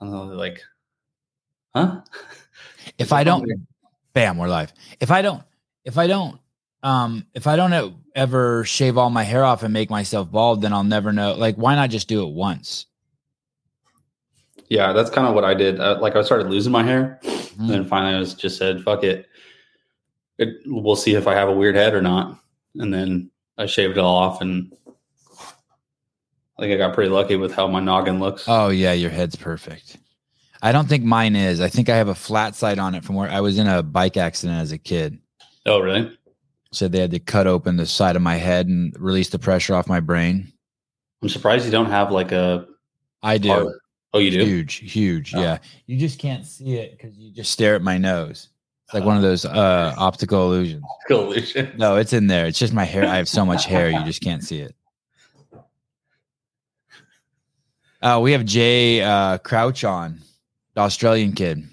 [0.00, 0.62] And like,
[1.74, 2.00] huh?
[2.98, 3.44] If I don't,
[4.12, 4.72] bam, we're live.
[5.00, 5.42] If I don't,
[5.84, 6.38] if I don't,
[6.84, 10.72] um, if I don't ever shave all my hair off and make myself bald, then
[10.72, 11.34] I'll never know.
[11.34, 12.86] Like, why not just do it once?
[14.68, 15.80] Yeah, that's kind of what I did.
[15.80, 17.58] Uh, like I started losing my hair, Mhm.
[17.58, 19.26] and then finally I was just said, "Fuck it.
[20.38, 22.38] it." We'll see if I have a weird head or not.
[22.76, 24.72] And then I shaved it all off, and
[26.58, 28.44] I think I got pretty lucky with how my noggin looks.
[28.48, 29.98] Oh yeah, your head's perfect.
[30.62, 31.60] I don't think mine is.
[31.60, 33.82] I think I have a flat side on it from where I was in a
[33.82, 35.18] bike accident as a kid.
[35.66, 36.16] oh, really?
[36.72, 39.74] So they had to cut open the side of my head and release the pressure
[39.74, 40.52] off my brain.
[41.22, 42.66] I'm surprised you don't have like a.
[43.22, 43.74] I do.
[44.12, 44.44] Oh, you do?
[44.44, 45.34] Huge, huge.
[45.34, 45.40] Oh.
[45.40, 45.58] Yeah.
[45.86, 48.48] You just can't see it because you just stare at my nose.
[48.84, 50.84] It's like one of those uh optical illusions.
[51.06, 51.72] Collusion.
[51.76, 52.46] No, it's in there.
[52.46, 53.04] It's just my hair.
[53.04, 54.74] I have so much hair, you just can't see it.
[58.02, 60.20] Uh, we have Jay uh, Crouch on,
[60.74, 61.66] the Australian kid.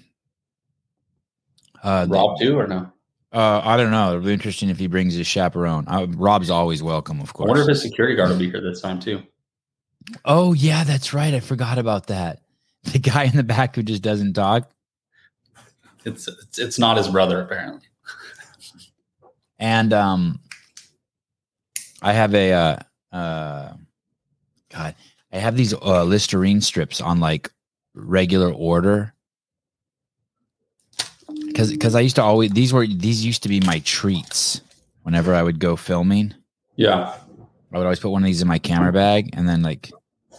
[1.82, 2.90] Uh, Rob too or no?
[3.32, 4.10] uh, I don't know.
[4.10, 5.84] It'll be interesting if he brings his chaperone.
[5.86, 8.80] Uh, Rob's always welcome, of I wonder if his security guard will be here this
[8.80, 9.22] time too.
[10.24, 11.34] Oh yeah, that's right.
[11.34, 12.40] I forgot about that.
[12.92, 14.70] The guy in the back who just doesn't talk.
[16.04, 17.80] It's it's, it's not his brother apparently.
[19.58, 20.40] and um
[22.02, 22.76] i have a uh
[23.16, 23.72] uh
[24.70, 24.94] god
[25.34, 27.50] i have these uh listerine strips on like
[27.94, 29.12] regular order.
[31.46, 34.60] Because because i used to always these were these used to be my treats
[35.02, 36.34] whenever i would go filming.
[36.76, 37.14] Yeah.
[37.72, 39.90] i would always put one of these in my camera bag and then like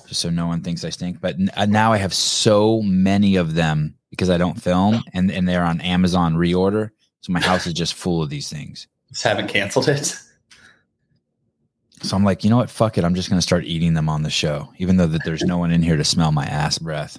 [0.08, 1.20] just so no one thinks i stink.
[1.22, 5.32] But n- uh, now i have so many of them because i don't film and
[5.32, 6.92] and they're on amazon reorder.
[7.22, 8.88] So my house is just full of these things.
[9.10, 10.16] Just haven't canceled it.
[12.06, 12.70] So I'm like, you know what?
[12.70, 13.04] Fuck it.
[13.04, 15.58] I'm just going to start eating them on the show, even though that there's no
[15.58, 17.18] one in here to smell my ass breath.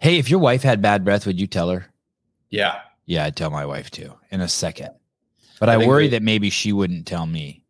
[0.00, 1.86] hey, if your wife had bad breath, would you tell her?
[2.50, 2.80] Yeah.
[3.04, 4.90] Yeah, I'd tell my wife too in a second.
[5.60, 7.62] But I I, worry we- that maybe she wouldn't tell me.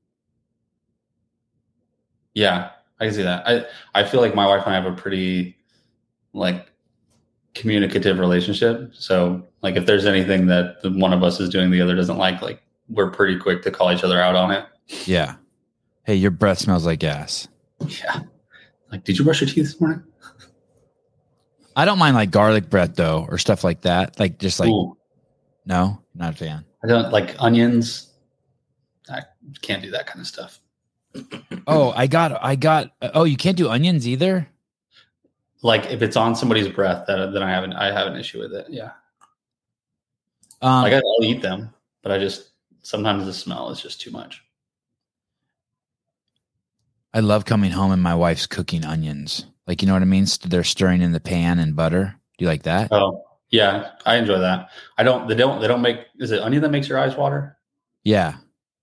[2.34, 2.71] Yeah.
[3.01, 3.47] I can see that.
[3.47, 3.65] I
[3.95, 5.57] I feel like my wife and I have a pretty
[6.33, 6.71] like
[7.55, 8.91] communicative relationship.
[8.95, 12.43] So like if there's anything that one of us is doing the other doesn't like,
[12.43, 14.65] like we're pretty quick to call each other out on it.
[15.06, 15.37] Yeah.
[16.04, 17.49] Hey, your breath smells like gas.
[17.87, 18.21] Yeah.
[18.91, 20.03] Like, did you brush your teeth this morning?
[21.76, 24.19] I don't mind like garlic breath though, or stuff like that.
[24.19, 24.97] Like just like, Ooh,
[25.65, 26.65] no, not a fan.
[26.82, 28.12] I don't like onions.
[29.10, 29.22] I
[29.62, 30.60] can't do that kind of stuff.
[31.66, 34.48] Oh, I got, I got, oh, you can't do onions either?
[35.62, 38.53] Like if it's on somebody's breath, that then I haven't I have an issue with
[38.53, 38.66] it.
[38.69, 38.91] Yeah.
[40.62, 42.50] Um, Like I'll eat them, but I just
[42.82, 44.44] sometimes the smell is just too much.
[47.19, 49.45] I love coming home and my wife's cooking onions.
[49.67, 50.27] Like, you know what I mean?
[50.45, 52.15] They're stirring in the pan and butter.
[52.39, 52.93] Do you like that?
[52.93, 54.69] Oh yeah, I enjoy that.
[54.99, 55.27] I don't.
[55.27, 55.61] They don't.
[55.61, 55.99] They don't make.
[56.21, 57.59] Is it onion that makes your eyes water?
[58.05, 58.37] Yeah.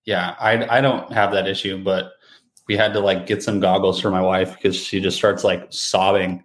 [0.03, 2.12] Yeah, I I don't have that issue, but
[2.68, 5.68] we had to like get some goggles for my wife because she just starts like
[5.69, 6.44] sobbing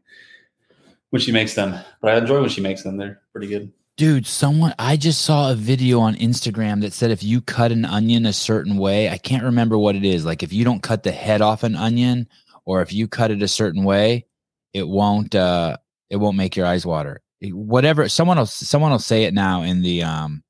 [1.10, 1.76] when she makes them.
[2.00, 2.98] But I enjoy when she makes them.
[2.98, 3.72] They're pretty good.
[4.00, 7.84] Dude, someone, I just saw a video on Instagram that said if you cut an
[7.84, 10.24] onion a certain way, I can't remember what it is.
[10.24, 12.26] Like if you don't cut the head off an onion
[12.64, 14.24] or if you cut it a certain way,
[14.72, 15.76] it won't, uh,
[16.08, 17.20] it won't make your eyes water.
[17.42, 18.08] Whatever.
[18.08, 20.44] Someone will, someone will say it now in the, um,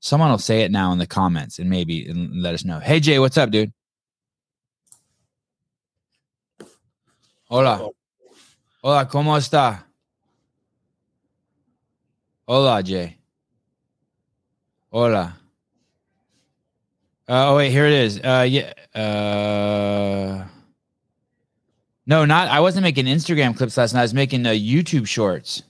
[0.00, 2.80] someone will say it now in the comments and maybe and let us know.
[2.80, 3.74] Hey, Jay, what's up, dude?
[7.50, 7.90] Hola.
[8.82, 9.85] Hola, ¿cómo está?
[12.48, 13.16] Hola, Jay.
[14.92, 15.36] Hola.
[17.28, 18.20] Uh, oh wait, here it is.
[18.20, 18.72] Uh, yeah.
[18.94, 20.44] Uh,
[22.06, 22.48] no, not.
[22.48, 24.00] I wasn't making Instagram clips last night.
[24.00, 25.64] I was making uh, YouTube shorts.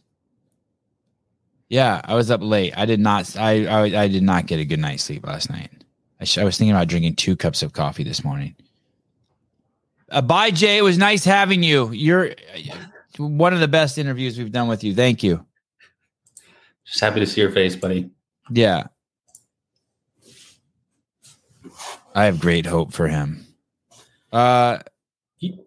[1.71, 2.75] Yeah, I was up late.
[2.77, 3.37] I did not.
[3.39, 5.71] I I, I did not get a good night's sleep last night.
[6.21, 8.55] I, sh- I was thinking about drinking two cups of coffee this morning.
[10.11, 10.77] Uh, bye, Jay.
[10.77, 11.91] It was nice having you.
[11.91, 12.77] You're uh,
[13.17, 14.95] one of the best interviews we've done with you.
[14.95, 15.45] Thank you.
[16.87, 18.11] Just happy to see your face, buddy.
[18.51, 18.87] Yeah.
[22.15, 23.47] I have great hope for him.
[24.33, 24.79] Uh
[25.37, 25.59] He,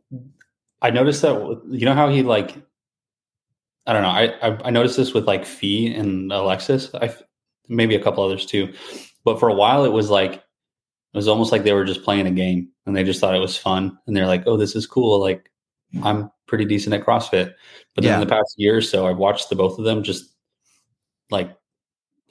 [0.82, 2.56] I noticed that you know how he like.
[3.86, 4.10] I don't know.
[4.10, 6.94] I I, I noticed this with like Fee and Alexis.
[6.96, 7.14] I
[7.68, 8.74] maybe a couple others too,
[9.26, 12.28] but for a while it was like it was almost like they were just playing
[12.28, 14.86] a game and they just thought it was fun and they're like, oh, this is
[14.88, 15.20] cool.
[15.20, 15.52] Like
[16.04, 17.54] I'm pretty decent at CrossFit.
[17.96, 18.14] But then Yeah.
[18.16, 20.36] in the past year or so, I've watched the both of them just
[21.30, 21.56] like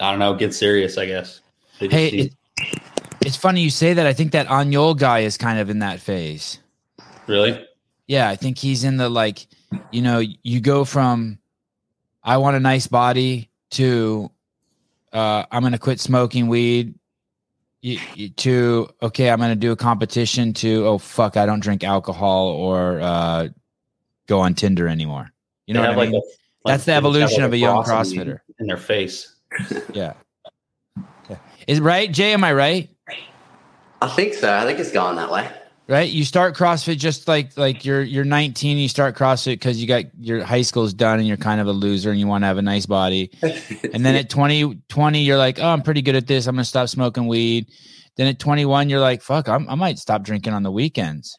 [0.00, 0.98] I don't know, get serious.
[0.98, 1.40] I guess.
[1.78, 2.34] Hey, it,
[3.24, 4.06] it's funny you say that.
[4.06, 6.58] I think that Anyol guy is kind of in that phase.
[7.26, 7.64] really?
[8.06, 9.46] Yeah, I think he's in the like
[9.92, 11.38] you know, you go from
[12.22, 14.30] I want a nice body to
[15.12, 16.94] uh, I'm going to quit smoking weed
[18.36, 22.48] to okay, I'm going to do a competition to oh fuck, I don't drink alcohol
[22.48, 23.48] or uh,
[24.26, 25.30] go on Tinder anymore.
[25.66, 26.12] You know They what I mean?
[26.14, 28.40] like, a- That's the they just have, evolution of a young CrossFitter.
[28.58, 29.34] in their face.
[29.92, 30.14] yeah.
[31.24, 31.38] Okay.
[31.66, 32.32] Is right, Jay?
[32.32, 32.90] Am I right?
[34.00, 34.52] I think so.
[34.52, 35.50] I think it's gone that way.
[35.88, 39.88] right you start crossfit just like like you're you're 19 you start crossfit because you
[39.88, 42.46] got your high school's done and you're kind of a loser and you want to
[42.46, 46.14] have a nice body and then at 20 20 you're like oh i'm pretty good
[46.14, 47.66] at this i'm gonna stop smoking weed
[48.16, 51.34] then at 21 you're like fuck I'm, i might stop drinking on the weekends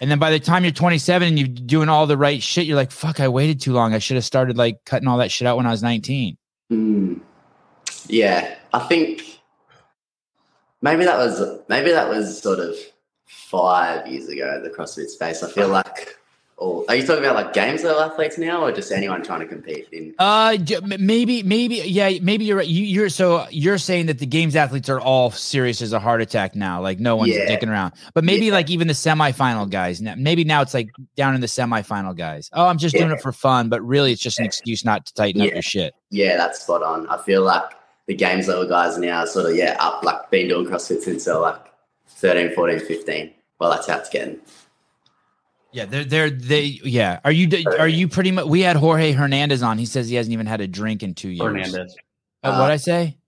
[0.00, 2.76] and then by the time you're 27 and you're doing all the right shit you're
[2.76, 5.46] like fuck i waited too long i should have started like cutting all that shit
[5.46, 6.36] out when i was 19
[6.68, 7.18] Hmm.
[8.08, 9.40] Yeah, I think
[10.82, 12.76] maybe that was maybe that was sort of
[13.26, 14.60] five years ago.
[14.62, 15.42] The CrossFit space.
[15.42, 16.16] I feel like.
[16.58, 19.88] Are you talking about like games level athletes now, or just anyone trying to compete
[19.92, 20.14] in?
[20.18, 20.56] Uh,
[20.98, 22.66] maybe, maybe, yeah, maybe you're right.
[22.66, 26.22] You, you're so you're saying that the games athletes are all serious as a heart
[26.22, 26.80] attack now.
[26.80, 27.46] Like no one's Yeah.
[27.54, 27.92] dicking around.
[28.14, 28.52] But maybe Yeah.
[28.54, 30.00] like even the semifinal guys.
[30.00, 32.48] Now, maybe now it's like down in the semifinal guys.
[32.54, 35.12] Oh, I'm just doing it for fun, but really it's just an excuse not to
[35.14, 35.92] tighten up your shit.
[36.10, 37.06] Yeah, that's spot on.
[37.08, 37.64] I feel like
[38.06, 41.26] the games level guys now are sort of yeah up like been doing CrossFit since
[41.26, 41.60] they're like
[42.08, 43.30] 13, 14, 15.
[43.58, 44.38] Well, that's how it's getting.
[45.76, 46.80] Yeah, they're they're they.
[46.84, 48.46] Yeah, are you are you pretty much?
[48.46, 49.76] We had Jorge Hernandez on.
[49.76, 51.42] He says he hasn't even had a drink in two years.
[51.42, 51.94] Hernandez.
[52.42, 53.18] Uh, what I say?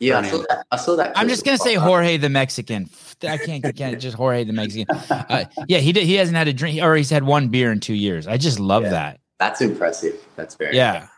[0.00, 0.66] Yeah, I saw that.
[0.70, 1.84] I saw that I'm just gonna say clip.
[1.84, 2.88] Jorge the Mexican.
[3.22, 4.86] I can't, I can't just Jorge the Mexican.
[5.10, 6.04] Uh, yeah, he did.
[6.04, 8.26] He hasn't had a drink, or he's had one beer in two years.
[8.26, 8.90] I just love Yeah.
[8.90, 9.20] that.
[9.38, 10.14] That's impressive.
[10.36, 11.08] That's very Yeah.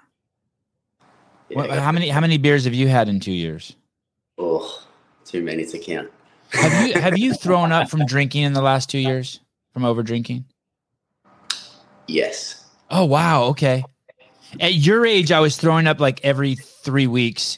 [1.50, 3.76] Yeah, What, go how many how many beers have you had in two years?
[4.38, 4.82] Oh,
[5.24, 6.10] too many to count.
[6.52, 9.38] Have you have you thrown up from drinking in the last two years
[9.72, 10.46] from over drinking?
[12.10, 12.64] Yes.
[12.90, 13.84] Oh wow, okay.
[14.58, 17.56] At your age, I was throwing up like every three weeks.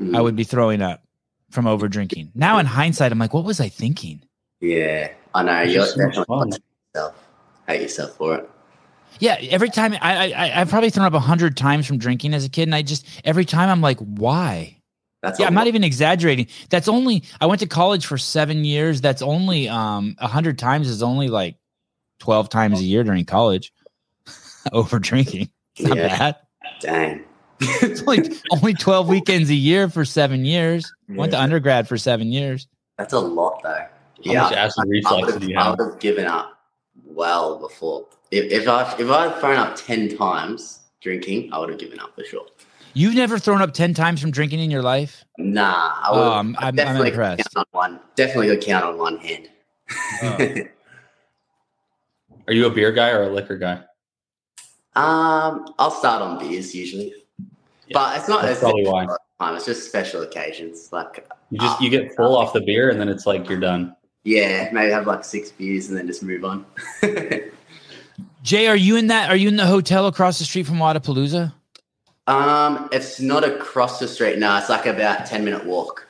[0.00, 1.02] Mm, I would be throwing up
[1.50, 2.32] from over drinking.
[2.34, 4.22] Now in hindsight, I'm like, what was I thinking?
[4.60, 5.62] Yeah, I know.
[5.62, 6.58] You're so definitely
[6.94, 7.28] yourself.
[7.68, 8.50] Hate yourself for it.
[9.20, 12.44] Yeah, every time I I I've probably thrown up a hundred times from drinking as
[12.44, 14.78] a kid, and I just every time I'm like, why?
[15.22, 16.48] That's Yeah, I'm not even exaggerating.
[16.70, 19.00] That's only I went to college for seven years.
[19.00, 21.56] That's only um a hundred times is only like
[22.18, 23.72] twelve times a year during college.
[24.72, 25.50] Over drinking.
[25.76, 26.18] It's not Yeah.
[26.18, 26.36] bad.
[26.80, 27.24] Dang.
[27.60, 30.90] It's only only twelve weekends a year for seven years.
[31.08, 32.66] Went to undergrad for seven years.
[32.98, 33.70] That's a lot, though.
[33.70, 33.88] How
[34.32, 36.58] yeah, much acid I reflux would do you have, I would have given up
[37.04, 38.06] well before.
[38.32, 42.00] If, if I if I had thrown up ten times drinking, I would have given
[42.00, 42.46] up for sure.
[42.94, 45.24] You've never thrown up ten times from drinking in your life?
[45.38, 46.18] Nah, I would.
[46.18, 47.54] Oh, I'm, I'm, I'm definitely impressed.
[47.54, 48.00] count on one.
[48.16, 49.48] Definitely could count on one hand.
[50.22, 50.36] Oh.
[52.48, 53.82] Are you a beer guy or a liquor guy?
[54.94, 57.14] Um, I'll start on beers usually,
[57.86, 58.42] Yeah, but it's not.
[58.42, 59.06] that's It's, probably why.
[59.40, 59.56] time.
[59.56, 60.90] It's just special occasions.
[60.92, 63.96] Like You just you get full off the beer and then it's like you're done.
[64.24, 66.66] yeah, maybe have like six beers and then just move on.
[68.42, 69.30] Jay, are you in that?
[69.30, 71.52] Are you in the hotel across the street from Wodapalooza?
[72.28, 74.38] um, it's not across the street.
[74.38, 76.06] No, it's like about ten minute walk.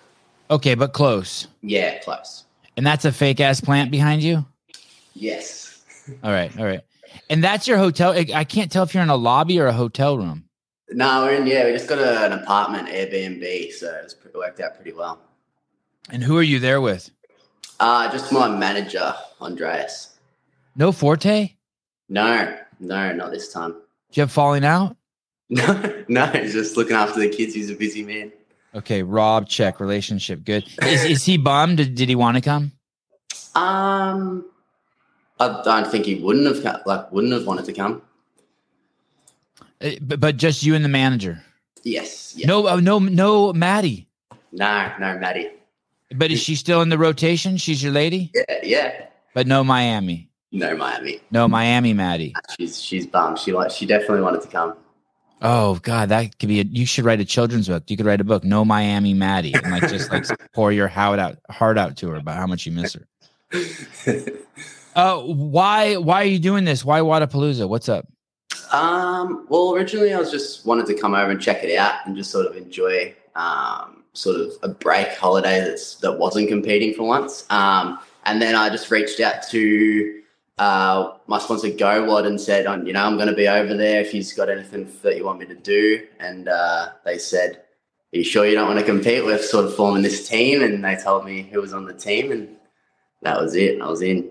[0.51, 1.47] Okay, but close.
[1.63, 2.45] Yeah, close.
[2.77, 4.45] And that's a fake ass plant behind you.
[5.15, 5.83] Yes.
[6.25, 6.81] All right, all right.
[7.33, 8.13] And that's your hotel.
[8.13, 10.45] I can't tell if you're in a lobby or a hotel room.
[10.91, 11.47] No, we're in.
[11.47, 15.19] Yeah, we just got a, an apartment Airbnb, so it's it worked out pretty well.
[16.11, 17.11] And who are you there with?
[17.81, 20.19] Uh, just my manager, Andreas.
[20.77, 21.55] No Forte?
[22.11, 23.73] No, no, not this time.
[23.73, 23.79] Do
[24.13, 24.97] you have falling out?
[25.49, 27.55] No, no, he's just looking after the kids.
[27.55, 28.33] He's a busy man.
[28.75, 30.67] Okay, Rob, check relationship, good.
[30.83, 31.79] Is, is he bummed?
[31.79, 32.73] Did, did he want to come?
[33.55, 34.47] Um,
[35.43, 38.03] I don't think he wouldn't have like wouldn't have wanted to come.
[39.81, 41.43] Uh, But, but just you and the manager.
[41.83, 42.35] Yes.
[42.37, 42.47] Yeah.
[42.47, 44.07] No, uh, no, no, Maddie.
[44.53, 45.51] No, no, Maddie.
[46.15, 47.57] But is she still in the rotation?
[47.57, 49.07] She's your lady, Yeah, yeah.
[49.35, 50.29] but no Miami.
[50.53, 51.21] No, Miami.
[51.31, 52.35] No Miami, Maddie.
[52.59, 53.39] She's she's bummed.
[53.39, 54.75] She like she definitely wanted to come.
[55.41, 56.61] Oh God, that could be.
[56.61, 57.85] A, you should write a children's book.
[57.89, 61.19] You could write a book, No Miami, Maddie, and like just like pour your heart
[61.19, 63.09] out, heart out to her about how much you miss her.
[64.95, 66.85] Uh, why, why are you doing this?
[66.85, 67.69] Why Wodapalooza?
[67.69, 68.07] What's up?
[68.73, 72.17] Um, well, originally I was just wanted to come over and check it out and
[72.17, 77.05] just sort of enjoy um, sort of a break holiday that's that wasn't competing for
[77.05, 77.47] once.
[77.51, 80.23] Um, and then I just reached out to
[80.59, 84.01] uh, my sponsor GOWOD and said, "On you know, I'm going to be over there
[84.01, 87.57] if you've got anything that you want me to do." And uh, they said,
[88.15, 90.85] "Are you sure you don't want to compete?" We're sort of forming this team, and
[90.85, 92.57] they told me who was on the team, and
[93.23, 93.81] that was it.
[93.81, 94.31] I was in.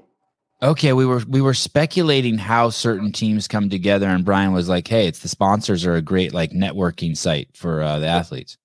[0.64, 4.88] Okay, we were we were speculating how certain teams come together, and Brian was like,
[4.88, 8.58] "Hey, it's the sponsors are a great like networking site for uh, the athletes."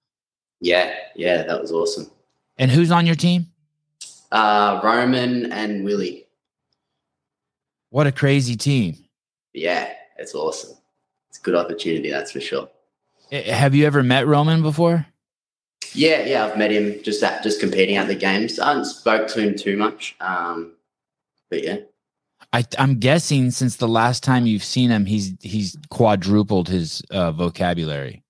[0.60, 2.10] Yeah, yeah, that was awesome.
[2.58, 3.46] And who's on your team?
[4.30, 6.26] Uh, Roman and Willie.
[7.90, 8.96] What a crazy team!
[9.54, 10.76] Yeah, it's awesome.
[11.30, 12.68] It's a good opportunity, that's for sure.
[13.32, 15.06] Eh, Have you ever met Roman before?
[15.94, 18.58] Yeah, yeah, I've met him just at just competing at the games.
[18.58, 20.72] I haven't spoke to him too much, um,
[21.50, 21.78] but yeah,
[22.52, 27.32] I, I'm guessing since the last time you've seen him, he's he's quadrupled his uh,
[27.32, 28.22] vocabulary.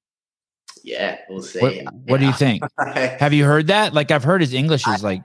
[0.82, 1.60] yeah, we'll see.
[1.60, 2.62] What, what do you think?
[2.78, 3.94] Have you heard that?
[3.94, 5.22] Like I've heard his English is like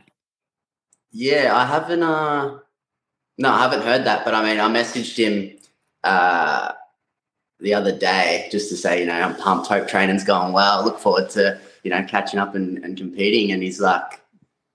[1.11, 2.03] Yeah, I haven't.
[2.03, 2.59] Uh,
[3.37, 4.25] no, I haven't heard that.
[4.25, 5.57] But I mean, I messaged him
[6.03, 6.73] uh,
[7.59, 9.67] the other day just to say, you know, I'm pumped.
[9.67, 10.83] Hope training's going well.
[10.83, 13.51] Look forward to you know catching up and, and competing.
[13.51, 14.21] And he's like,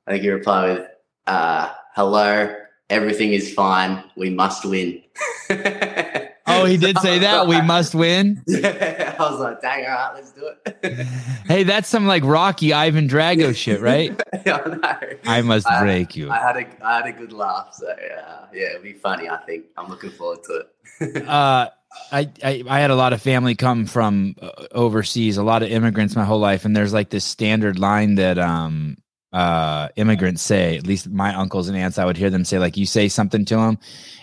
[0.06, 0.88] I think he replied with,
[1.26, 4.02] uh, "Hello, everything is fine.
[4.16, 5.02] We must win."
[6.48, 7.48] Oh, he did say that.
[7.48, 8.40] We must win.
[8.46, 11.06] Yeah, I was like, dang, all right, let's do it.
[11.48, 14.12] Hey, that's some like Rocky Ivan Drago shit, right?
[14.46, 15.08] yeah, I know.
[15.26, 16.30] I must I- break you.
[16.30, 19.28] I had a I had a good laugh, so yeah, yeah, it'll be funny.
[19.28, 20.64] I think I'm looking forward to
[21.00, 21.26] it.
[21.26, 21.68] uh,
[22.12, 25.70] I, I I had a lot of family come from uh, overseas, a lot of
[25.70, 28.98] immigrants my whole life, and there's like this standard line that um
[29.32, 30.76] uh immigrants say.
[30.76, 33.44] At least my uncles and aunts, I would hear them say like, "You say something
[33.46, 33.78] to them,"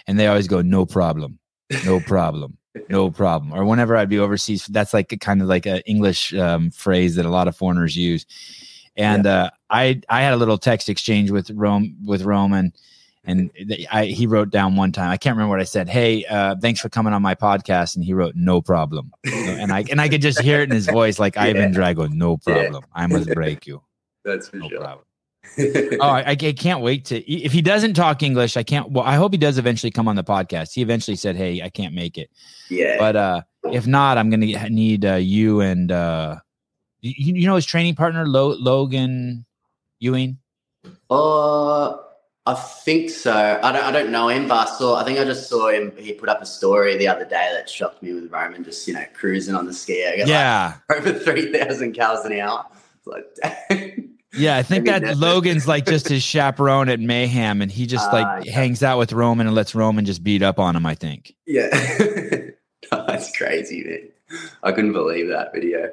[0.07, 1.39] and they always go, "No problem,
[1.85, 2.57] no problem."
[2.89, 3.53] No problem.
[3.53, 7.13] Or whenever I'd be overseas, that's like a kind of like an English um, phrase
[7.17, 8.25] that a lot of foreigners use.
[8.97, 12.73] And uh, I I had a little text exchange with Rome with Roman,
[13.25, 13.51] and
[13.91, 15.11] I, he wrote down one time.
[15.11, 15.87] I can't remember what I said.
[15.87, 17.95] Hey, uh, thanks for coming on my podcast.
[17.95, 20.87] And he wrote, "No problem." And I and I could just hear it in his
[20.87, 22.09] voice, like Ivan Drago.
[22.11, 22.53] No Yeah.
[22.53, 22.83] problem.
[22.95, 23.83] I must break you.
[24.23, 24.79] That's for No sure.
[24.79, 25.05] problem.
[25.99, 27.19] Oh, I, I can't wait to.
[27.31, 28.89] If he doesn't talk English, I can't.
[28.91, 30.73] Well, I hope he does eventually come on the podcast.
[30.73, 32.29] He eventually said, "Hey, I can't make it,"
[32.69, 32.95] yeah.
[32.97, 36.37] but uh, if not, I'm gonna need uh, you and uh,
[37.01, 39.45] you, you know his training partner, Lo- Logan
[39.99, 40.37] Ewing.
[41.09, 41.97] Uh,
[42.45, 43.59] I think so.
[43.61, 43.83] I don't.
[43.83, 44.95] I don't know him, but I saw.
[44.95, 45.91] I think I just saw him.
[45.97, 48.93] He put up a story the other day that shocked me with Roman just you
[48.93, 49.71] know cruising on the.
[50.17, 52.65] Like, Yeah, over three thousand cals an hour.
[53.05, 53.07] It's
[53.69, 53.97] like.
[54.33, 54.57] yeah.
[54.57, 58.53] I think that Logan's like just his chaperone at Mayhem, and he just like yeah.
[58.53, 60.85] hangs out with Roman and lets Roman just beat up on him.
[60.85, 61.35] I think.
[61.45, 61.69] Yeah.
[62.91, 64.39] That's crazy, man.
[64.61, 65.91] I couldn't believe that video.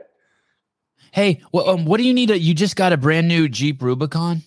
[1.12, 2.30] Hey, well, um, what do you need?
[2.30, 4.42] A, you just got a brand new Jeep Rubicon.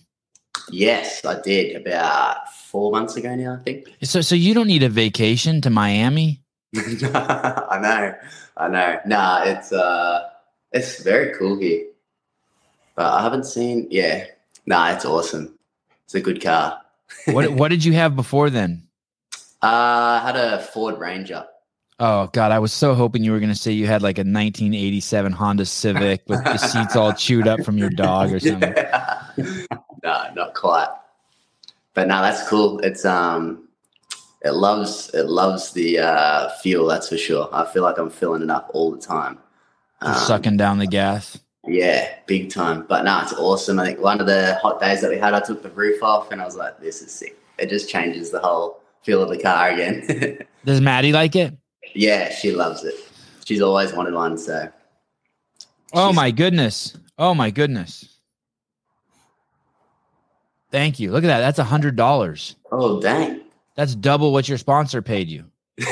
[0.70, 3.86] Yes, I did about four months ago now, I think.
[4.02, 6.42] So, so you don't need a vacation to Miami.
[6.76, 8.14] I know,
[8.56, 9.00] I know.
[9.06, 10.28] Nah, it's uh,
[10.72, 11.84] it's very cool here,
[12.94, 13.86] but I haven't seen.
[13.90, 14.26] Yeah,
[14.66, 15.58] nah, it's awesome.
[16.04, 16.80] It's a good car.
[17.26, 18.86] What What did you have before then?
[19.62, 21.46] Uh, I had a Ford Ranger.
[22.00, 24.26] Oh God, I was so hoping you were going to say you had like a
[24.26, 28.74] 1987 Honda Civic with the seats all chewed up from your dog or something.
[29.36, 29.66] Yeah.
[30.04, 30.88] no, not quite.
[31.94, 32.78] But no, that's cool.
[32.80, 33.68] It's um,
[34.42, 36.86] it loves it loves the uh, fuel.
[36.86, 37.48] That's for sure.
[37.52, 39.38] I feel like I'm filling it up all the time.
[40.00, 41.38] Um, sucking down the gas.
[41.66, 42.84] Yeah, big time.
[42.88, 43.78] But no, it's awesome.
[43.78, 46.30] I think one of the hot days that we had, I took the roof off
[46.30, 47.38] and I was like, this is sick.
[47.58, 50.38] It just changes the whole feel of the car again.
[50.64, 51.54] Does Maddie like it?
[51.94, 52.94] yeah, she loves it.
[53.44, 54.36] She's always wanted one.
[54.38, 54.68] So,
[55.92, 56.96] Oh She's- my goodness.
[57.18, 58.08] Oh my goodness.
[60.70, 61.12] Thank you.
[61.12, 61.38] Look at that.
[61.40, 62.56] That's a hundred dollars.
[62.72, 63.42] oh, dang.
[63.76, 65.44] That's double what your sponsor paid you.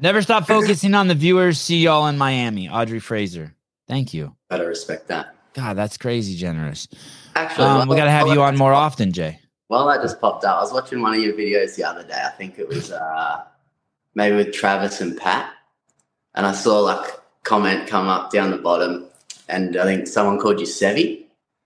[0.00, 1.60] Never stop focusing on the viewers.
[1.60, 2.68] See y'all in Miami.
[2.68, 3.54] Audrey Fraser.
[3.88, 4.34] Thank you.
[4.50, 5.34] Gotta respect that.
[5.54, 6.86] God, that's crazy generous.
[7.34, 9.40] Actually, Um, we while- got to have while you on more often, Jay.
[9.68, 12.20] Well, that just popped up, I was watching one of your videos the other day.
[12.24, 13.42] I think it was uh,
[14.14, 15.50] maybe with Travis and Pat,
[16.34, 17.10] and I saw like
[17.44, 19.06] comment come up down the bottom,
[19.48, 21.24] and I think someone called you Sevi.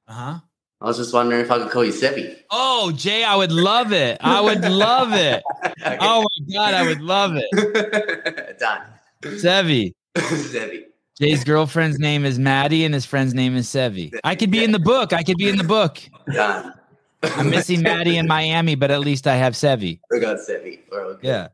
[0.08, 0.38] Uh huh.
[0.80, 2.36] I was just wondering if I could call you Sevi.
[2.50, 4.18] Oh, Jay, I would love it.
[4.20, 5.42] I would love it.
[5.84, 8.58] Oh my God, I would love it.
[8.58, 8.82] Done.
[9.22, 9.92] Sevi.
[10.16, 10.84] Sevi.
[11.22, 14.12] Jay's girlfriend's name is Maddie and his friend's name is Sevi.
[14.24, 15.12] I could be in the book.
[15.12, 16.00] I could be in the book.
[16.32, 16.74] Done.
[17.22, 20.00] I'm missing Maddie in Miami, but at least I have Sevi.
[20.10, 20.80] We got Sevi.
[20.90, 21.18] Good.
[21.22, 21.48] Yeah.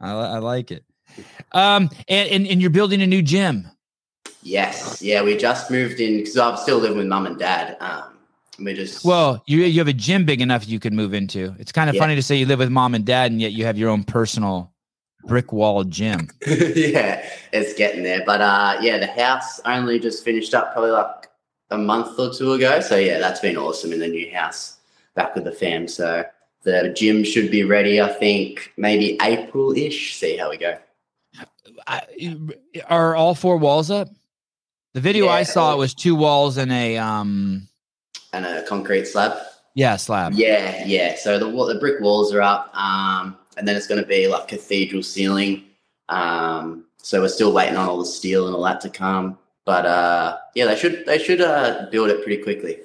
[0.00, 0.84] I, I like it.
[1.50, 3.68] Um, and, and, and you're building a new gym.
[4.44, 5.02] Yes.
[5.02, 7.76] Yeah, we just moved in because I'm still living with mom and dad.
[7.80, 8.18] Um,
[8.60, 11.56] we just Well, you, you have a gym big enough you could move into.
[11.58, 12.02] It's kind of Yeah.
[12.02, 14.04] funny to say you live with mom and dad, and yet you have your own
[14.04, 14.72] personal
[15.26, 16.28] brick wall gym.
[16.46, 18.22] yeah, it's getting there.
[18.24, 21.28] But uh, yeah, the house only just finished up probably like
[21.70, 22.80] a month or two ago.
[22.80, 24.78] So yeah, that's been awesome in the new house
[25.14, 25.88] back with the fam.
[25.88, 26.24] So
[26.62, 28.00] the gym should be ready.
[28.00, 30.16] I think maybe April ish.
[30.16, 30.76] See how we go.
[31.86, 32.02] I,
[32.88, 34.08] are all four walls up?
[34.94, 37.68] The video I saw it was two walls and a um
[38.32, 39.36] And a concrete slab.
[39.74, 40.32] yeah slab.
[40.32, 41.16] Yeah, yeah.
[41.16, 44.48] So the the brick walls are up, um, and then it's going to be like
[44.48, 45.64] cathedral ceiling.
[46.08, 49.38] Um, so we're still waiting on all the steel and all that to come.
[49.64, 52.78] But uh, yeah, they should they should uh, build it pretty quickly.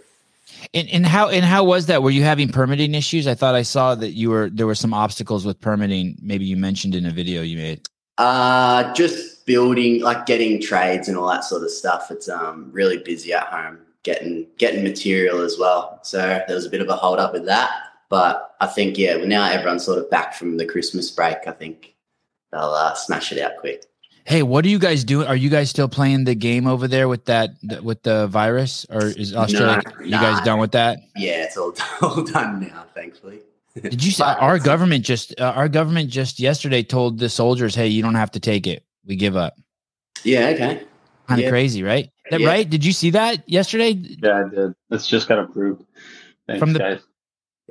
[0.74, 2.04] And, and how and how was that?
[2.04, 3.28] Were you having permitting issues?
[3.28, 6.18] I thought I saw that you were there were some obstacles with permitting.
[6.22, 7.88] Maybe you mentioned in a video you made.
[8.18, 12.10] Uh, just building, like getting trades and all that sort of stuff.
[12.10, 16.00] It's um really busy at home getting getting material as well.
[16.04, 17.72] So there was a bit of a hold up with that.
[18.12, 21.38] But I think yeah, well, now everyone's sort of back from the Christmas break.
[21.48, 21.96] I think
[22.52, 23.86] they'll uh, smash it out quick.
[24.26, 25.26] Hey, what are you guys doing?
[25.28, 27.52] Are you guys still playing the game over there with that
[27.82, 29.82] with the virus, or is Australia?
[29.98, 30.44] No, you guys nah.
[30.44, 31.00] done with that?
[31.16, 33.40] Yeah, it's all all done now, thankfully.
[33.82, 37.88] Did you see our government just uh, our government just yesterday told the soldiers, "Hey,
[37.88, 38.84] you don't have to take it.
[39.06, 39.54] We give up."
[40.26, 40.84] Yeah, okay.
[41.30, 41.50] Kind of Yeah.
[41.50, 42.10] crazy, right?
[42.30, 42.48] That Yeah.
[42.50, 42.70] right?
[42.70, 43.92] Did you see that yesterday?
[43.92, 44.74] Yeah, I did.
[44.92, 45.86] It's just got approved.
[46.46, 47.00] Thanks, From the- guys.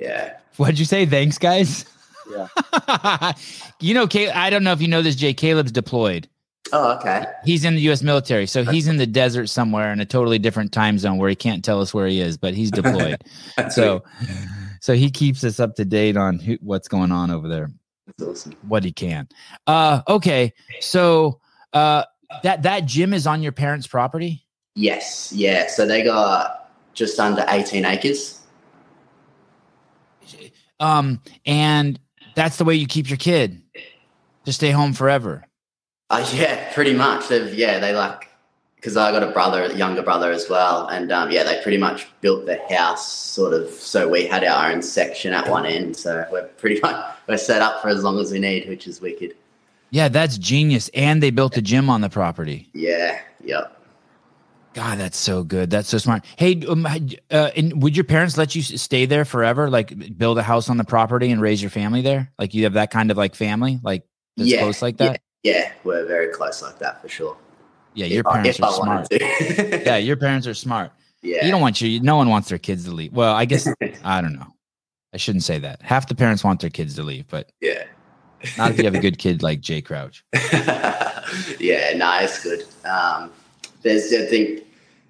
[0.01, 0.37] Yeah.
[0.57, 1.05] What'd you say?
[1.05, 1.85] Thanks, guys.
[2.29, 3.33] Yeah.
[3.79, 5.33] you know, Caleb, I don't know if you know this, Jay.
[5.33, 6.27] Caleb's deployed.
[6.73, 7.25] Oh, okay.
[7.45, 8.01] He's in the U.S.
[8.01, 11.35] military, so he's in the desert somewhere in a totally different time zone where he
[11.35, 13.23] can't tell us where he is, but he's deployed.
[13.69, 14.03] So,
[14.79, 17.69] so he keeps us up to date on who, what's going on over there,
[18.07, 18.55] That's awesome.
[18.67, 19.27] what he can.
[19.67, 21.39] Uh, okay, so
[21.73, 22.05] uh,
[22.43, 24.45] that that gym is on your parents' property.
[24.75, 25.67] Yes, yeah.
[25.67, 28.40] So they got just under 18 acres.
[30.79, 31.99] Um, and
[32.35, 33.61] that's the way you keep your kid
[34.45, 35.45] to stay home forever.
[36.09, 37.27] Uh, yeah, pretty much.
[37.27, 38.27] They've yeah, they like
[38.75, 41.77] because I got a brother, a younger brother as well, and um, yeah, they pretty
[41.77, 45.95] much built the house sort of so we had our own section at one end.
[45.95, 48.99] So we're pretty much we're set up for as long as we need, which is
[48.99, 49.35] wicked.
[49.91, 50.89] Yeah, that's genius.
[50.93, 52.69] And they built a gym on the property.
[52.73, 53.80] Yeah, yep.
[54.73, 55.69] God, that's so good.
[55.69, 56.23] That's so smart.
[56.37, 59.69] Hey, um, uh, and would your parents let you stay there forever?
[59.69, 62.31] Like build a house on the property and raise your family there?
[62.39, 64.03] Like you have that kind of like family, like
[64.37, 65.19] that's Yeah, close like that?
[65.43, 67.35] Yeah, we're very close like that for sure.
[67.95, 69.07] Yeah, your If I- parents if are I smart.
[69.85, 70.91] Yeah, your parents are smart.
[71.21, 71.43] yeah.
[71.45, 73.11] You don't want your no one wants their kids to leave.
[73.11, 73.67] Well, I guess
[74.05, 74.47] I don't know.
[75.13, 75.81] I shouldn't say that.
[75.81, 77.83] Half the parents want their kids to leave, but yeah.
[78.57, 80.23] not if you have a good kid like Jay Crouch.
[81.59, 82.63] yeah, no, it's good.
[82.85, 83.31] Um,
[83.81, 84.63] there's, I think,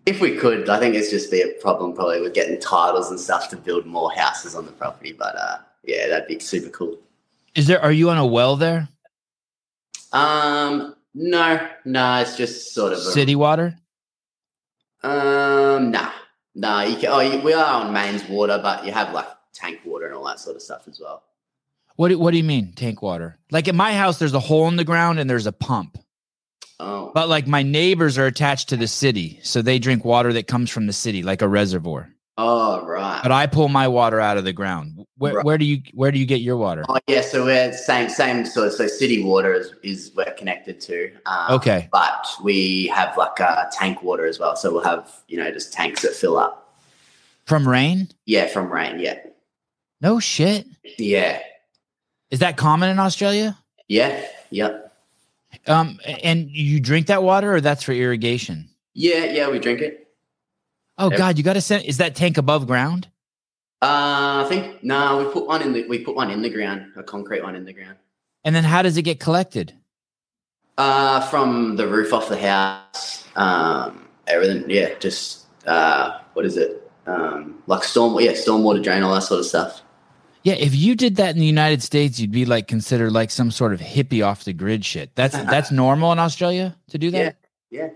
[0.05, 3.19] if we could, I think it's just be a problem probably with getting titles and
[3.19, 5.13] stuff to build more houses on the property.
[5.13, 6.97] But uh, yeah, that'd be super cool.
[7.55, 8.87] Is there are you on a well there?
[10.11, 13.77] Um, no, no, it's just sort of a, City water?
[15.03, 16.11] Um, nah,
[16.55, 16.81] nah.
[16.81, 20.05] You can, oh, you, we are on mains water, but you have like tank water
[20.05, 21.23] and all that sort of stuff as well.
[21.95, 23.37] What do, what do you mean tank water?
[23.51, 25.97] Like at my house there's a hole in the ground and there's a pump.
[26.83, 30.47] Oh, But like my neighbors are attached to the city, so they drink water that
[30.47, 32.09] comes from the city, like a reservoir.
[32.37, 33.19] oh, right.
[33.21, 35.05] But I pull my water out of the ground.
[35.17, 35.45] Where, Right.
[35.45, 36.83] where do you where do you get your water?
[36.89, 41.11] Oh yeah, so we're same same sort so city water is, is we're connected to.
[41.27, 41.87] Um, Okay.
[41.91, 45.71] But we have like uh, tank water as well, so we'll have you know just
[45.73, 46.57] tanks that fill up.
[47.45, 48.07] From rain?
[48.25, 48.97] Yeah, from rain.
[48.99, 49.17] Yeah,
[49.99, 50.65] No shit.
[50.97, 51.39] yeah,
[52.31, 53.57] Is that common in Australia?
[53.87, 54.90] yeah, yep,
[55.67, 58.69] Um, and you drink that water, or that's for irrigation?
[58.93, 59.49] yeah, yeah.
[59.49, 60.09] We drink it.
[60.97, 61.17] Oh Yep.
[61.17, 61.85] God, you got to send.
[61.85, 63.07] Is that tank above ground?
[63.81, 66.91] Uh, I think no, we put one in the we put one in the ground,
[66.95, 67.97] a concrete one in the ground.
[68.43, 69.73] And then how does it get collected?
[70.77, 74.69] Uh, from the roof off the house, um, everything.
[74.69, 76.91] Yeah, just uh, what is it?
[77.07, 79.81] Um, like storm, yeah, stormwater drain, all that sort of stuff.
[80.43, 83.51] Yeah, if you did that in the United States, you'd be like considered like some
[83.51, 85.13] sort of hippie off the grid shit.
[85.15, 87.35] That's that's normal in Australia to do that.
[87.69, 87.89] Yeah, Yeah,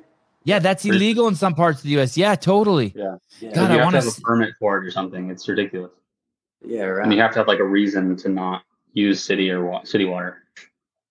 [0.43, 0.59] yeah.
[0.59, 2.15] that's illegal in some parts of the U.S.
[2.17, 2.93] Yeah, totally.
[2.95, 3.17] Yeah.
[3.39, 5.29] yeah, God, you I wanna to have s- a permit for it or something.
[5.31, 5.91] It's ridiculous.
[6.63, 9.83] yeah, And you have to have like a reason to not use city or wa-
[9.83, 10.43] city water.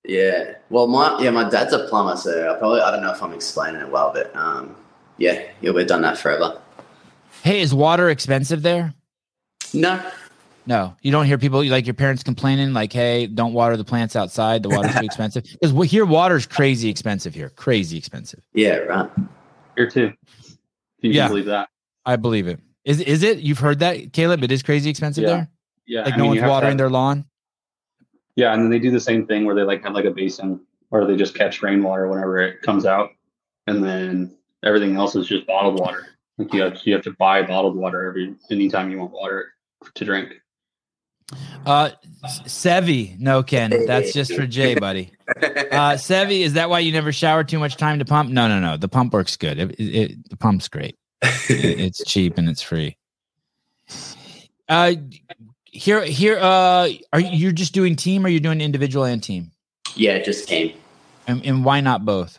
[0.06, 0.54] Yeah.
[0.70, 3.32] Well, my yeah, my dad's a plumber, so I probably I don't know if I'm
[3.32, 4.76] explaining it well, but um,
[5.18, 6.60] yeah, yeah, we've done that forever.
[7.42, 8.94] Hey, is water expensive there?
[9.72, 10.00] No,
[10.66, 14.16] No, you don't hear people like your parents complaining, like, "Hey, don't water the plants
[14.16, 14.62] outside.
[14.62, 17.50] The water's too expensive." Because here, water's crazy expensive here.
[17.50, 18.40] Crazy expensive.
[18.54, 19.10] yeah, right.
[19.76, 20.12] Here too.
[20.42, 20.56] If
[21.02, 21.28] you Yeah.
[21.28, 21.68] believe that.
[22.06, 22.60] I believe it.
[22.84, 23.38] Is is it?
[23.40, 24.42] You've heard that, Caleb?
[24.42, 25.30] It is crazy expensive Yeah.
[25.30, 25.48] there.
[25.86, 26.02] Yeah.
[26.04, 27.24] Like I no mean, one's you have to watering have- their lawn.
[28.36, 30.60] Yeah, and then they do the same thing where they like have like a basin
[30.90, 33.10] or they just catch rainwater whenever it comes out,
[33.66, 36.06] and then everything else is just bottled water.
[36.38, 39.52] Like you have you have to buy bottled water every anytime you want water
[39.94, 40.40] to drink.
[41.66, 41.90] Uh,
[42.26, 45.10] Sevi, no, Ken, that's just for Jay, buddy.
[45.40, 48.30] Uh, Sevi, is that why you never shower too much time to pump?
[48.30, 48.76] No, no, no.
[48.76, 49.58] The pump works good.
[49.58, 50.96] It, it, it, the pump's great.
[51.22, 52.96] It- it's cheap and it's free.
[54.68, 54.94] Uh,
[55.64, 56.38] here, here.
[56.38, 59.50] Uh, are you you're just doing team or you're doing individual and team?
[59.96, 60.72] yeah, just team.
[61.26, 62.38] And, and why not both?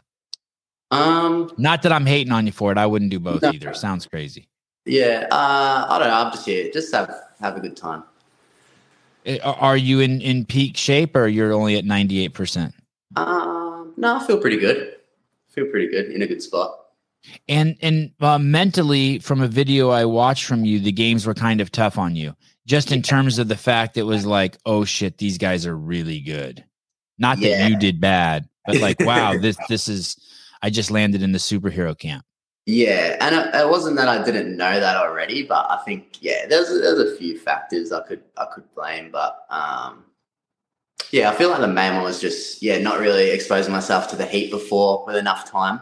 [0.92, 2.78] Um, Not that I'm hating on you for it.
[2.78, 3.50] I wouldn't do both No.
[3.52, 3.74] either.
[3.74, 4.48] Sounds crazy.
[4.86, 6.14] yeah, uh, I don't know.
[6.14, 8.04] I'm just here, just have have a good time.
[9.26, 12.74] Uh, Are you in in peak shape or you're only at 98 percent?
[13.16, 14.96] Um, no, I feel pretty good.
[15.50, 16.78] Feel pretty good in a good spot.
[17.48, 21.60] And and uh, mentally, from a video I watched from you, the games were kind
[21.62, 22.36] of tough on you.
[22.68, 26.20] Just in terms of the fact it was like, oh shit, these guys are really
[26.20, 26.64] good.
[27.18, 27.68] Not that Yeah.
[27.68, 30.18] you did bad, but like, wow, this this is.
[30.62, 32.26] I just landed in the superhero camp.
[32.68, 36.68] Yeah, and it, wasn't that I didn't know that already, but I think yeah, there's
[36.70, 40.04] there's a few factors I could I could blame, but um,
[41.12, 44.16] yeah, I feel like the main one was just yeah, not really exposing myself to
[44.16, 45.80] the heat before with enough time.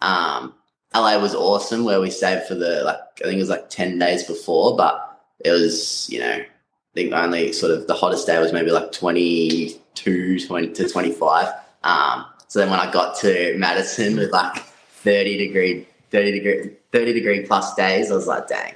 [0.00, 0.54] Um,
[0.92, 3.96] LA was awesome where we stayed for the like I think it was like ten
[4.00, 6.46] days before, but it was you know I
[6.94, 11.52] think only sort of the hottest day was maybe like 22, 20 to twenty five.
[11.84, 17.12] Um, so then when I got to Madison with like thirty degree 30 degree 30
[17.12, 18.74] degree plus days i was like dang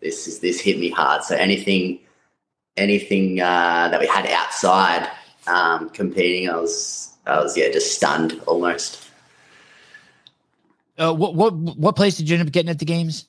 [0.00, 2.00] this is this hit me hard so anything
[2.76, 5.08] anything uh, that we had outside
[5.46, 8.98] um, competing i was i was yeah just stunned almost
[10.98, 13.28] Uh, what what what place did you end up getting at the games?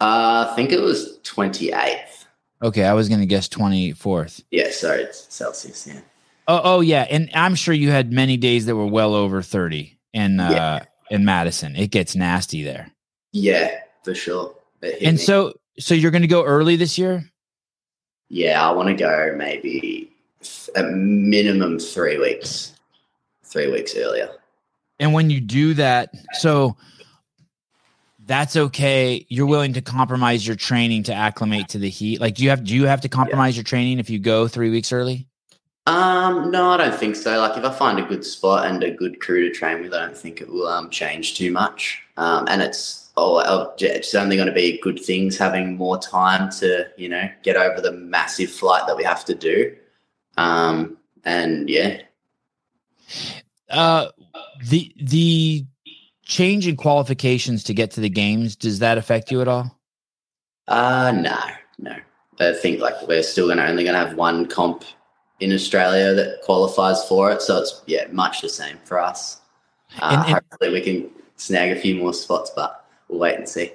[0.00, 2.24] uh, i think it was 28th
[2.62, 4.42] Okay, I was gonna guess 24th.
[4.50, 6.00] yeah sorry it's celsius yeah
[6.48, 9.98] Oh, oh yeah, and I'm sure you had many days that were well over 30
[10.14, 10.84] and uh Yeah.
[11.10, 11.76] In Madison.
[11.76, 12.90] It gets nasty there.
[13.32, 13.70] yeah
[14.04, 15.22] for sure And me.
[15.22, 17.24] so so you're going to go early this year?
[18.28, 20.10] yeah i want to go maybe
[20.76, 22.72] a minimum three weeks
[23.44, 24.28] three weeks earlier
[24.98, 26.76] And when you do that, so
[28.26, 29.24] that's okay.
[29.28, 32.20] You're willing to compromise your training to acclimate to the heat.
[32.20, 34.70] Like do you have do you have to compromise your training if you go 3
[34.70, 35.28] weeks early?
[35.86, 37.38] Um, no, I don't think so.
[37.38, 40.06] Like, if I find a good spot and a good crew to train with, I
[40.06, 42.02] don't think it will um, change too much.
[42.16, 46.86] Um, and it's oh, it's only going to be good things having more time to
[46.96, 49.76] you know get over the massive flight that we have to do.
[50.36, 52.02] Um, and yeah,
[53.70, 54.08] Uh
[54.68, 55.64] the the
[56.24, 59.78] change in qualifications to get to the games, does that affect you at all?
[60.68, 61.38] uh, no,
[61.78, 61.96] no.
[62.40, 64.84] I think like we're still going to only going to have one comp
[65.40, 69.40] in Australia that qualifies for it, so it's yeah, much the same for us.
[70.00, 73.48] Uh, And- and- hopefully, we can snag a few more spots, but we'll wait and
[73.48, 73.72] see.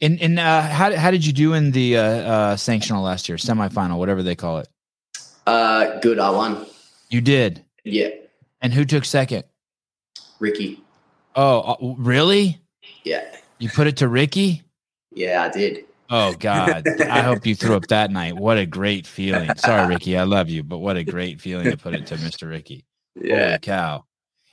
[0.00, 3.36] And and uh, how how did you do in the uh, uh, sanctional last year,
[3.36, 4.68] semifinal, whatever they call it?
[5.46, 6.18] Uh, good.
[6.18, 6.66] I won.
[7.10, 7.62] You did.
[7.84, 8.08] Yeah,
[8.60, 9.44] And who took second?
[10.40, 10.80] Ricky.
[11.36, 12.58] Oh, uh, really?
[13.04, 13.22] Yeah,
[13.58, 14.62] You put it to Ricky?
[15.14, 15.84] yeah, I did.
[16.10, 16.86] Oh God!
[17.00, 18.36] I hope you threw up that night.
[18.36, 19.50] What a great feeling.
[19.56, 22.46] Sorry, Ricky, I love you, but what a great feeling to put it to Mister
[22.46, 22.84] Ricky.
[23.18, 24.04] Holy cow!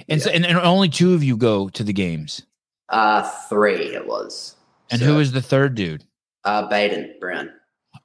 [0.09, 2.43] And so, and, and only two of you go to the games.
[2.89, 4.55] Uh, three it was.
[4.91, 6.03] And So, who was the third dude?
[6.43, 7.49] Uh, Bayden Brown.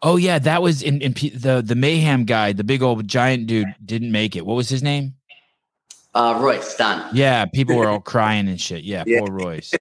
[0.03, 3.47] Oh yeah, that was in, in P- the the mayhem guy, the big old giant
[3.47, 4.47] dude, didn't make it.
[4.47, 5.15] What was his name?
[6.15, 7.09] Uh, Royce Dunne.
[7.15, 8.85] Yeah, people were all crying and shit.
[8.85, 9.21] Yeah, Yeah.
[9.21, 9.73] poor Royce.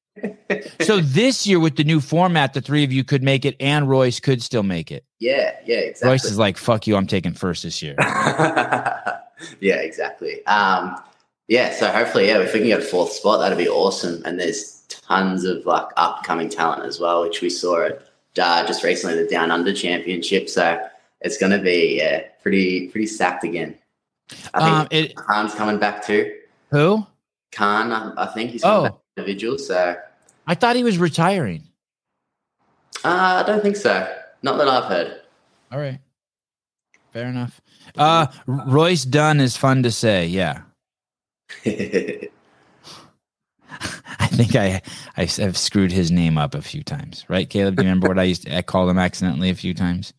[0.81, 3.89] So this year with the new format, the three of you could make it, and
[3.89, 5.03] Royce could still make it.
[5.19, 6.09] Yeah, yeah, exactly.
[6.09, 7.95] Royce is like, "Fuck you, I'm taking first this year."
[9.59, 10.45] yeah, exactly.
[10.45, 11.01] Um,
[11.47, 14.21] yeah, so hopefully, yeah, if we can get a fourth spot, that'd be awesome.
[14.25, 18.01] And there's tons of like upcoming talent as well, which we saw at
[18.39, 20.49] uh, just recently the Down Under Championship.
[20.49, 20.79] So
[21.21, 23.77] it's going to be yeah, pretty pretty stacked again.
[24.53, 26.33] I think Um, it, Khan's coming back too.
[26.71, 27.05] who?
[27.53, 28.83] Khan, I, I think he's coming Oh.
[28.89, 29.57] back individual.
[29.57, 29.95] So
[30.47, 31.63] I thought he was retiring.
[33.03, 34.11] uh, I don't think so.
[34.41, 35.21] Not that I've heard.
[35.71, 35.99] All right,
[37.11, 37.59] fair enough.
[37.97, 40.27] Uh, Royce Dunne is fun to say.
[40.27, 40.61] Yeah,
[41.65, 42.29] I
[44.27, 44.81] think I,
[45.17, 47.25] I have screwed his name up a few times.
[47.27, 47.75] Right, Caleb?
[47.75, 48.43] Do you remember what I used?
[48.43, 50.13] To, I called him accidentally a few times.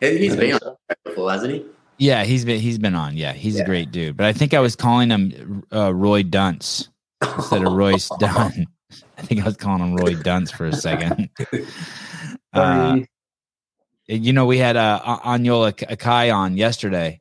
[0.00, 0.78] He's been on so.
[0.88, 1.64] the show before, hasn't he?
[1.98, 3.16] Yeah, he's been he's been on.
[3.16, 4.16] Yeah, he's a great dude.
[4.16, 6.88] But I think I was calling him uh, Roy Dunce
[7.36, 8.66] instead of Royce Dunne.
[9.18, 11.28] I think I was calling him Roy Dunce for a second.
[12.54, 12.98] Uh,
[14.06, 17.18] you know, we had uh, Anyola Akai on yesterday,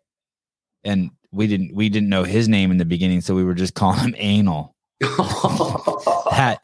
[0.83, 3.73] and we didn't we didn't know his name in the beginning, so we were just
[3.73, 4.75] calling him Anal.
[4.99, 6.59] That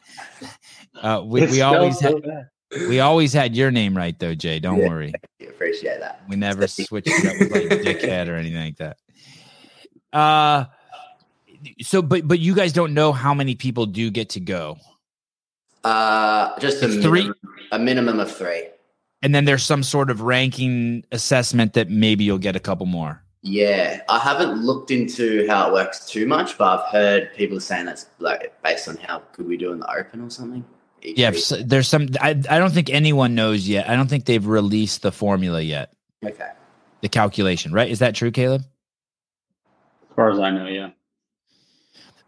[1.00, 2.48] uh, we, we always so had.
[2.88, 4.58] We always had your name right though, Jay.
[4.60, 4.88] Don't Yeah.
[4.88, 5.12] worry.
[5.40, 6.20] appreciate that.
[6.28, 8.98] We never switched it up with like dickhead or anything like that.
[10.12, 10.66] Uh
[11.80, 14.76] so but but you guys don't know how many people do get to go.
[15.84, 17.36] Uh, just a three- minimum,
[17.72, 18.68] a minimum of three.
[19.22, 23.22] And then there's some sort of ranking assessment that maybe you'll get a couple more.
[23.42, 27.86] Yeah, I haven't looked into how it works too much, but I've heard people saying
[27.86, 30.64] that's like based on how good we do in the open or something.
[31.02, 33.88] Each Yeah, so there's some I, I don't think anyone knows yet.
[33.88, 35.92] I don't think they've released the formula yet.
[36.24, 36.50] Okay.
[37.00, 37.88] The calculation, right?
[37.88, 38.62] Is that true, Caleb?
[40.10, 40.90] As far as I know, yeah.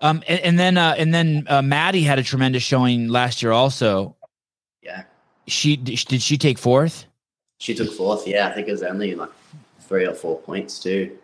[0.00, 3.52] Um and, and then uh and then uh Maddie had a tremendous showing last year
[3.52, 4.16] also.
[4.82, 5.04] Yeah.
[5.46, 7.06] She did she take fourth?
[7.58, 8.26] She took fourth.
[8.26, 9.30] Yeah, I think it was only like
[9.80, 11.16] three or four points too.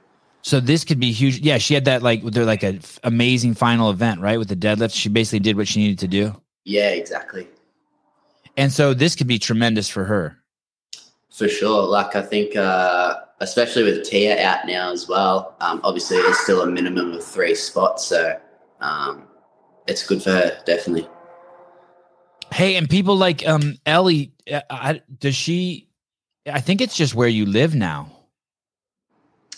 [0.42, 1.38] So this could be huge.
[1.40, 4.38] Yeah, she had that like they're like a f- amazing final event, right?
[4.38, 7.48] With the deadlift, she basically did what she needed to do, Yeah, exactly.
[8.56, 10.38] and so this could be tremendous for her.
[11.32, 11.82] For sure.
[11.82, 15.56] Like I think, uh, especially with Tia out now as well.
[15.60, 18.38] Um, obviously, there's still a minimum of three spots, so
[18.80, 19.24] um,
[19.86, 21.08] it's good for her, definitely.
[22.52, 25.88] Hey, and people like um Ellie, uh, I, does she?
[26.46, 28.12] I think it's just where you live now.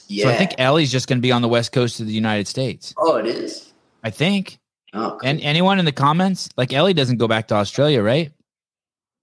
[0.07, 0.24] Yeah.
[0.24, 2.48] So I think Ellie's just going to be on the west coast of the United
[2.48, 2.94] States.
[2.96, 3.72] oh, it is.
[4.02, 4.59] I think.
[4.94, 5.28] Oh, cool.
[5.28, 8.33] And anyone in the comments, like Ellie doesn't go back to Australia, right?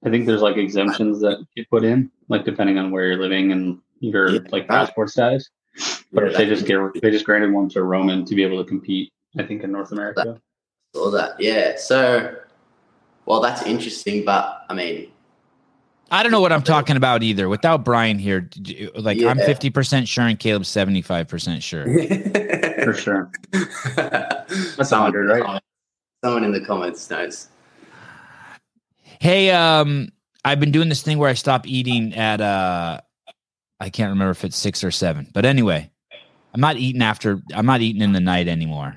[0.05, 3.51] I think there's like exemptions that get put in, like depending on where you're living
[3.51, 4.39] and your Yeah.
[4.51, 5.49] like passport status.
[6.13, 8.63] But Yeah, if they just get they just granted one to Roman to be able
[8.63, 10.39] to compete, I think in North America.
[10.95, 11.39] All that.
[11.39, 11.75] Yeah.
[11.77, 12.35] So,
[13.25, 15.11] well, that's interesting, but I mean,
[16.11, 17.49] I don't know what I'm talking about either.
[17.49, 21.85] Without Brian here, d- d- like I'm 50% sure and Caleb's 75% sure.
[22.85, 23.31] For sure.
[23.95, 25.61] That's 100, right?
[26.23, 27.47] Someone in the comments knows.
[29.19, 30.09] Hey, um,
[30.43, 33.01] I've been doing this thing where I stop eating at uh
[33.79, 35.91] I can't remember if it's six or seven, but anyway,
[36.53, 38.95] I'm not eating after I'm not eating in the night anymore.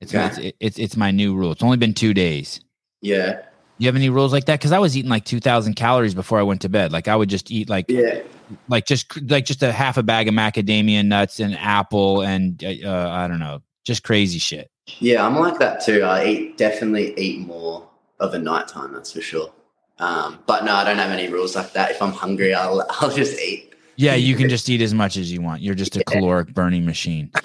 [0.00, 0.26] It's Okay.
[0.48, 1.52] it's, it's it's my new rule.
[1.52, 2.60] It's only been two days.
[3.02, 3.42] Yeah.
[3.78, 4.58] You have any rules like that?
[4.58, 6.92] Because I was eating like two thousand calories before I went to bed.
[6.92, 8.20] Like I would just eat like Yeah.
[8.68, 13.08] like just like just a half a bag of macadamia nuts and apple and uh,
[13.10, 14.70] I don't know, just crazy shit.
[14.98, 16.02] Yeah, I'm like that too.
[16.02, 19.52] I eat definitely eat more of a nighttime, that's for sure.
[19.98, 21.90] Um, but no, I don't have any rules like that.
[21.90, 23.69] If I'm hungry, I'll I'll just eat.
[24.00, 25.60] Yeah, you can just eat as much as you want.
[25.60, 27.30] You're just a caloric burning machine.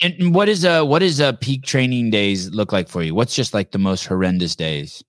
[0.00, 3.14] And what is a what is uh peak training days look like for you?
[3.14, 5.04] What's just like the most horrendous days?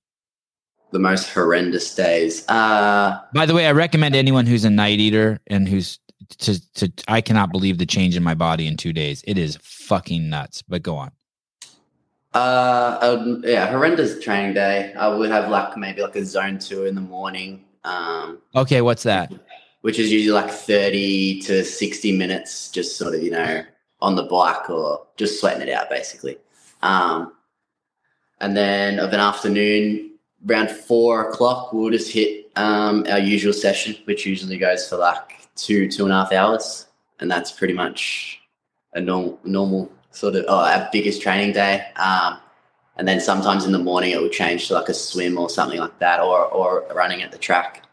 [0.92, 2.48] the most horrendous days.
[2.50, 6.00] Uh By the way, I recommend anyone who's a night eater and who's
[6.40, 9.24] to to I cannot believe the change in my body in 2 days.
[9.26, 10.62] It is fucking nuts.
[10.62, 11.12] But go on.
[12.34, 14.94] Uh, um, yeah, horrendous training day.
[14.94, 19.04] I would have like maybe like a zone two in the morning, um, Okay, what's
[19.04, 19.32] that?
[19.88, 23.64] Which is usually like 30 to 60 minutes, just sort of, you know,
[24.02, 26.38] on the bike or just sweating it out basically.
[26.82, 27.32] Um,
[28.42, 30.12] and then of an afternoon,
[30.46, 35.48] around four o'clock, we'll just hit um, our usual session, which usually goes for like
[35.56, 36.88] two, two and a half hours.
[37.22, 38.42] And that's pretty much
[38.94, 41.86] a normal, normal sort of, oh, our biggest training day.
[41.96, 42.40] Um,
[42.98, 45.80] and then sometimes in the morning it will change to like a swim or something
[45.80, 47.87] like that, or or running at the track.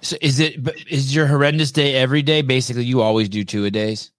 [0.00, 0.56] So is it
[0.88, 2.42] is your horrendous day every day?
[2.42, 4.10] Basically, you always do two a days.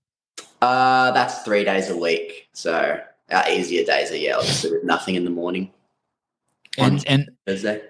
[0.62, 2.50] Uh, that's three days a week.
[2.54, 3.00] So
[3.32, 5.72] our easier days are yeah, obviously with nothing in the morning.
[6.78, 7.82] And and Thursday.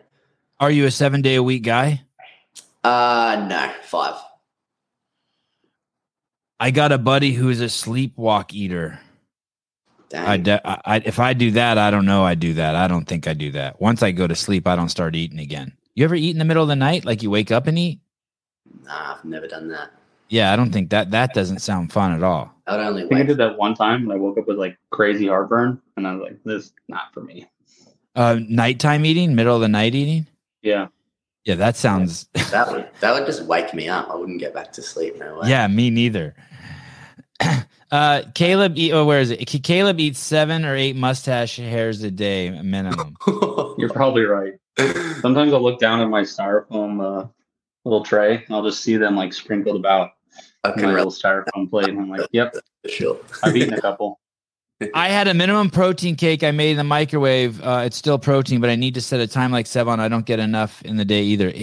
[0.60, 2.02] are you a seven day a week guy?
[2.84, 4.16] Uh, no, five.
[6.60, 9.00] I got a buddy who's a sleepwalk eater.
[10.14, 12.24] I, de- I, I if I do that, I don't know.
[12.24, 12.76] I do that.
[12.76, 13.82] I don't think I do that.
[13.82, 15.74] Once I go to sleep, I don't start eating again.
[15.96, 18.00] You ever eat in the middle of the night, like you wake up and eat?
[18.84, 19.92] nah, I've never done that.
[20.30, 22.54] Yeah, I don't think that that doesn't sound fun at all.
[22.66, 24.58] I would only I think I did that one time and I woke up with
[24.58, 27.50] like crazy heartburn and I was like, this is not for me.
[28.16, 30.28] Uh, nighttime eating, middle of the night eating.
[30.62, 30.88] Yeah.
[31.44, 32.30] Yeah, that sounds.
[32.52, 34.10] That would that would just wake me up.
[34.10, 35.18] I wouldn't get back to sleep.
[35.18, 35.50] No way.
[35.50, 36.36] yeah, me neither.
[37.92, 39.38] uh, Caleb, eat, oh, where is it?
[39.64, 43.16] Caleb eats seven or eight mustache hairs a day minimum.
[43.78, 44.54] You're probably right.
[44.78, 47.28] Sometimes I'll look down at my styrofoam uh,
[47.86, 50.12] little tray and I'll just see them like sprinkled about
[50.64, 51.90] I my can little styrofoam plate.
[51.90, 52.56] And I'm like, yep.
[53.44, 54.20] I've eaten a couple.
[54.94, 57.62] I had a minimum protein cake I made in the microwave.
[57.62, 60.00] Uh, it's still protein, but I need to set a time like seven.
[60.00, 61.54] I don't get enough in the day either.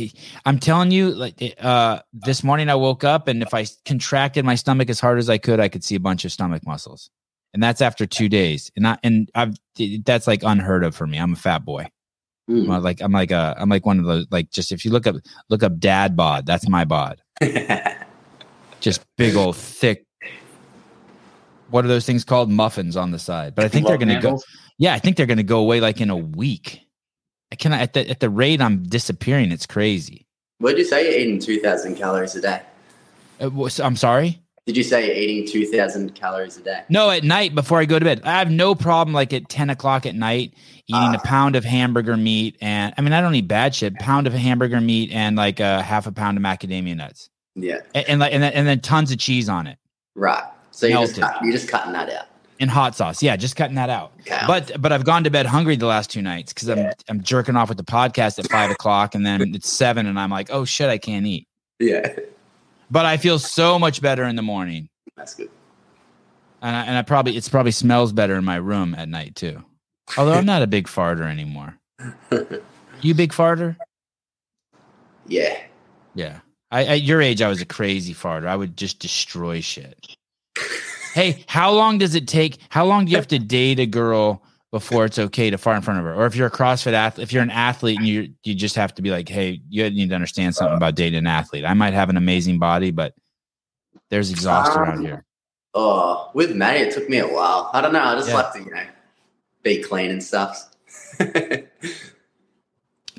[0.46, 4.54] I'm telling you, like uh, this morning I woke up and if I contracted my
[4.54, 7.10] stomach as hard as I could, I could see a bunch of stomach muscles,
[7.52, 8.70] and that's after two days.
[8.76, 9.56] And I and I've
[10.04, 11.18] that's like unheard of for me.
[11.18, 11.88] I'm a fat boy.
[12.48, 12.74] Mm.
[12.74, 15.06] I'm like I'm like a I'm like one of those like just if you look
[15.06, 15.16] up
[15.50, 17.20] look up dad bod, that's my bod.
[18.80, 20.06] Just big old thick.
[21.70, 22.48] What are those things called?
[22.48, 23.54] Muffins on the side.
[23.54, 24.40] But I think they're gonna go.
[24.78, 26.80] Yeah, I think they're gonna go away like in a week.
[27.52, 30.26] I can at the at the rate I'm disappearing, it's crazy.
[30.58, 31.04] what did you say?
[31.04, 32.62] You're eating 2,000 calories a day.
[33.40, 33.50] Uh,
[33.82, 34.40] I'm sorry.
[34.68, 36.82] Did you say you're eating 2,000 calories a day?
[36.90, 39.14] No, at night before I go to bed, I have no problem.
[39.14, 40.52] Like at ten o'clock at night,
[40.88, 41.22] eating a Ah.
[41.24, 43.94] pound of hamburger meat, and I mean I don't eat bad shit.
[43.98, 47.78] Pound of hamburger meat and like a half a pound of macadamia nuts, Yeah.
[47.94, 49.78] and, and like and then, and then tons of cheese on it
[50.14, 50.44] Right.
[50.70, 52.26] So you're just, cut, you're just cutting that out.
[52.60, 53.22] and hot sauce.
[53.22, 54.12] Yeah, just cutting that out.
[54.20, 54.38] Okay.
[54.46, 56.92] But but I've gone to bed hungry the last two nights because I'm.
[57.08, 60.28] I'm jerking off with the podcast at five o'clock, and then it's seven, and I'm
[60.30, 61.48] like, oh shit, I can't eat.
[61.80, 62.14] yeah.
[62.90, 65.50] But I feel so much better in the morning, That's good.
[66.62, 69.62] and I, and I probably it's probably smells better in my room at night too.
[70.16, 71.76] Although I'm not a big farter anymore.
[73.02, 73.76] You big farter?
[75.26, 75.60] Yeah.
[76.14, 76.40] Yeah.
[76.70, 78.46] I, at your age, I was a crazy farter.
[78.46, 80.16] I would just destroy shit.
[81.14, 82.58] Hey, how long does it take?
[82.68, 85.82] How long do you have to date a girl before it's okay to fart in
[85.82, 86.14] front of her?
[86.14, 88.94] Or if you're a CrossFit athlete, if you're an athlete and you you just have
[88.96, 91.64] to be like, hey, you need to understand something about dating an athlete.
[91.64, 93.14] I might have an amazing body, but
[94.10, 95.24] there's exhaust around Um, here.
[95.74, 97.70] Oh, with Maddie, it took me a while.
[97.72, 98.02] I don't know.
[98.02, 98.34] I just Yeah.
[98.36, 98.84] like to, you know,
[99.62, 100.64] be clean and stuff.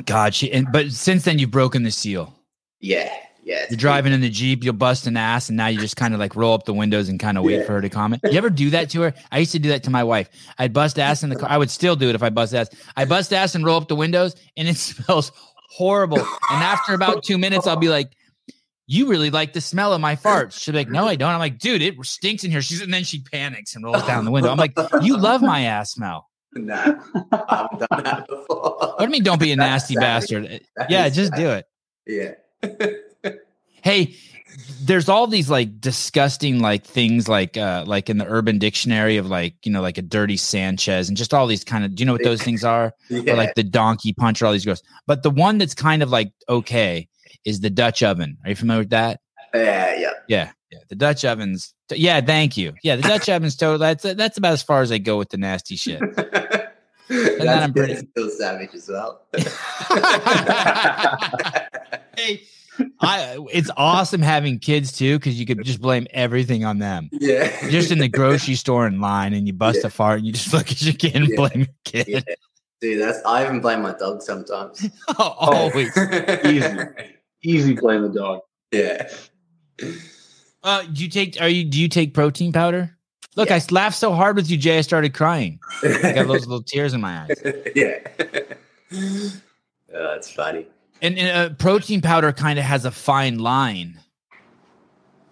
[0.05, 2.33] God, she and but since then you've broken the seal.
[2.79, 3.12] yeah.
[3.49, 3.65] Yeah.
[3.71, 6.19] You're driving in the Jeep, you'll bust an ass, and now you just kind of
[6.19, 7.63] like roll up the windows and kind of wait Yeah.
[7.65, 8.21] for her to comment.
[8.23, 9.13] You ever do that to her?
[9.31, 10.29] I used to do that to my wife.
[10.59, 11.49] I'd bust ass in the car.
[11.49, 12.69] I would still do it if I bust ass.
[12.95, 15.31] I bust ass and roll up the windows, and it smells
[15.71, 16.19] horrible.
[16.19, 16.27] And
[16.63, 18.12] after about two minutes, I'll be like,
[18.85, 20.59] You really like the smell of my farts.
[20.62, 21.31] She'll be like, No, I don't.
[21.31, 22.62] I'm like, dude, it stinks in here.
[22.62, 24.51] She's and then she panics and rolls down the window.
[24.51, 26.27] I'm like, You love my ass smell.
[26.53, 26.75] No,
[27.31, 28.77] I haven't done that before.
[28.79, 30.62] What do you mean don't be a nasty bastard?
[30.75, 31.65] That Yeah, just do it.
[32.05, 32.33] Yeah.
[33.82, 34.15] hey
[34.82, 39.28] there's all these like disgusting like things like uh like in the urban dictionary of
[39.28, 42.06] like you know like a dirty sanchez and just all these kind of do you
[42.06, 43.34] know what those things are Yeah.
[43.34, 46.32] or like the donkey puncher all these girls but the one that's kind of like
[46.48, 47.08] okay
[47.46, 49.20] is the dutch oven are you familiar with that
[49.54, 49.96] yeah.
[49.98, 50.12] Yeah.
[50.28, 54.38] yeah yeah the dutch ovens yeah thank you yeah the dutch ovens total that's that's
[54.38, 56.02] about as far as i go with the nasty shit
[57.12, 59.22] And That's I'm pretty- still savage as well.
[62.15, 62.42] hey
[63.01, 67.69] i it's awesome having kids too because you could just blame everything on them yeah.
[67.69, 69.88] just in the grocery store in line and you bust Yeah.
[69.88, 71.35] a fart and you just look at your kid and Yeah.
[71.35, 72.07] blame your kid.
[72.07, 72.35] Yeah.
[72.81, 74.88] Dude, that's I even blame my dog sometimes.
[75.19, 75.95] Always.
[76.45, 76.75] Easy.
[77.43, 78.39] Easy playing the dog.
[78.71, 79.09] yeah.
[80.63, 82.97] Uh, do you take are you do you take protein powder?
[83.35, 85.59] Look, I laughed so hard with you, Jay, I started crying.
[85.83, 87.41] I got those little tears in my eyes.
[87.75, 87.99] yeah.
[88.93, 89.31] oh,
[89.93, 90.67] that's funny.
[91.01, 93.99] And, and uh, protein powder kind of has a fine line.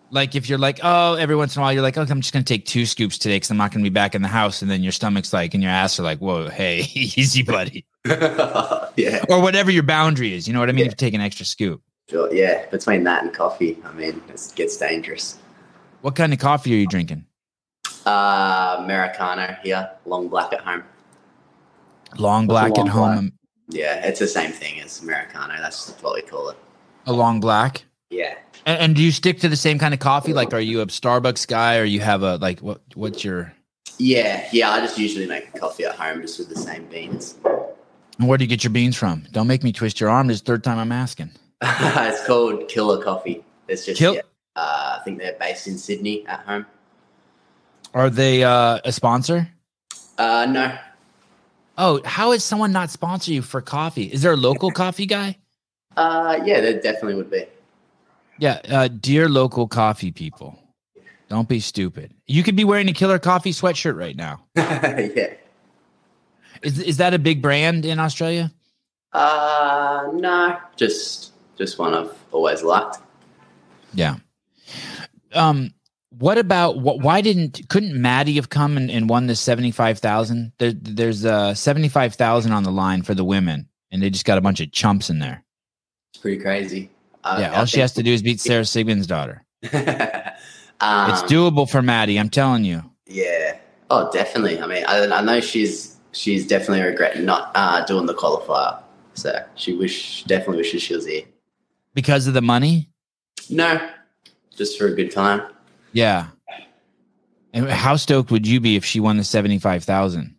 [0.09, 2.33] Like if you're like, oh, every once in a while you're like, okay, I'm just
[2.33, 4.71] gonna take two scoops today because I'm not gonna be back in the house, and
[4.71, 9.25] then your stomach's like, and your ass are like, whoa, hey, easy, buddy, yeah.
[9.29, 10.47] or whatever your boundary is.
[10.47, 10.79] You know what I mean?
[10.79, 10.85] Yeah.
[10.85, 12.33] If you take an extra scoop, Sure.
[12.33, 12.65] Yeah.
[12.67, 15.37] Between that and coffee, I mean, it gets dangerous.
[16.01, 17.25] what kind of coffee are you drinking?
[18.05, 20.83] Uh, Americano here, long black at home.
[22.17, 23.31] Long black at long home,
[23.69, 25.55] Yeah, it's the same thing as Americano.
[25.59, 26.57] That's what we call it.
[27.05, 27.83] a long black.
[28.09, 28.35] Yeah.
[28.65, 30.33] And, and do you stick to the same kind of coffee?
[30.33, 32.81] Like, are you a Starbucks guy, or you have a like what?
[32.95, 33.53] What's your?
[33.97, 34.47] Yeah.
[34.51, 34.71] Yeah.
[34.71, 37.35] I just usually make coffee at home just with the same beans.
[38.19, 39.25] and Where do you get your beans from?
[39.31, 40.27] Don't make me twist your arm.
[40.27, 41.31] This is the third time I'm asking.
[41.61, 43.43] it's called Killer Coffee.
[43.67, 44.21] It's just, Kill- yeah,
[44.55, 46.65] uh, I think they're based in Sydney at home.
[47.93, 49.49] Are they uh, a sponsor?
[50.17, 50.77] Uh, no.
[51.77, 54.05] Oh, how is someone not sponsor you for coffee?
[54.05, 55.37] Is there a local coffee guy?
[55.95, 57.45] Uh, yeah, there definitely would be.
[58.39, 60.59] Yeah, uh, dear local coffee people,
[61.27, 62.13] don't be stupid.
[62.25, 64.45] You could be wearing a Killer Coffee sweatshirt right now.
[64.55, 65.33] yeah.
[66.61, 68.51] Is is that a big brand in Australia?
[69.13, 72.97] Uh, no, just just one I've always liked.
[73.93, 74.17] Yeah.
[75.33, 75.73] Um.
[76.19, 77.01] What about what?
[77.01, 80.51] Why didn't couldn't Maddie have come and, and won the seventy five thousand?
[80.57, 84.25] There, there's uh seventy five thousand on the line for the women, and they just
[84.25, 85.43] got a bunch of chumps in there.
[86.11, 86.89] It's pretty crazy.
[87.23, 89.39] Uh, yeah, all she has to do is beat Sara Sigmundsdottir.
[90.79, 92.17] um, It's doable for Maddie.
[92.17, 92.83] I'm telling you.
[93.05, 93.57] Yeah.
[93.89, 94.61] Oh, definitely.
[94.61, 98.81] I mean, I, I know she's she's definitely regretting not uh, doing the qualifier.
[99.13, 101.23] So she wish definitely wishes she was here.
[101.93, 102.89] Because of the money?
[103.49, 103.89] No,
[104.55, 105.41] just for a good time.
[105.97, 106.27] Yeah.
[107.53, 110.35] And how stoked would you be if she won the 75,000?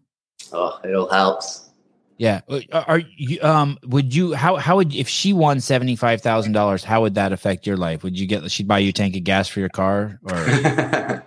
[0.52, 1.68] Oh, it all helps.
[2.16, 2.42] Yeah.
[2.48, 6.52] Uh, Are you um would you how how would if she won seventy five thousand
[6.52, 8.04] dollars, how would that affect your life?
[8.04, 11.22] Would you get she'd buy you a tank of gas for your car or I'd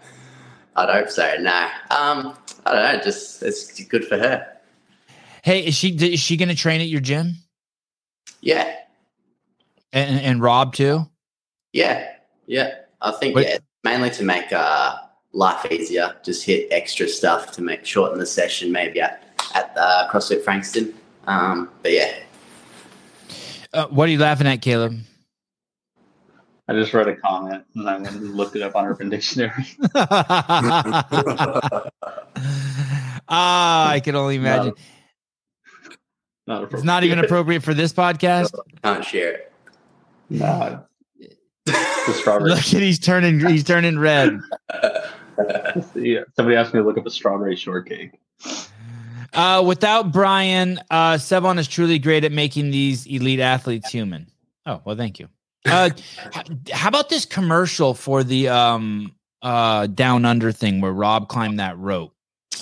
[0.78, 1.36] hope so.
[1.40, 1.68] No.
[1.92, 3.00] Um, I don't know.
[3.04, 4.48] Just it's good for her.
[5.44, 7.36] hey, is she is she gonna train at your gym?
[8.42, 8.76] Yeah.
[9.92, 11.06] And and Rob too?
[11.74, 12.08] Yeah.
[12.48, 12.76] Yeah.
[13.02, 13.48] I think Wait.
[13.48, 14.98] yeah, mainly to make uh,
[15.34, 16.16] life easier.
[16.24, 18.72] Just hit extra stuff to make shorten the session.
[18.72, 19.24] Maybe at
[19.56, 20.94] at the CrossFit Frankston.
[21.28, 22.14] Um, but yeah.
[23.74, 25.00] Uh, what are you laughing at, Caleb?
[26.68, 29.66] I just read a comment and I went and looked it up on Urban Dictionary.
[33.28, 34.74] ah, I can only imagine.
[36.48, 38.54] Not It's not even appropriate for this podcast.
[38.84, 39.52] Can't share it.
[40.30, 40.80] Nah.
[41.66, 42.50] The strawberry.
[42.50, 44.40] Look at he's turning he's turning red.
[45.96, 46.22] yeah.
[46.36, 48.20] Somebody asked me to look up a strawberry shortcake.
[49.34, 54.28] Uh, without Brian, uh, Sevan is truly great at making these elite athletes human.
[54.66, 55.30] Oh well, thank you.
[55.66, 55.92] Uh,
[56.72, 61.78] how about this commercial for the um uh down under thing where Rob climbed that
[61.78, 62.14] rope?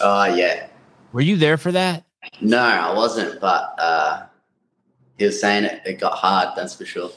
[0.01, 0.67] Oh yeah.
[1.11, 2.05] Were you there for that?
[2.41, 3.39] No, I wasn't.
[3.39, 4.25] But uh,
[5.17, 5.81] he was saying it.
[5.85, 6.49] It got hard.
[6.55, 7.11] That's for sure.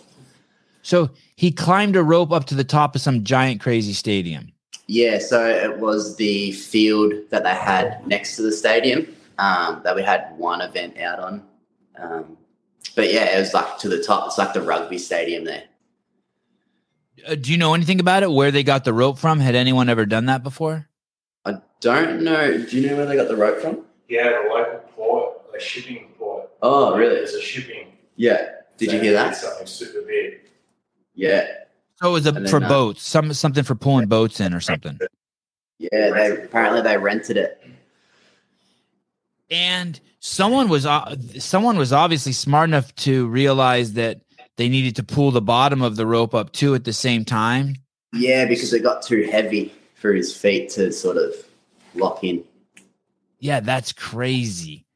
[0.83, 4.53] So he climbed a rope up to the top of some giant crazy stadium.
[4.89, 9.07] Yeah, so it was the field that they had next to the stadium
[9.39, 11.43] um, that we had one event out on.
[11.97, 12.37] Um,
[12.95, 14.27] but yeah, it was like to the top.
[14.27, 15.65] It's like the rugby stadium there.
[17.27, 18.31] Uh, do you know anything about it?
[18.31, 19.39] Where they got the rope from?
[19.41, 20.89] Had anyone ever done that before?
[21.45, 22.59] I don't know.
[22.59, 23.85] Do you know where they got the rope from?
[24.09, 26.51] Yeah, the local port, a shipping port.
[26.61, 27.17] Oh, really?
[27.17, 27.93] It's a shipping.
[28.17, 28.49] Yeah.
[28.79, 29.37] Did so you hear that?
[29.37, 30.41] Something super big.
[31.15, 31.47] Yeah.
[31.97, 34.99] So it was a, for uh, boats, some something for pulling boats in or something.
[35.79, 36.11] Yeah.
[36.11, 37.63] They apparently they rented it.
[39.51, 44.23] And someone was uh, someone was obviously smart enough to realize that
[44.57, 47.77] they needed to pull the bottom of the rope up too at the same time.
[48.13, 51.35] Yeah, because it got too heavy for his feet to sort of
[51.95, 52.45] lock in.
[53.39, 54.87] Yeah, that's crazy.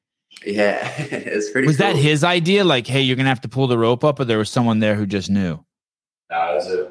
[0.45, 1.67] Yeah, it's pretty.
[1.67, 2.64] Was that his idea?
[2.64, 4.95] Like, hey, you're gonna have to pull the rope up, or there was someone there
[4.95, 5.59] who just knew?
[6.31, 6.91] No, it was a,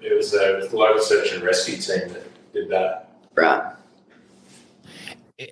[0.00, 3.10] it was a local search and rescue team that did that.
[3.34, 3.72] Right.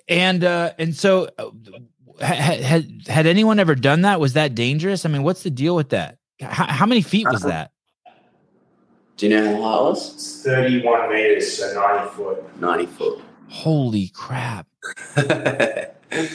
[0.07, 1.49] And uh, and so, uh,
[2.19, 4.19] had, had had anyone ever done that?
[4.19, 5.05] Was that dangerous?
[5.05, 6.17] I mean, what's the deal with that?
[6.41, 7.49] How, how many feet was Uh-huh.
[7.51, 7.71] that?
[9.17, 10.13] Do you know how high it was?
[10.15, 12.59] It's 31 meters, so 90 foot.
[12.59, 13.21] Ninety foot.
[13.47, 14.67] Holy crap!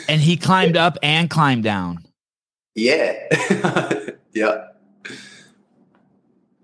[0.09, 2.05] And he climbed up and climbed down.
[2.75, 3.15] yeah.
[4.33, 4.67] yeah.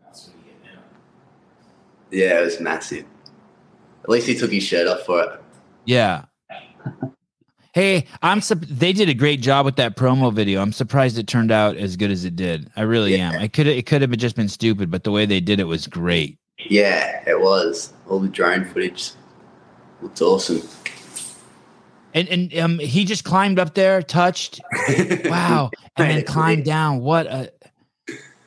[0.02, 0.80] That's what you get now.
[2.16, 3.04] Yeah, it was massive.
[4.02, 5.40] At least he took his shirt off for it.
[5.84, 6.24] Yeah.
[7.74, 10.62] Hey, I'm sup- they did a great job with that promo video.
[10.62, 12.70] I'm surprised it turned out as good as it did.
[12.74, 13.32] I really Yeah.
[13.32, 13.38] am.
[13.42, 15.86] I could it could have just been stupid, but the way they did it was
[15.86, 16.38] great.
[16.70, 17.92] Yeah, it was.
[18.08, 19.10] All the drone footage
[20.00, 20.62] looked awesome.
[22.14, 24.58] And and um he just climbed up there, touched,
[25.26, 27.00] wow, and then climbed down.
[27.00, 27.52] What a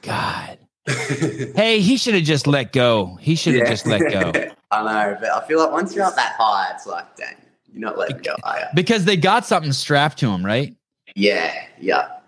[0.02, 0.58] God.
[0.86, 3.18] Hey, he should have just let go.
[3.22, 4.32] He should have just let go.
[4.72, 7.36] I know, but I feel like once you're up that high, it's like, dang,
[7.72, 8.66] you're not letting go, are you?
[8.76, 10.76] Because they got something strapped to him, right?
[11.16, 12.20] Yeah, yeah.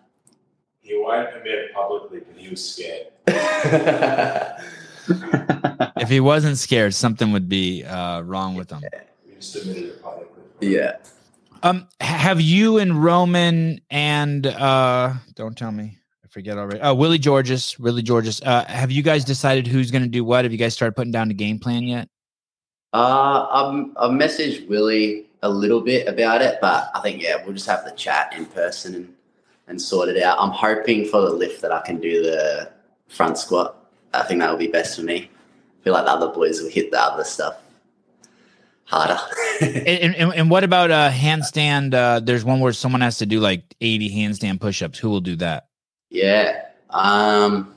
[0.82, 3.08] He won't admit publicly, but he was scared.
[5.98, 8.84] If he wasn't scared, something would be uh, wrong with him.
[9.28, 10.44] He just admitted it publicly.
[10.62, 10.98] yeah.
[11.64, 16.01] Um, have you and Roman and uh, don't tell me, I
[16.32, 16.80] forget already.
[16.82, 18.42] Oh, Willy Georges, Willy Georges.
[18.42, 20.46] Uh, have you guys decided who's going to do what?
[20.46, 22.08] Have you guys started putting down the game plan yet?
[22.94, 27.54] Uh, I'm, I've messaged Willy a little bit about it, but I think, yeah, we'll
[27.54, 29.14] just have the chat in person and,
[29.68, 30.38] and sort it out.
[30.40, 32.72] I'm hoping for the lift that I can do the
[33.10, 33.78] front squat.
[34.14, 35.30] I think that will be best for me.
[35.30, 37.58] I feel like the other boys will hit the other stuff
[38.86, 39.20] harder.
[39.62, 41.94] And, and, and what about uh, handstand?
[41.94, 44.98] Uh, there's one where someone has to do like 80 handstand push-ups.
[44.98, 45.68] Who will do that?
[46.12, 46.66] Yeah.
[46.92, 47.74] Um,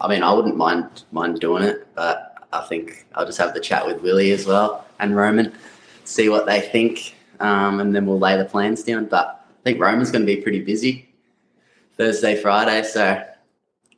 [0.00, 3.60] I mean, I wouldn't mind mind doing it, but I think I'll just have the
[3.60, 5.52] chat with Willy as well and Roman,
[6.04, 9.06] see what they think, um, and then we'll lay the plans down.
[9.06, 11.08] But I think Roman's going to be pretty busy
[11.96, 13.24] Thursday, Friday, so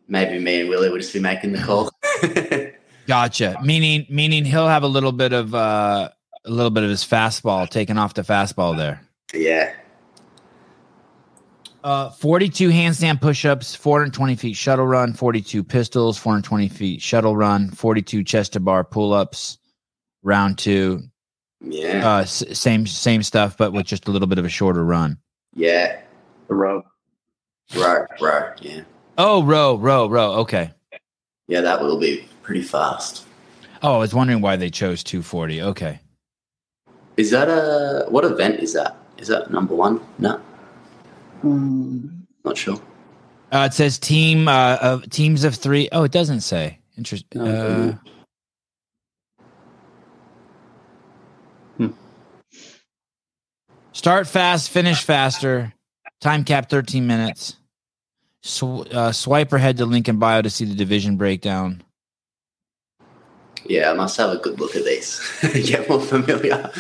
[0.09, 1.91] maybe me and Willy will just be making the call.
[3.07, 3.57] Gotcha.
[3.63, 6.09] Meaning, meaning he'll have a little bit of uh,
[6.45, 9.01] a little bit of his fastball taken off the fastball there.
[9.35, 9.75] yeah,
[11.85, 18.25] Uh, 42 handstand push-ups, 420 feet shuttle run, 42 pistols, 420 feet shuttle run, 42
[18.25, 19.59] chest to bar pull-ups,
[20.23, 21.03] round two.
[21.61, 24.83] yeah, Uh, s- same same stuff, but with just a little bit of a shorter
[24.85, 25.19] run.
[25.55, 26.01] yeah.
[26.49, 26.83] The row.
[27.75, 28.81] Row, row, yeah.
[29.17, 30.33] Oh, row, row, row.
[30.41, 30.71] Okay.
[31.49, 33.25] Yeah, that will be pretty fast.
[33.83, 35.61] Oh, I was wondering why they chose 240.
[35.63, 36.01] Okay.
[37.17, 38.97] Is that a what event is that?
[39.19, 40.01] Is that number one?
[40.19, 40.39] No,
[41.45, 42.81] not sure.
[43.53, 45.89] Uh, it says team uh, of teams of three.
[45.93, 46.79] Oh, it doesn't say.
[46.97, 47.41] Interesting.
[47.41, 47.99] Uh, doesn't.
[53.93, 55.73] start fast, finish faster.
[56.21, 57.57] Time cap 13 minutes.
[58.43, 61.83] Sw- uh, swipe or head to link in bio to see the division breakdown.
[63.67, 65.21] Yeah, I must have a good look at these.
[65.67, 66.71] Get more familiar.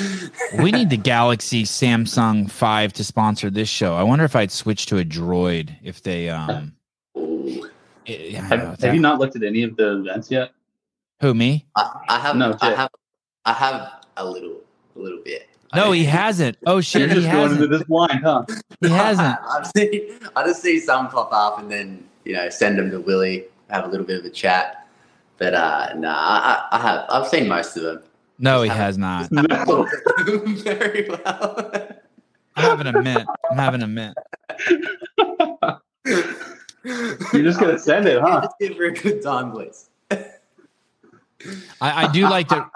[0.59, 3.95] We need the Galaxy Samsung 5 to sponsor this show.
[3.95, 6.75] I wonder if I'd switch to a Droid if they um
[8.07, 10.53] it- Have, know, have that- you not looked at any of the events yet?
[11.21, 11.65] who me?
[11.75, 12.37] I, I have.
[12.37, 12.91] No, I have.
[13.47, 14.61] I have a little,
[14.95, 15.49] a little bit.
[15.75, 16.59] No, he hasn't.
[16.67, 17.71] Oh You're shit, he just going into hasn't.
[17.71, 18.45] this blind, huh?
[18.81, 19.39] He hasn't.
[19.51, 20.19] I've seen.
[20.37, 23.85] I just see some pop up and then you know send them to Willy, have
[23.85, 24.84] a little bit of a chat.
[25.39, 27.05] But uh, nah, I, I I have.
[27.09, 28.03] I've seen most of them.
[28.39, 29.31] No, he has not.
[29.33, 29.43] No.
[30.25, 31.73] Very well.
[32.57, 33.29] I'm having a mint.
[33.51, 34.17] I'm having a mint.
[36.85, 38.43] You're just gonna send it, huh?
[38.43, 39.89] Just give her a good time, please.
[41.81, 42.69] I, I do like that.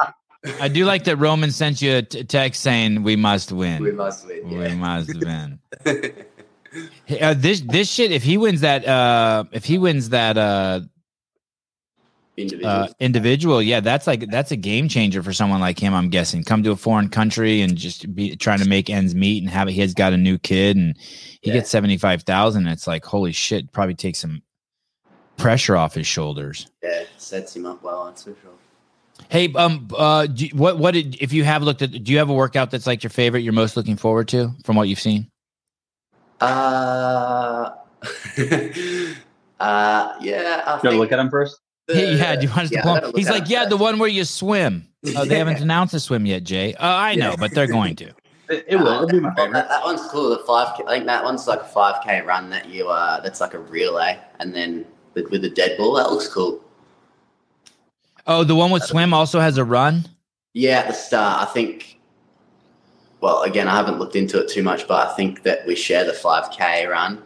[0.61, 3.83] I do like that Roman sent you a t- text saying we must win.
[3.83, 4.49] We must win.
[4.49, 5.59] We must win.
[7.07, 8.13] Hey, uh, this this shit.
[8.13, 10.83] If he wins that, uh, if he wins that uh,
[12.39, 12.91] Individuals.
[12.91, 15.93] uh, individual, yeah, that's like that's a game changer for someone like him.
[15.93, 19.43] I'm guessing come to a foreign country and just be trying to make ends meet
[19.43, 19.73] and have it.
[19.73, 20.97] he has got a new kid and
[21.41, 21.55] he Yeah.
[21.55, 22.69] gets seventy five thousand.
[22.69, 24.43] It's like holy shit, probably takes some
[25.37, 26.69] pressure off his shoulders.
[26.83, 28.05] yeah, sets him up well.
[28.07, 28.53] That's for sure.
[29.29, 31.91] Hey, um, uh, do, what what did if you have looked at?
[31.91, 33.41] Do you have a workout that's like your favorite?
[33.41, 35.29] You're most looking forward to from what you've seen?
[36.41, 37.71] Uh,
[39.61, 40.63] uh, yeah.
[40.65, 41.59] I Gotta think look at him first.
[41.89, 42.37] The- yeah, yeah.
[42.37, 43.09] Do you want us yeah, to I pull?
[43.11, 43.17] him?
[43.17, 44.87] He's like, it yeah, the one where you swim.
[45.17, 46.75] Oh, they haven't announced the swim yet, Jay.
[46.75, 48.13] Uh, I know, but they're going to.
[48.51, 48.87] It, it will.
[48.95, 49.53] It'll be my Well, favorite.
[49.53, 50.31] that, that one's cool.
[50.31, 50.75] The five.
[50.75, 52.89] K, I think that one's like a five k run that you.
[52.89, 56.65] Uh, that's like a relay, and then with, with the dead ball, that looks cool.
[58.27, 60.07] Oh, the one with swim also has a run.
[60.55, 62.01] Yeah, at the start, I think.
[63.21, 66.05] Well, again, I haven't looked into it too much, but I think that we share
[66.07, 67.23] the five k run,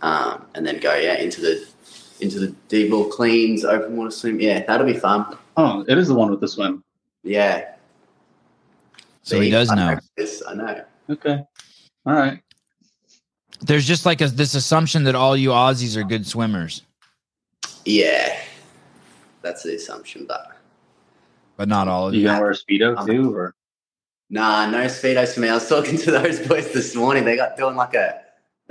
[0.00, 1.66] um, and then go yeah into the
[2.20, 4.40] into the deep ball cleans, open water swim.
[4.40, 5.36] Yeah, that'll be fun.
[5.56, 6.82] Oh, it is the one with the swim.
[7.22, 7.74] Yeah.
[9.22, 9.98] So he does I know.
[10.16, 10.84] this, I know.
[11.10, 11.42] Okay.
[12.06, 12.40] All right.
[13.60, 16.82] There's just like a, this assumption that all you Aussies are good swimmers,
[17.84, 18.38] Yeah,
[19.42, 20.56] that's the assumption, but
[21.58, 22.26] but not all of You you.
[22.26, 23.54] gonna wear a speedo um, too, or
[24.30, 25.50] nah, no speedos for me.
[25.50, 27.24] I was talking to those boys this morning.
[27.26, 28.14] They got doing like a.
[28.16, 28.22] I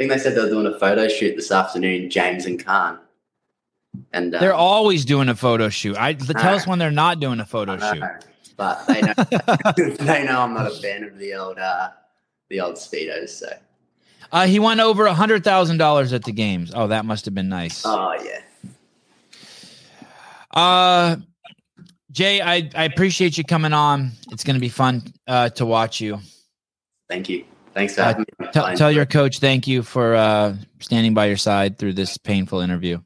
[0.02, 2.10] think they said they were doing a photo shoot this afternoon.
[2.10, 2.98] James and Khan,
[4.14, 5.98] and um, They're always doing a photo shoot.
[5.98, 6.70] I tell us Ah.
[6.70, 8.00] when they're not doing a photo I shoot.
[8.00, 8.18] know,
[8.58, 9.14] but they know
[10.06, 11.90] they know I'm not a fan of the old uh,
[12.50, 13.30] the old speedos.
[13.30, 13.50] So
[14.32, 16.72] Uh, he won over a hundred thousand dollars at the games.
[16.76, 17.84] Oh, that must have been nice.
[17.86, 18.42] oh yeah,
[20.52, 21.18] Uh,
[22.12, 24.12] Jay, I, I appreciate you coming on.
[24.32, 26.20] It's going to be fun uh, to watch you.
[27.08, 27.46] thank you.
[27.76, 28.48] Thanks for Uh, having me.
[28.52, 32.62] Tell, tell your coach thank you for uh, standing by your side through this painful
[32.62, 33.00] interview.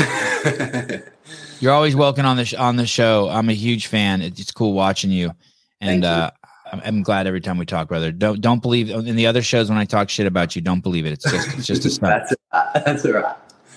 [1.60, 3.28] You're always welcome on the sh- on the show.
[3.28, 4.22] I'm a huge fan.
[4.22, 5.32] It's, it's cool watching you,
[5.80, 6.08] and you.
[6.08, 6.30] uh,
[6.72, 8.12] I'm, I'm glad every time we talk, brother.
[8.12, 10.62] Don't don't believe in the other shows when I talk shit about you.
[10.62, 11.12] Don't believe it.
[11.12, 12.24] It's just it's just a stunt.
[12.28, 12.84] that's all right.
[12.84, 13.24] that's all right.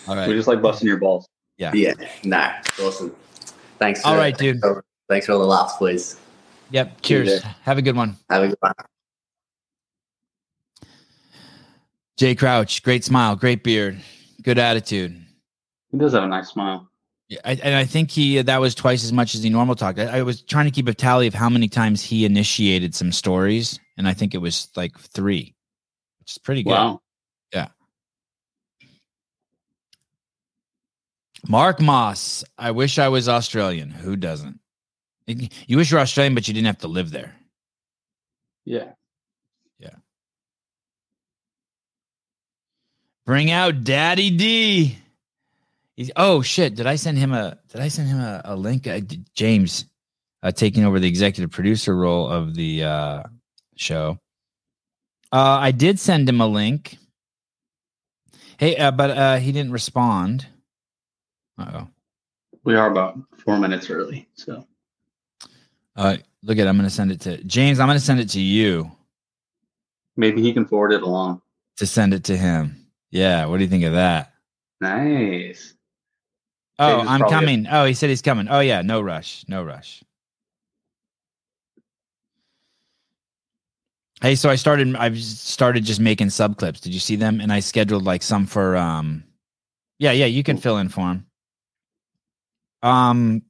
[0.07, 1.27] All we right, just like busting your balls.
[1.57, 1.93] Yeah, yeah,
[2.23, 2.51] no,
[2.81, 3.15] awesome.
[3.79, 4.01] Thanks.
[4.01, 4.61] For, all right, dude.
[5.09, 6.17] Thanks for all the laughs, please.
[6.71, 7.01] Yep.
[7.01, 7.43] Cheers.
[7.63, 8.17] Have a good one.
[8.29, 8.73] Have a good one.
[12.17, 13.99] Jay Crouch, great smile, great beard,
[14.43, 15.22] good attitude.
[15.93, 16.89] He does have a nice smile.
[17.29, 19.99] Yeah, I, and I think he that was twice as much as he normal talked.
[19.99, 23.11] I, I was trying to keep a tally of how many times he initiated some
[23.11, 25.55] stories, and I think it was like three,
[26.19, 26.71] which is pretty good.
[26.71, 27.01] Wow.
[27.53, 27.67] Yeah.
[31.47, 33.91] Mark Moss, I wish I was Australian.
[33.91, 34.59] Who doesn't?
[35.27, 37.35] You wish you're Australian, but you didn't have to live there.
[38.65, 38.93] Yeah.
[39.77, 39.95] Yeah.
[43.25, 44.97] Bring out Daddy D.
[45.95, 46.75] He's, oh shit!
[46.75, 47.57] Did I send him a?
[47.69, 48.87] Did I send him a, a link?
[48.87, 48.99] Uh,
[49.35, 49.85] James,
[50.41, 53.23] uh, taking over the executive producer role of the uh,
[53.75, 54.17] show.
[55.31, 56.97] Uh, I did send him a link.
[58.57, 60.47] Hey, uh, but uh, he didn't respond.
[61.59, 61.87] Uh oh.
[62.63, 64.27] We are about four minutes early.
[64.35, 64.65] So
[65.95, 66.67] Uh, look at.
[66.67, 67.79] I'm going to send it to James.
[67.79, 68.91] I'm going to send it to you.
[70.17, 71.41] maybe he can forward it along.
[71.77, 72.87] to send it to him.
[73.11, 73.45] Yeah.
[73.45, 74.33] What do you think of that?
[74.81, 75.72] Nice.
[76.79, 77.67] Oh, I'm coming.
[77.69, 78.47] Oh, he said he's coming.
[78.49, 79.45] Oh yeah, no rush.
[79.47, 80.03] No rush.
[84.21, 86.79] Hey, so I started I've started just making sub clips.
[86.79, 87.41] Did you see them?
[87.41, 89.23] And I scheduled like some for um
[89.99, 91.25] Yeah, yeah, you can fill in for him.
[92.81, 93.43] Um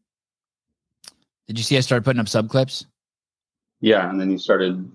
[1.48, 2.86] Did you see I started putting up sub clips?
[3.82, 4.90] Yeah, and then you started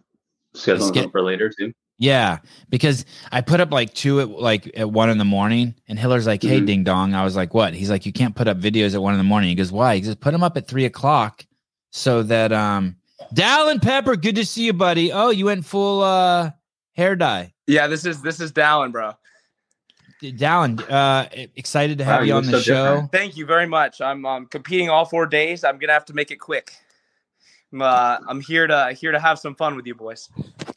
[0.55, 1.73] scheduling Ske- them for later too.
[2.01, 2.39] Yeah,
[2.69, 6.27] because I put up like two at like at one in the morning, and Hiller's
[6.29, 6.67] like, "Hey, Mhm.
[6.67, 9.15] ding dong." I was like, "What?" He's like, "You can't put up videos at one
[9.15, 11.45] in the morning." He goes, "Why?" He goes, "Put them up at three o'clock,
[11.91, 12.97] so that um."
[13.35, 15.11] Dallin Pepper, good to see you, buddy.
[15.13, 16.53] Oh, you went full uh
[16.95, 17.53] hair dye.
[17.67, 19.15] Yeah, this is this is Dallin, bro.
[20.23, 21.27] Dallin, uh,
[21.57, 22.75] excited to have Wow, you you on the so show.
[22.75, 23.13] different.
[23.13, 24.01] Thank you very much.
[24.01, 25.65] I'm um, competing all four days.
[25.65, 26.73] I'm gonna have to make it quick.
[27.73, 30.29] I'm, uh, I'm here to here to have some fun with you boys.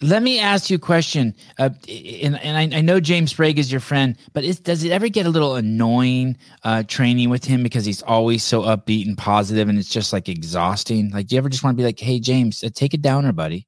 [0.02, 1.36] Let me ask you a question.
[1.58, 4.92] Uh, and and I, I know James Sprague is your friend, but is, does it
[4.92, 9.18] ever get a little annoying uh, training with him because he's always so upbeat and
[9.18, 11.12] positive, and it's just like exhausting?
[11.12, 13.32] Like, do you ever just want to be like, "Hey, James, uh, take it downer,
[13.32, 13.68] buddy"?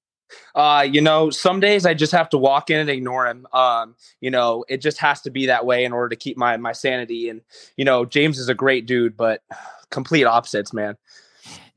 [0.56, 3.48] Uh, you know, some days I just have to walk in and ignore him.
[3.54, 6.58] Um, you know, it just has to be that way in order to keep my
[6.58, 7.30] my sanity.
[7.30, 7.42] And
[7.78, 9.42] you know, James is a great dude, but
[9.90, 10.98] complete opposites, man.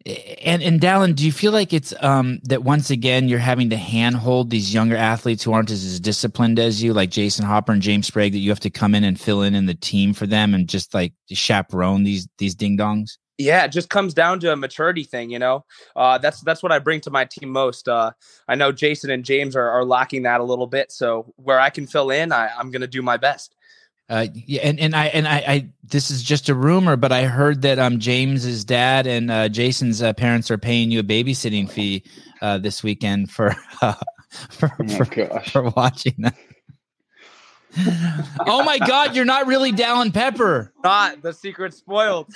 [0.06, 3.76] And and Dallin, do you feel like it's um that once again you're having to
[3.76, 7.82] handhold these younger athletes who aren't as, as disciplined as you, like Jason Hopper and
[7.82, 10.26] James Sprague, that you have to come in and fill in in the team for
[10.26, 13.18] them and just like chaperone these these ding dongs?
[13.38, 15.64] Yeah, it just comes down to a maturity thing, you know.
[15.94, 17.88] Uh, that's that's what I bring to my team most.
[17.88, 18.12] Uh,
[18.46, 21.70] I know Jason and James are, are lacking that a little bit, so where I
[21.70, 23.55] can fill in, I, I'm going to do my best.
[24.08, 27.24] Uh, yeah, and and I and I, I this is just a rumor, but I
[27.24, 31.68] heard that um James's dad and uh, Jason's uh, parents are paying you a babysitting
[31.68, 32.04] fee
[32.40, 33.94] uh, this weekend for uh,
[34.50, 35.50] for, Oh for gosh.
[35.52, 36.36] for watching that.
[38.46, 40.72] oh my God, you're not really Dallin Pepper.
[40.84, 42.32] Not the secret spoiled.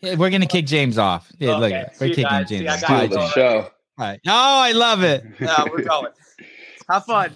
[0.00, 1.30] Yeah, we're gonna kick James off.
[1.38, 2.48] Yeah, look, we're see kicking guys.
[2.48, 2.62] James.
[2.62, 2.80] See, off.
[2.80, 3.06] got Bye.
[3.06, 3.32] Steal the James.
[3.32, 3.70] show.
[3.96, 4.20] Bye.
[4.26, 5.24] Oh, I love it.
[5.38, 6.12] Yeah, we're going.
[6.88, 7.32] Have fun.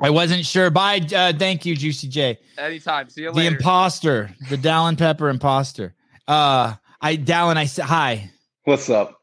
[0.00, 0.70] I wasn't sure.
[0.70, 1.00] Bye.
[1.14, 2.38] Uh, thank you, Juicy J.
[2.56, 3.08] Anytime.
[3.08, 3.50] See you later.
[3.50, 5.94] The imposter, the Dallin Pepper imposter.
[6.26, 7.56] Uh, I Dallin.
[7.56, 8.30] I said hi.
[8.64, 9.22] What's up?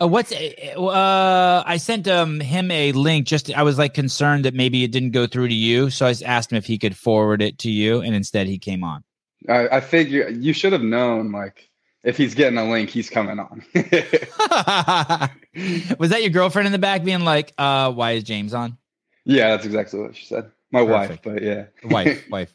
[0.00, 1.62] Uh, what's uh?
[1.66, 3.26] I sent um him a link.
[3.26, 6.10] Just I was like concerned that maybe it didn't go through to you, so I
[6.10, 9.04] just asked him if he could forward it to you, and instead he came on.
[9.48, 11.70] I, I figure you should have known, like,
[12.02, 13.64] if he's getting a link, he's coming on.
[15.98, 18.76] was that your girlfriend in the back being like, uh, why is James on?
[19.28, 20.50] Yeah, that's exactly what she said.
[20.72, 21.26] My Perfect.
[21.26, 21.66] wife, but yeah.
[21.84, 22.54] wife, wife.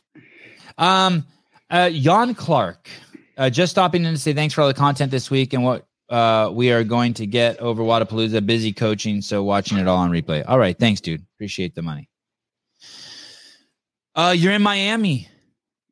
[0.78, 1.26] Um,
[1.70, 2.90] uh, Jan Clark,
[3.38, 5.86] uh, just stopping in to say thanks for all the content this week and what
[6.10, 8.46] uh we are going to get over Wodapalooza.
[8.46, 10.44] Busy coaching, so watching it all on replay.
[10.48, 11.24] All right, thanks, dude.
[11.36, 12.10] Appreciate the money.
[14.16, 15.30] Uh, you're in Miami.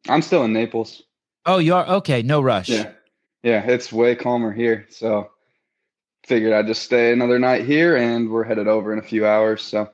[0.10, 1.04] I'm still in Naples.
[1.46, 2.24] Oh, you are okay.
[2.24, 2.70] No rush.
[2.70, 2.92] Yeah.
[3.44, 4.88] Yeah, it's way calmer here.
[4.90, 5.32] So
[6.26, 9.64] figured I'd just stay another night here and we're headed over in a few hours.
[9.64, 9.90] So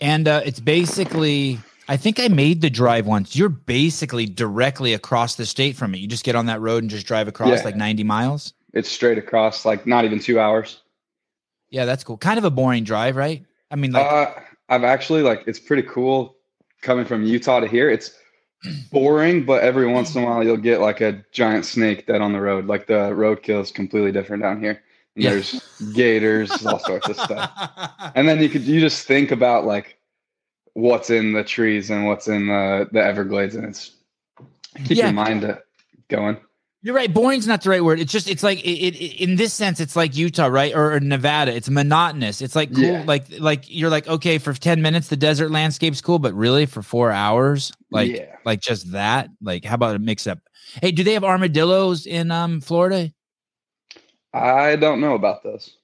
[0.00, 3.36] And uh, it's basically, I think I made the drive once.
[3.36, 5.98] You're basically directly across the state from it.
[5.98, 7.64] You just get on that road and just drive across Yeah.
[7.64, 8.52] like 90 miles.
[8.72, 10.80] it's straight across, like not even two hours.
[11.70, 12.16] Yeah, that's cool.
[12.16, 13.44] Kind of a boring drive, right?
[13.70, 14.32] I mean, like, uh,
[14.68, 16.36] I've actually like it's pretty cool
[16.82, 17.88] coming from Utah to here.
[17.90, 18.12] It's
[18.92, 22.32] boring, but every once in a while you'll get like a giant snake dead on
[22.32, 22.66] the road.
[22.66, 24.82] Like the roadkill is completely different down here.
[25.16, 25.30] Yeah.
[25.30, 25.62] There's
[25.94, 27.50] gators, all sorts of stuff.
[28.16, 29.98] And then you could you just think about like
[30.74, 33.92] what's in the trees and what's in the the Everglades, and it's
[34.84, 35.04] keep Yeah.
[35.06, 35.56] your mind uh,
[36.08, 36.36] going.
[36.82, 37.12] You're right.
[37.12, 37.98] Boring's not the right word.
[37.98, 41.00] It's just it's like it, it in this sense, it's like Utah, right, or, or
[41.00, 41.54] Nevada.
[41.56, 42.42] It's monotonous.
[42.42, 43.04] It's like cool, Yeah.
[43.06, 46.82] like like you're like okay for ten minutes the desert landscape's cool, but really for
[46.82, 49.30] four hours, like yeah, like just that.
[49.40, 50.40] Like how about a mix up?
[50.82, 53.10] Hey, do they have armadillos in um Florida?
[54.34, 55.76] I don't know about those.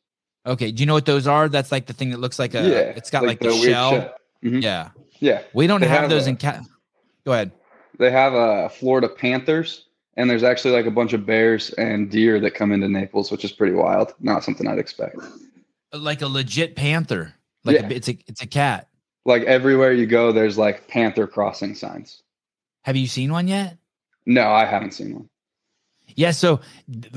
[0.47, 1.49] Okay, do you know what those are?
[1.49, 2.63] That's like the thing that looks like a.
[2.63, 3.91] yeah, it's got like, the, weird shell.
[3.91, 4.15] shell.
[4.45, 4.63] Mhm.
[4.63, 4.89] Yeah,
[5.21, 6.63] Yeah, we don't have, have those a- in cat.
[7.27, 7.53] Go ahead.
[7.99, 9.85] they have uh, Florida Panthers,
[10.17, 13.45] and there's actually like a bunch of bears and deer that come into Naples, which
[13.45, 14.15] is pretty wild.
[14.21, 15.17] Not something I'd expect.
[15.93, 17.35] Like a legit panther.
[17.65, 17.87] Like Yeah.
[17.89, 18.89] a, it's a it's a cat.
[19.27, 22.23] Like everywhere you go, there's like panther crossing signs.
[22.85, 23.77] Have you seen one yet?
[24.25, 25.29] No, I haven't seen one.
[26.21, 26.61] Yeah, so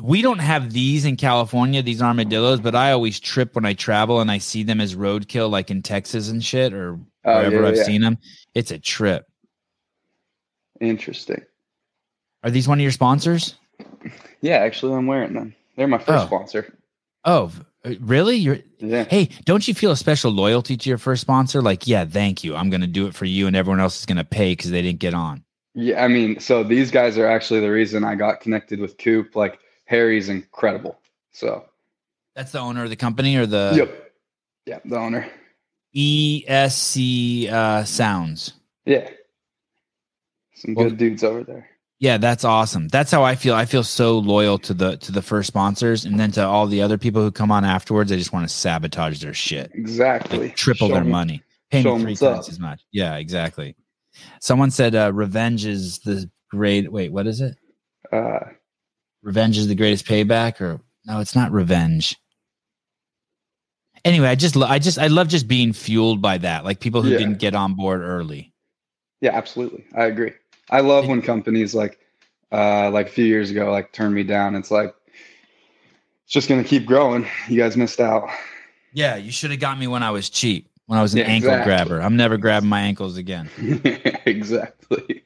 [0.01, 4.21] we don't have these in California, these armadillos, but I always trip when I travel
[4.21, 7.67] and I see them as roadkill, like in Texas and shit, or Oh, wherever yeah,
[7.67, 7.83] I've yeah.
[7.83, 8.17] seen them.
[8.55, 9.25] It's a trip.
[10.79, 11.41] Interesting.
[12.45, 13.55] Are these one of your sponsors?
[14.39, 15.53] Yeah, actually, I'm wearing them.
[15.75, 16.27] They're my first Oh.
[16.27, 16.73] sponsor.
[17.25, 17.51] Oh,
[17.85, 18.37] Uh, Really?
[18.37, 19.03] You're Yeah.
[19.09, 21.61] hey, don't you feel a special loyalty to your first sponsor?
[21.61, 22.55] Like, yeah, thank you.
[22.55, 24.99] I'm gonna do it for you, and everyone else is gonna pay because they didn't
[24.99, 25.42] get on.
[25.75, 29.35] Yeah, I mean, so these guys are actually the reason I got connected with Coop.
[29.35, 30.99] Like Harry's incredible.
[31.31, 31.65] So
[32.35, 34.11] That's the owner of the company or the yep,
[34.65, 35.27] yeah, the owner.
[35.95, 38.53] ESC uh, Sounds.
[38.85, 39.09] Yeah,
[40.55, 41.69] some Well- good dudes over there.
[41.99, 42.89] Yeah, that's awesome.
[42.89, 43.53] That's how I feel.
[43.55, 46.81] I feel so loyal to the to the first sponsors, and then to all the
[46.81, 48.11] other people who come on afterwards.
[48.11, 50.37] I just want to sabotage their shit, Exactly.
[50.39, 52.51] like triple Show their me- money, pay show me three times up.
[52.51, 52.81] as much.
[52.91, 53.77] Yeah, exactly.
[54.41, 57.55] Someone said, uh, "Revenge is the great." Wait, what is it?
[58.11, 58.39] Uh,
[59.21, 62.17] Revenge is the greatest payback, or no, it's not revenge.
[64.05, 67.01] Anyway, I just, lo- I just, I love just being fueled by that, like people
[67.01, 67.19] who Yeah.
[67.19, 68.53] didn't get on board early.
[69.21, 69.85] yeah, absolutely.
[69.95, 70.33] I agree.
[70.69, 71.97] I love when companies like,
[72.51, 74.55] uh, like a few years ago, like turned me down.
[74.55, 74.93] It's like
[76.25, 77.25] it's just gonna keep growing.
[77.47, 78.27] You guys missed out.
[78.91, 81.25] Yeah, you should have got me when I was cheap, when I was an Yeah,
[81.25, 81.63] ankle exactly.
[81.63, 82.01] grabber.
[82.01, 83.49] I'm never grabbing my ankles again.
[84.25, 85.23] exactly.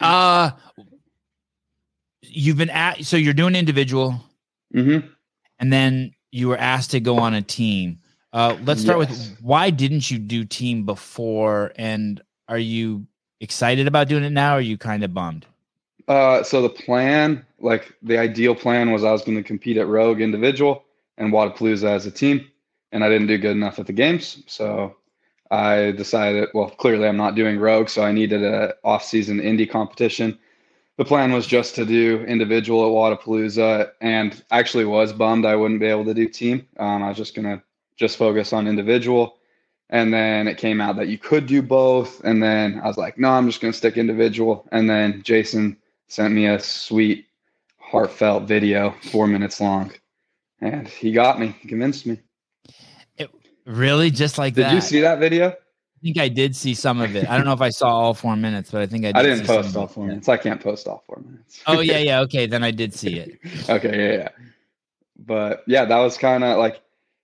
[0.00, 0.50] Uh
[2.22, 4.20] you've been at so you're doing individual
[4.72, 4.98] hmm
[5.58, 7.98] and then you were asked to go on a team.
[8.32, 9.08] Uh let's start Yes.
[9.10, 13.06] with why didn't you do team before and are you
[13.40, 15.46] excited about doing it now or are you kind of bummed?
[16.08, 19.88] Uh, so the plan, like the ideal plan, was I was going to compete at
[19.88, 20.84] Rogue individual
[21.18, 22.48] and Wodapalooza as a team,
[22.92, 24.42] and I didn't do good enough at the games.
[24.46, 24.96] So
[25.50, 30.38] I decided, well, clearly I'm not doing Rogue, so I needed a off-season indie competition.
[30.96, 35.80] The plan was just to do individual at Wodapalooza, and actually was bummed I wouldn't
[35.80, 36.66] be able to do team.
[36.78, 37.62] Um, I was just gonna
[37.96, 39.38] just focus on individual.
[39.88, 42.20] And then it came out that you could do both.
[42.24, 44.66] And then I was like, no, I'm just to stick individual.
[44.72, 45.76] And then Jason
[46.08, 47.26] sent me a sweet,
[47.78, 49.92] heartfelt video, four minutes long.
[50.60, 52.18] And he got me, he convinced me.
[53.66, 54.10] Really?
[54.10, 54.68] Just like Did that?
[54.70, 55.48] Did you see that video?
[55.50, 57.28] I think I did see some of it.
[57.28, 59.22] I don't know if I saw all four minutes, but I think I did I
[59.22, 60.28] didn't post all four minutes.
[60.28, 61.62] I can't post all four minutes.
[61.66, 62.20] Oh yeah, yeah.
[62.20, 63.38] Okay, then I did see it.
[63.68, 64.28] okay, yeah, yeah.
[65.18, 66.80] But yeah, that was kind of like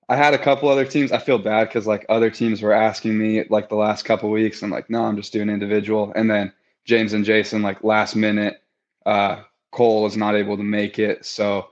[0.08, 1.12] I had a couple other teams.
[1.12, 4.62] I feel bad because like other teams were asking me like the last couple weeks.
[4.62, 6.12] I'm like, no, I'm just doing individual.
[6.16, 6.52] And then
[6.84, 8.62] James and Jason like last minute,
[9.06, 11.24] uh, Cole is not able to make it.
[11.24, 11.68] So,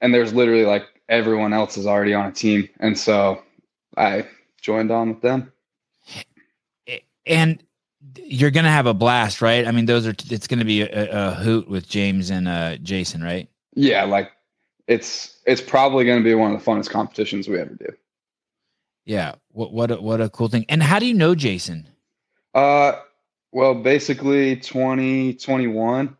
[0.00, 3.43] and there's literally like everyone else is already on a team, and so
[3.96, 4.26] I
[4.60, 5.52] joined on with them.
[7.26, 7.62] and
[8.16, 9.66] you're gonna have a blast, right?
[9.66, 13.22] I mean, those are it's gonna be a, a hoot with James and uh, Jason,
[13.22, 13.48] right?
[13.74, 14.30] Yeah, like
[14.86, 17.88] it's it's probably going to be one of the funnest competitions we ever do.
[19.04, 19.34] Yeah.
[19.50, 20.64] What what a, what a cool thing.
[20.68, 21.88] And how do you know Jason?
[22.54, 22.92] Uh,
[23.52, 26.16] well, basically 2021,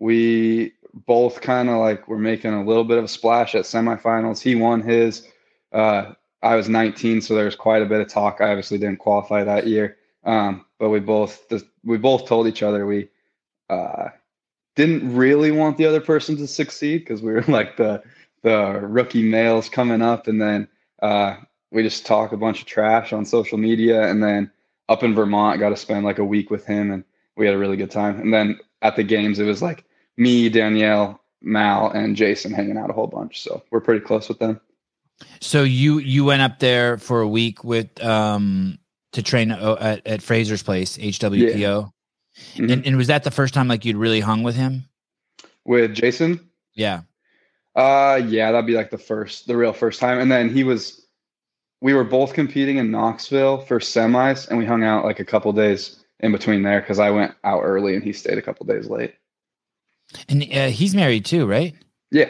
[0.00, 0.72] we
[1.06, 4.40] both kind of like were making a little bit of a splash at semifinals.
[4.40, 5.26] He won his.
[5.72, 6.12] Uh,
[6.46, 8.40] I was 19, so there was quite a bit of talk.
[8.40, 11.52] I obviously didn't qualify that year, um, but we both
[11.84, 13.08] we both told each other we
[13.68, 14.08] uh,
[14.76, 18.02] didn't really want the other person to succeed because we were like the
[18.42, 20.68] the rookie males coming up, and then
[21.02, 21.36] uh,
[21.72, 24.50] we just talk a bunch of trash on social media, and then
[24.88, 27.04] up in Vermont, got to spend like a week with him, and
[27.36, 28.20] we had a really good time.
[28.20, 29.84] And then at the games, it was like
[30.16, 33.42] me, Danielle, Mal, and Jason hanging out a whole bunch.
[33.42, 34.60] So we're pretty close with them.
[35.40, 38.78] So you you went up there for a week with um
[39.12, 41.90] to train uh, at, at Fraser's place, HWPO.
[42.56, 42.70] Mhm.
[42.72, 44.84] And, and was that the first time like you'd really hung with him?
[45.64, 47.00] With Jason, Yeah.
[47.74, 50.18] uh, yeah, that'd be like the first, the real first time.
[50.18, 51.06] And then he was,
[51.80, 55.50] we were both competing in Knoxville for semis, and we hung out like a couple
[55.54, 58.88] days in between there because I went out early and he stayed a couple days
[58.90, 59.14] late.
[60.28, 61.74] And uh, he's married too, right?
[62.10, 62.28] Yeah,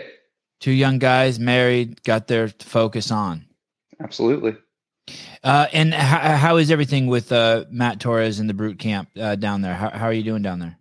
[0.60, 3.46] Two young guys married, got their focus on.
[4.00, 4.56] absolutely.
[5.44, 9.36] Uh, and how, how is everything with uh, Matt Torres and the Brute Camp uh,
[9.36, 9.74] down there?
[9.74, 10.76] How, how are you doing down there?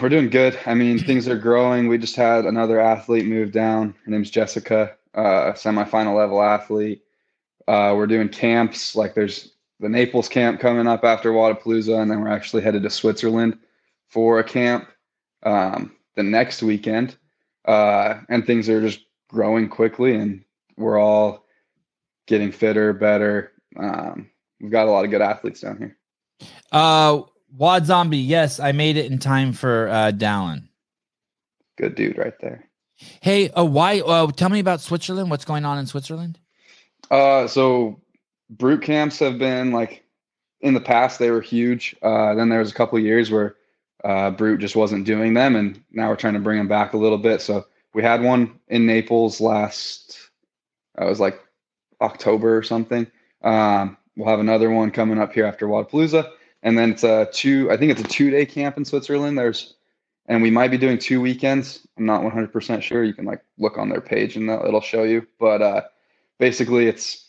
[0.00, 0.58] We're doing good.
[0.66, 1.88] I mean, things are growing.
[1.88, 3.94] We just had another athlete move down.
[4.04, 7.02] Her name's Jessica, uh, semifinal level athlete.
[7.66, 8.94] Uh, we're doing camps.
[8.94, 12.90] Like there's the Naples camp coming up after Wodapalooza, and then we're actually headed to
[12.90, 13.58] Switzerland
[14.08, 14.88] for a camp
[15.42, 17.16] um, the next weekend.
[17.64, 19.00] Uh, and things are just
[19.30, 20.44] growing quickly, and
[20.76, 21.44] we're all
[22.26, 23.52] getting fitter, better.
[23.76, 25.96] Um, we've got a lot of good athletes down here.
[26.72, 27.22] Uh,
[27.56, 30.68] Wad Zombie, yes, I made it in time for uh, Dallin.
[31.76, 32.68] Good dude right there.
[33.20, 34.00] Hey, uh, why?
[34.00, 35.30] Uh, tell me about Switzerland.
[35.30, 36.38] What's going on in Switzerland?
[37.10, 38.00] Uh, so
[38.50, 40.04] brute camps have been like
[40.60, 41.96] in the past they were huge.
[42.02, 43.56] Uh, then there was a couple of years where
[44.04, 46.98] uh, brute just wasn't doing them, and now we're trying to bring them back a
[46.98, 47.40] little bit.
[47.40, 50.30] So we had one in Naples last
[50.96, 51.40] I was like
[52.00, 53.06] October or something.
[53.42, 56.30] Um, we'll have another one coming up here after Wodapalooza,
[56.62, 57.70] and then it's a two.
[57.70, 59.38] I think it's a two day camp in Switzerland.
[59.38, 59.74] There's,
[60.26, 61.86] and we might be doing two weekends.
[61.96, 63.02] I'm not 100 percent sure.
[63.02, 65.26] You can like look on their page and that it'll show you.
[65.38, 65.82] But uh,
[66.38, 67.28] basically, it's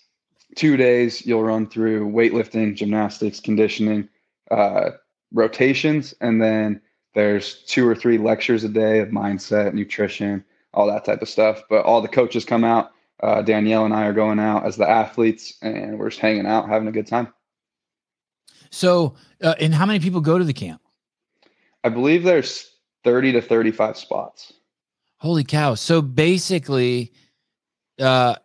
[0.56, 1.26] two days.
[1.26, 4.10] You'll run through weightlifting, gymnastics, conditioning,
[4.50, 4.92] uh,
[5.34, 6.82] rotations, and then
[7.14, 10.44] there's two or three lectures a day of mindset, nutrition,
[10.74, 11.62] all that type of stuff.
[11.70, 12.92] But all the coaches come out.
[13.22, 16.68] Uh, Danielle and I are going out as the athletes, and we're just hanging out,
[16.68, 17.32] having a good time.
[18.72, 20.82] So, uh, and how many people go to the camp?
[21.84, 22.72] I believe there's
[23.04, 24.54] 30 to 35 spots.
[25.18, 25.76] Holy cow!
[25.76, 27.12] So basically,
[28.00, 28.36] uh,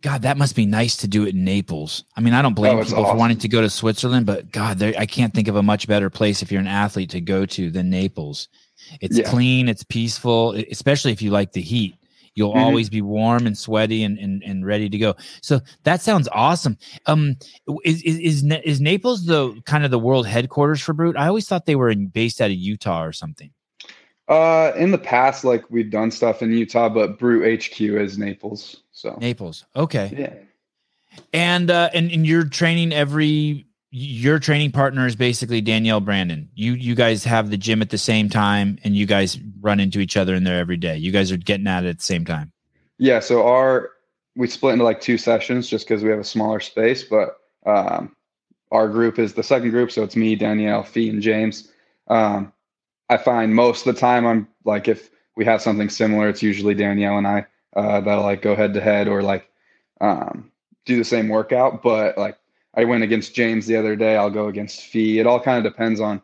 [0.00, 2.04] God, that must be nice to do it in Naples.
[2.16, 4.82] I mean, I don't blame Oh, people for wanting to go to Switzerland, but God,
[4.82, 7.70] I can't think of a much better place if you're an athlete to go to
[7.70, 8.48] than Naples.
[9.00, 9.30] It's Yeah.
[9.30, 11.94] clean, it's peaceful, especially if you like the heat.
[12.34, 12.56] You'll Mhm.
[12.56, 15.14] always be warm and sweaty and, and and ready to go.
[15.42, 16.78] So that sounds awesome.
[17.06, 17.36] Um,
[17.84, 21.16] is is is, is Naples the kind of the world headquarters for Brute?
[21.16, 23.50] I always thought they were in, based out of Utah or something.
[24.30, 28.84] Uh, in the past, like we've done stuff in Utah, but Brute HQ is Naples.
[28.92, 30.14] So Naples, okay.
[30.16, 36.48] yeah, And uh and, and you're training every your training partner is basically Danielle Brandon.
[36.54, 39.98] You you guys have the gym at the same time and you guys run into
[39.98, 40.96] each other in there every day.
[40.96, 42.52] You guys are getting at it at the same time.
[42.98, 43.18] yeah.
[43.18, 43.90] So our
[44.36, 48.14] we split into like two sessions just because we have a smaller space, but um,
[48.70, 51.72] our group is the second group, so it's me, Danielle, Fee, and James.
[52.06, 52.52] Um,
[53.10, 56.74] I find most of the time I'm like if we have something similar, it's usually
[56.74, 57.46] Danielle and I
[57.76, 59.50] uh, that'll like go head to head or like
[60.00, 60.50] um,
[60.86, 61.82] do the same workout.
[61.82, 62.38] But like
[62.74, 65.18] I went against James the other day, I'll go against Fee.
[65.18, 66.22] It all kind of depends on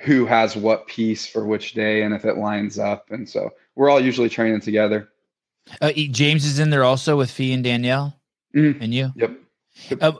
[0.00, 3.10] who has what piece for which day and if it lines up.
[3.10, 5.08] And so we're all usually training together.
[5.80, 8.18] Uh, James is in there also with Fee and Danielle
[8.54, 8.80] Mhm.
[8.80, 9.12] and you.
[9.16, 9.40] Yep.
[10.00, 10.12] Uh,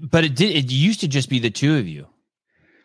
[0.00, 0.56] but it did.
[0.56, 2.06] It used to just be the two of you.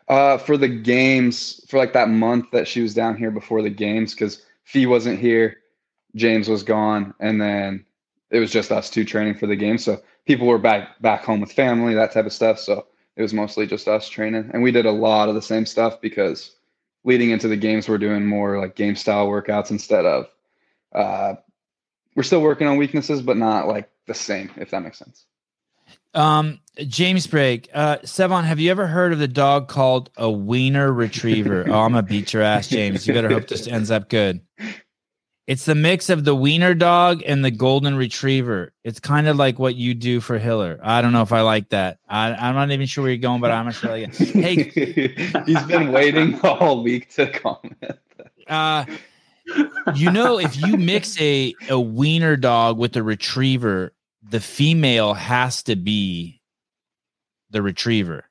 [0.08, 3.70] Uh, for the games, for like that month that she was down here before the
[3.70, 5.58] games, because Fee wasn't here,
[6.16, 7.86] James was gone, and then
[8.30, 9.78] it was just us two training for the game.
[9.78, 12.60] So people were back back home with family, that type of stuff.
[12.60, 15.66] So it was mostly just us training, and we did a lot of the same
[15.66, 16.56] stuff because
[17.04, 20.28] leading into the games, we're doing more like game style workouts instead of.
[20.94, 21.36] Uh,
[22.16, 25.26] we're still working on weaknesses, but not like the same, if that makes sense.
[26.14, 30.92] Um, James Brake, uh, Sevan, have you ever heard of the dog called a wiener
[30.92, 31.66] retriever?
[31.68, 33.08] oh, I'm gonna beat your ass, James.
[33.08, 34.42] You better hope this ends up good.
[35.46, 38.72] It's the mix of the wiener dog and the golden retriever.
[38.84, 40.80] It's kind of like what you do for Hiller.
[40.82, 42.00] I don't know if I like that.
[42.08, 44.16] I, I'm not even sure where you're going, but I'm not sure like.
[44.16, 44.72] Hey,
[45.46, 48.00] he's been waiting all week to comment.
[48.48, 48.86] uh,
[49.96, 53.94] you know, if you mix a a wiener dog with a retriever,
[54.34, 56.42] the female has to be
[57.52, 58.26] the retriever.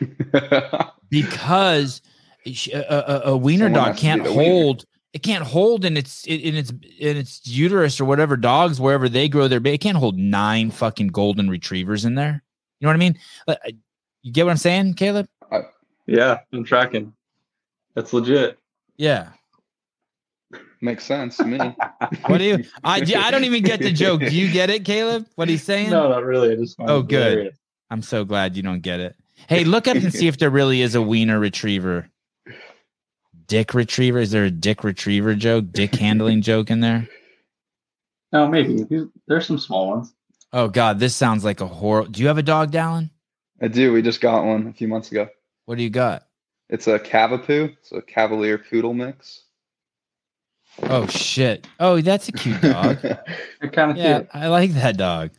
[1.10, 2.02] because
[2.44, 4.42] a, a, a wiener Someone dog can't be wiener.
[4.42, 9.08] hold it can't hold in its in its in its uterus or whatever dogs wherever
[9.08, 12.42] they grow their baby it can't hold nine fucking golden retrievers in there
[12.80, 13.54] you know what i mean uh,
[14.22, 15.28] you get what i'm saying caleb
[16.06, 17.12] Yeah, I'm tracking.
[17.94, 18.58] That's legit.
[18.96, 19.28] yeah
[20.80, 21.58] Makes sense to me.
[22.26, 25.26] what do you i i don't even get the joke do you get it caleb
[25.36, 26.52] what he's saying No, not really.
[26.52, 27.30] I just find Oh, good.
[27.32, 27.58] hilarious.
[27.90, 29.16] i'm so glad you don't get it
[29.48, 32.08] hey look up and see if there really is a wiener retriever
[33.46, 37.08] dick retriever is there a dick retriever joke dick handling joke in there
[38.32, 38.84] No, maybe
[39.28, 40.12] there's some small ones.
[40.52, 42.06] Oh God, this sounds like a horror.
[42.10, 43.10] Do you have a dog, Dallin?
[43.62, 43.92] I do.
[43.92, 45.28] We just got one a few months ago.
[45.64, 46.26] What do you got?
[46.68, 47.74] It's a Cavapoo.
[47.78, 49.42] It's a Cavalier Poodle mix.
[50.82, 51.66] Oh shit.
[51.80, 52.98] Oh, that's a cute dog.
[53.00, 54.30] They're kind of yeah, cute.
[54.34, 55.30] I like that dog.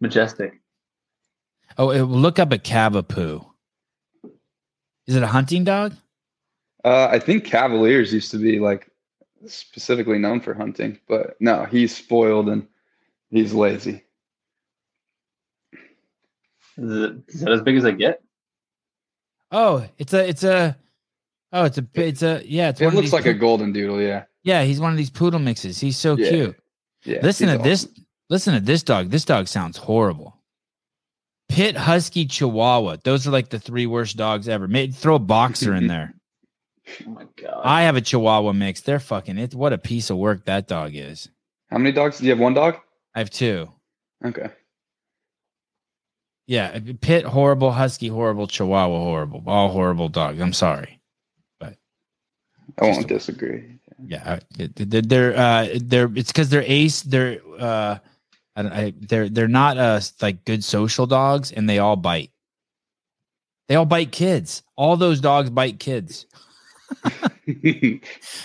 [0.00, 0.60] Majestic.
[1.76, 3.44] Oh, it, look up a Cavapoo.
[5.06, 5.94] Is it a hunting dog?
[6.84, 8.90] Uh, I think Cavaliers used to be like
[9.46, 12.66] specifically known for hunting, but no, he's spoiled and
[13.30, 14.04] he's lazy.
[16.76, 18.22] Is, it, is that as big as I get?
[19.52, 20.76] Oh, it's a, it's a,
[21.52, 24.00] oh, it's a, it's a, yeah, it's It looks like a golden doodle.
[24.00, 24.24] Yeah.
[24.42, 25.78] yeah, he's one of these poodle mixes.
[25.80, 26.28] He's so Yeah.
[26.30, 26.56] cute.
[27.04, 27.18] Yeah.
[27.22, 27.88] Listen to this.
[28.28, 29.10] Listen to this dog.
[29.10, 30.36] This dog sounds horrible.
[31.48, 32.98] Pit Husky Chihuahua.
[33.02, 34.68] Those are like the three worst dogs ever.
[34.68, 36.14] May throw a boxer in there.
[37.06, 37.60] Oh my god.
[37.64, 38.80] I have a Chihuahua mix.
[38.82, 39.54] They're fucking it.
[39.54, 41.28] What a piece of work that dog is.
[41.70, 42.18] How many dogs?
[42.18, 42.76] Do you have one dog?
[43.14, 43.68] I have two.
[44.24, 44.48] Okay.
[46.46, 50.40] Yeah, Pit horrible, Husky horrible, Chihuahua horrible, all horrible dogs.
[50.40, 50.99] I'm sorry.
[52.78, 53.78] I won't disagree.
[54.06, 57.02] Yeah, uh, they're they're uh, they're it's because they're ace.
[57.02, 57.98] They're uh,
[58.56, 62.30] I don't, I, they're they're not uh like good social dogs, and they all bite.
[63.68, 64.62] They all bite kids.
[64.76, 66.26] All those dogs bite kids.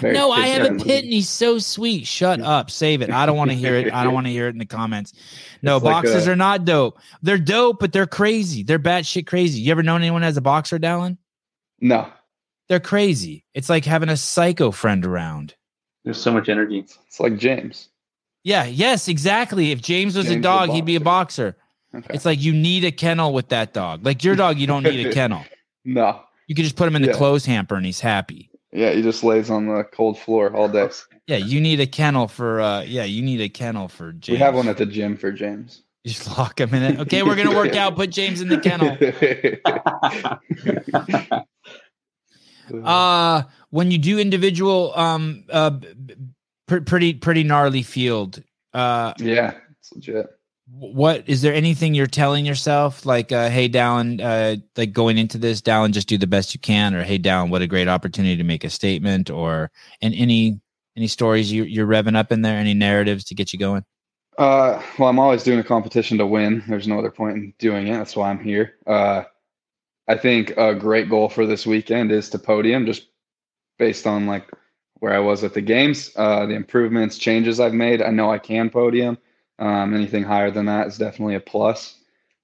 [0.02, 2.08] No, I have a pit and he's so sweet.
[2.08, 2.72] Shut up.
[2.72, 3.12] Save it.
[3.12, 3.94] I don't want to hear it.
[3.94, 5.14] I don't want to hear it in the comments.
[5.62, 7.00] No, It's like a- are not dope.
[7.24, 8.62] They're dope, but they're crazy.
[8.62, 9.62] They're batshit crazy.
[9.62, 11.18] You ever known anyone as a boxer, Dallin?
[11.80, 12.08] No,
[12.70, 13.45] They're crazy.
[13.53, 15.55] It's like having a psycho friend around.
[16.03, 16.80] There's so much energy.
[16.80, 17.89] it's like James.
[18.43, 19.72] Yeah, yes, exactly.
[19.72, 21.57] If James was a James the dog, he'd be a boxer.
[21.95, 22.13] Okay.
[22.13, 24.05] It's like you need a kennel with that dog.
[24.05, 25.43] Like your dog, you don't need a kennel.
[25.84, 27.13] no, You can just put him in the Yeah.
[27.16, 28.49] clothes hamper and he's happy.
[28.72, 30.88] yeah, he just lays on the cold floor all day.
[31.28, 34.36] Yeah, you need a kennel for uh yeah, you need a kennel for James.
[34.38, 35.82] We have one at the gym for James.
[36.03, 36.99] You just lock him in it.
[36.99, 37.95] Okay, we're gonna work out.
[37.95, 38.95] Put James in the kennel.
[42.84, 43.43] Uh
[43.76, 45.72] when you do individual, um, uh,
[46.66, 48.41] pr- pretty pretty gnarly field.
[48.74, 50.28] Uh, yeah, it's legit.
[50.72, 55.38] what is there anything you're telling yourself like, uh, hey, Dallin, uh, like going into
[55.38, 58.38] this, Dallin, just do the best you can, or hey, Dallin, what a great opportunity
[58.38, 60.59] to make a statement, or and any
[60.95, 63.84] any stories you, you're revving up in there, any narratives to get you going.
[64.38, 66.63] Uh, well, I'm always doing a competition to win.
[66.68, 67.97] There's no other point in doing it.
[67.97, 68.76] That's why I'm here.
[68.88, 69.24] Uh,
[70.08, 73.08] I think a great goal for this weekend is to podium, just
[73.80, 74.49] based on like
[74.99, 78.01] where I was at the games, uh, the improvements, changes I've made.
[78.01, 79.18] I know I can podium.
[79.58, 81.95] Um, anything higher than that is definitely a plus.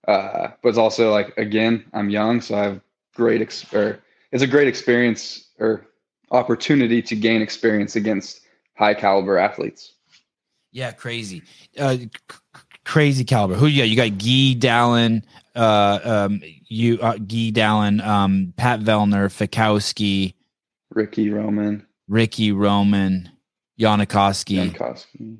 [0.08, 2.82] Uh, but it's also like again, I'm young, so I have
[3.16, 4.00] great ex- or
[4.32, 5.86] it's a great experience or
[6.32, 8.42] opportunity to gain experience against
[8.76, 9.94] high caliber athletes.
[10.72, 11.44] Yeah, crazy,
[11.78, 12.10] uh, c-
[12.86, 13.56] crazy caliber.
[13.56, 13.90] Who you got?
[13.90, 15.24] You got Guy Dallin,
[15.56, 20.34] uh, um, you uh, Guy Dallin, um, Pat Vellner, Fikowski,
[20.92, 23.30] Ricky Roman, Ricky Roman,
[23.80, 24.72] Yanikowski.
[24.72, 25.38] Jankowski.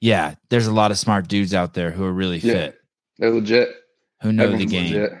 [0.00, 2.52] Yeah, there's a lot of smart dudes out there who are really Yeah.
[2.52, 2.80] fit,
[3.18, 3.74] They're legit.
[4.22, 4.92] who know Everyone's the game.
[4.94, 5.12] legit.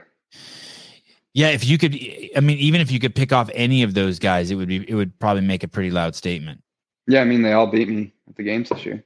[1.34, 1.94] Yeah, if you could,
[2.36, 4.88] I mean, even if you could pick off any of those guys, it would be,
[4.88, 6.62] it would probably make a pretty loud statement.
[7.06, 9.04] Yeah, I mean they all beat me at the games this year.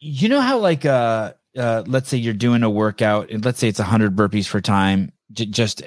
[0.00, 3.68] You know how, like, uh, uh, let's say you're doing a workout, and let's say
[3.68, 5.82] it's 100 burpees for time, j- just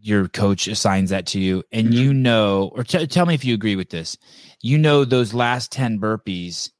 [0.00, 1.92] your coach assigns that to you, and Mhm.
[1.94, 4.16] you know, or t- tell me if you agree with this.
[4.60, 6.70] You know, those last 10 burpees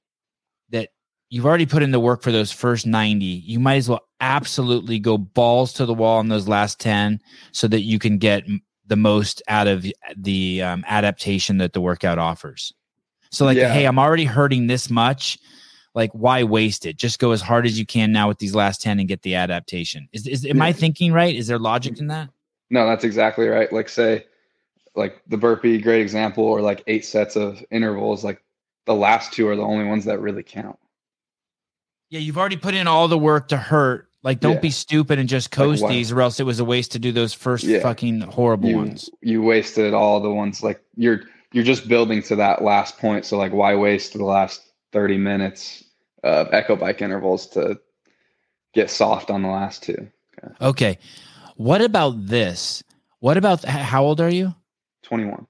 [0.71, 0.91] that
[1.31, 4.99] you've already put in the work for those first 90, you might as well absolutely
[4.99, 7.21] go balls to the wall on those last 10
[7.53, 8.45] so that you can get
[8.87, 12.73] the most out of the um, adaptation that the workout offers.
[13.31, 13.73] So, like, Yeah.
[13.73, 15.39] hey, I'm already hurting this much.
[15.95, 16.97] Like, why waste it?
[16.97, 19.35] Just go as hard as you can now with these last 10 and get the
[19.35, 20.09] adaptation.
[20.13, 21.35] Is, is am I thinking right?
[21.35, 22.31] Is there logic in that?
[22.71, 23.71] No, that's exactly right.
[23.73, 24.25] Like say,
[24.95, 28.25] like the burpee, great example, or like eight sets of intervals.
[28.25, 28.43] Like
[28.87, 30.79] the last two are the only ones that really count.
[32.09, 34.09] Yeah, you've already put in all the work to hurt.
[34.23, 34.61] Like, don't Yeah.
[34.61, 37.11] be stupid and just coast why- these, or else it was a waste to do
[37.13, 37.81] those first Yeah.
[37.81, 39.11] fucking horrible You ones.
[39.21, 41.23] you wasted all the ones like you're
[41.55, 43.27] you're just building to that last point.
[43.27, 45.85] So like why waste the last thirty minutes
[46.23, 47.81] of echo bike intervals to
[48.75, 50.09] get soft on the last two?
[50.61, 50.99] Okay.
[51.57, 52.83] What about this?
[53.21, 54.55] What about how old are you?
[55.03, 55.47] Twenty one.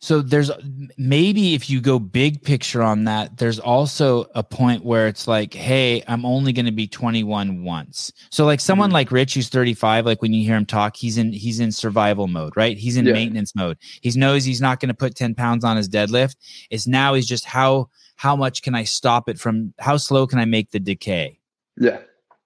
[0.00, 0.50] So there's
[0.96, 5.52] maybe if you go big picture on that, there's also a point where it's like,
[5.52, 8.12] hey, I'm only going to be 21 once.
[8.30, 8.92] So like someone Mhm.
[8.92, 12.28] like Rich, who's 35, like when you hear him talk, he's in he's in survival
[12.28, 12.78] mode, right?
[12.78, 13.14] He's in Yeah.
[13.14, 13.76] maintenance mode.
[14.00, 16.36] He knows he's not going to put 10 pounds on his deadlift.
[16.70, 20.40] It's now he's just how how much can I stop it from how slow can
[20.40, 21.38] I make the decay?
[21.76, 22.00] Yeah.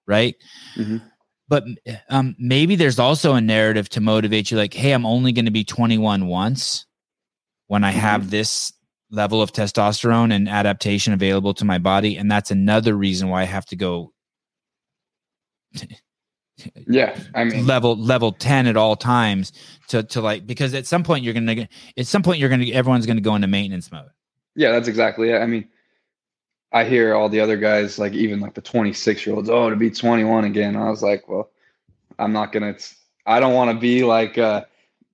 [0.05, 0.35] right?
[0.75, 1.01] Mhm.
[1.49, 1.63] But
[2.09, 5.51] um, maybe there's also a narrative to motivate you, like, "Hey, I'm only going to
[5.51, 6.85] be 21 once
[7.67, 8.71] when I have this
[9.11, 13.45] level of testosterone and adaptation available to my body, and that's another reason why I
[13.45, 14.13] have to go
[16.87, 17.19] Yeah.
[17.33, 19.51] I mean level level 10 at all times
[19.87, 21.67] to to like because at some point you're gonna
[21.97, 24.09] at some point you're gonna everyone's gonna go into maintenance mode.
[24.55, 25.39] Yeah, that's exactly it.
[25.39, 25.67] I mean,
[26.71, 29.75] I hear all the other guys, like even like the 26 year olds, oh, to
[29.75, 30.75] be 21 again.
[30.75, 31.51] I was like, well,
[32.19, 32.75] I'm not gonna.
[33.25, 34.65] I don't want to be like uh,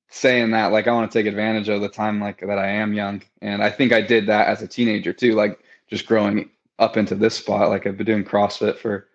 [0.09, 0.71] saying that.
[0.71, 3.61] Like I want to take advantage of the time like that I am young, and
[3.61, 5.33] I think I did that as a teenager too.
[5.33, 7.69] Like just growing up into this spot.
[7.69, 9.07] Like I've been doing CrossFit for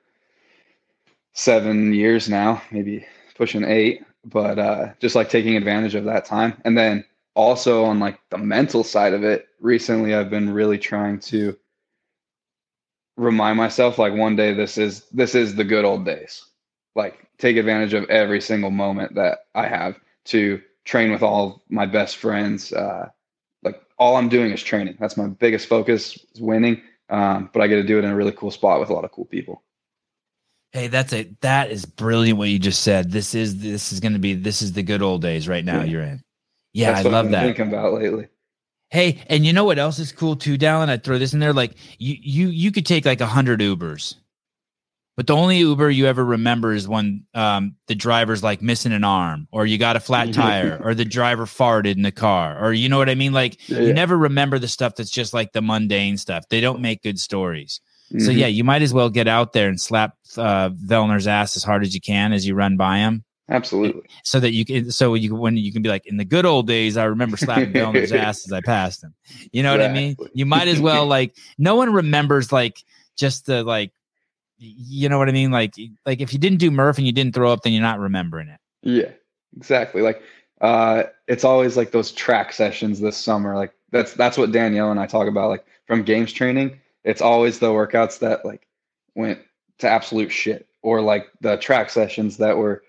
[1.33, 3.07] seven years now, maybe
[3.37, 7.05] pushing eight, but uh, just like taking advantage of that time, and then
[7.35, 11.57] also on like the mental side of it recently i've been really trying to
[13.17, 16.45] remind myself like one day this is this is the good old days
[16.95, 21.87] like take advantage of every single moment that i have to train with all my
[21.87, 23.09] best friends uh
[23.63, 24.97] like all I'm doing is training.
[25.01, 26.83] That's my biggest focus is winning.
[27.09, 29.05] Um, but I get to do it in a really cool spot with a lot
[29.05, 29.63] of cool people.
[30.73, 33.11] Hey, that's a that is brilliant what you just said.
[33.11, 35.79] This is this is going to be this is the good old days right now
[35.79, 35.85] Yeah.
[35.85, 36.23] you're in.
[36.75, 37.57] Yeah, That's I what love I've been that.
[37.57, 38.29] Thinking about lately.
[38.91, 40.89] Hey, and you know what else is cool too, Dallin?
[40.89, 41.53] I'd throw this in there.
[41.55, 44.17] Like you you you could take like a hundred Ubers.
[45.17, 49.05] But the only Uber you ever remember is when um, the driver's like missing an
[49.05, 52.73] arm, or you got a flat tire, or the driver farted in the car, or
[52.73, 53.33] you know what I mean.
[53.33, 56.49] Like Yeah, you never remember the stuff that's just like the mundane stuff.
[56.49, 57.81] They don't make good stories.
[58.11, 58.37] So Mhm.
[58.37, 61.83] yeah, you might as well get out there and slap uh, Vellner's ass as hard
[61.83, 64.03] as you can as you run by him, absolutely.
[64.23, 64.91] so that you can.
[64.91, 67.73] So you when you can be like, in the good old days, I remember slapping
[67.73, 69.15] Vellner's ass as I passed him.
[69.53, 70.17] You know what I mean?
[70.35, 71.37] You might as well like.
[71.59, 72.83] No one remembers like
[73.17, 73.93] just the like.
[74.57, 75.51] You know what I mean?
[75.51, 75.75] Like
[76.07, 78.49] like if you didn't do Murph and you didn't throw up, then you're not remembering
[78.49, 78.61] it.
[78.83, 79.11] Yeah,
[79.57, 80.01] exactly.
[80.01, 80.23] Like
[80.61, 83.57] uh it's always like those track sessions this summer.
[83.57, 85.51] Like that's that's what Danielle and I talk about.
[85.51, 88.67] Like from games training, it's always the workouts that like
[89.17, 89.41] went
[89.79, 90.69] to absolute shit.
[90.83, 92.84] Or like the track sessions that were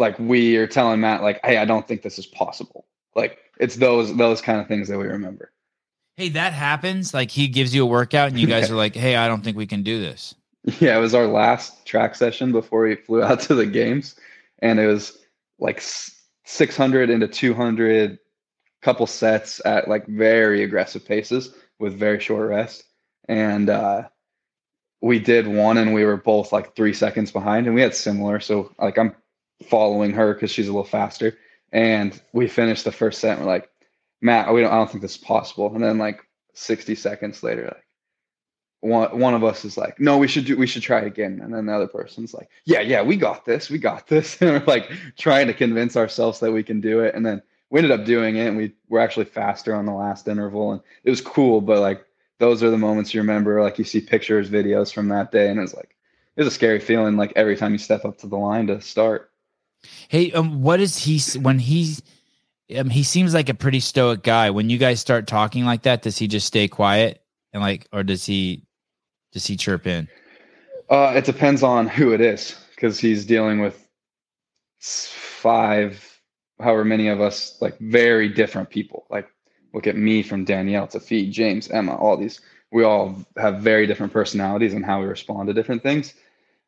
[0.00, 2.86] like we are telling Matt, like, hey, I don't think this is possible.
[3.14, 5.52] Like it's those those kind of things that we remember.
[6.16, 7.12] Hey, that happens.
[7.12, 9.56] Like he gives you a workout, and you guys are like, "Hey, I don't think
[9.56, 10.34] we can do this."
[10.80, 14.16] Yeah, it was our last track session before we flew out to the games,
[14.60, 15.18] and it was
[15.58, 15.82] like
[16.44, 18.18] 600 into 200,
[18.82, 22.84] couple sets at like very aggressive paces with very short rest,
[23.28, 24.08] and uh,
[25.02, 28.40] we did one, and we were both like three seconds behind, and we had similar.
[28.40, 29.14] So like I'm
[29.68, 31.36] following her because she's a little faster,
[31.72, 33.36] and we finished the first set.
[33.36, 33.70] And we're like,
[34.20, 36.20] Matt, we don't, I don't think this is possible, and then like
[36.54, 37.84] 60 seconds later, like
[38.80, 41.40] one one of us is like, no, we should do we should try again.
[41.42, 44.36] And then the other person's like, Yeah, yeah, we got this, we got this.
[44.40, 47.14] And we're like trying to convince ourselves that we can do it.
[47.14, 50.26] And then we ended up doing it and we were actually faster on the last
[50.28, 52.04] interval and it was cool, but like
[52.38, 55.60] those are the moments you remember, like you see pictures, videos from that day, and
[55.60, 55.94] it's like
[56.36, 59.29] it's a scary feeling like every time you step up to the line to start.
[60.08, 62.02] Hey, um, what is he when he's?
[62.76, 64.50] Um, he seems like a pretty stoic guy.
[64.50, 67.20] When you guys start talking like that, does he just stay quiet
[67.52, 68.64] and like, or does he,
[69.32, 70.08] does he chirp in?
[70.88, 73.86] Uh, it depends on who it is because he's dealing with
[74.78, 76.20] five,
[76.60, 79.06] however many of us, like very different people.
[79.10, 79.28] Like,
[79.74, 82.40] look at me from Danielle to Fee, James, Emma, all these.
[82.72, 86.14] We all have very different personalities and how we respond to different things.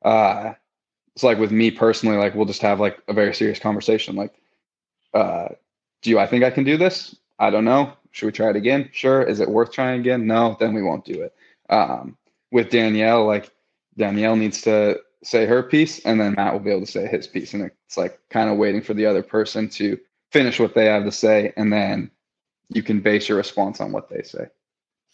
[0.05, 0.55] Uh,
[1.15, 4.17] it's like with me personally, like we'll just have like a very serious conversation.
[4.17, 4.33] Like,
[5.15, 5.49] uh,
[6.03, 7.15] do you, I think I can do this?
[7.39, 7.93] I don't know.
[8.13, 8.89] Should we try it again?
[8.93, 9.23] Sure.
[9.23, 10.27] Is it worth trying again?
[10.27, 11.35] No, then we won't do it.
[11.71, 12.17] Um,
[12.51, 13.51] with Danielle, like
[13.97, 17.27] Danielle needs to say her piece, and then Matt will be able to say his
[17.27, 19.99] piece, and it's like kind of waiting for the other person to
[20.31, 22.11] finish what they have to say, and then
[22.69, 24.47] you can base your response on what they say.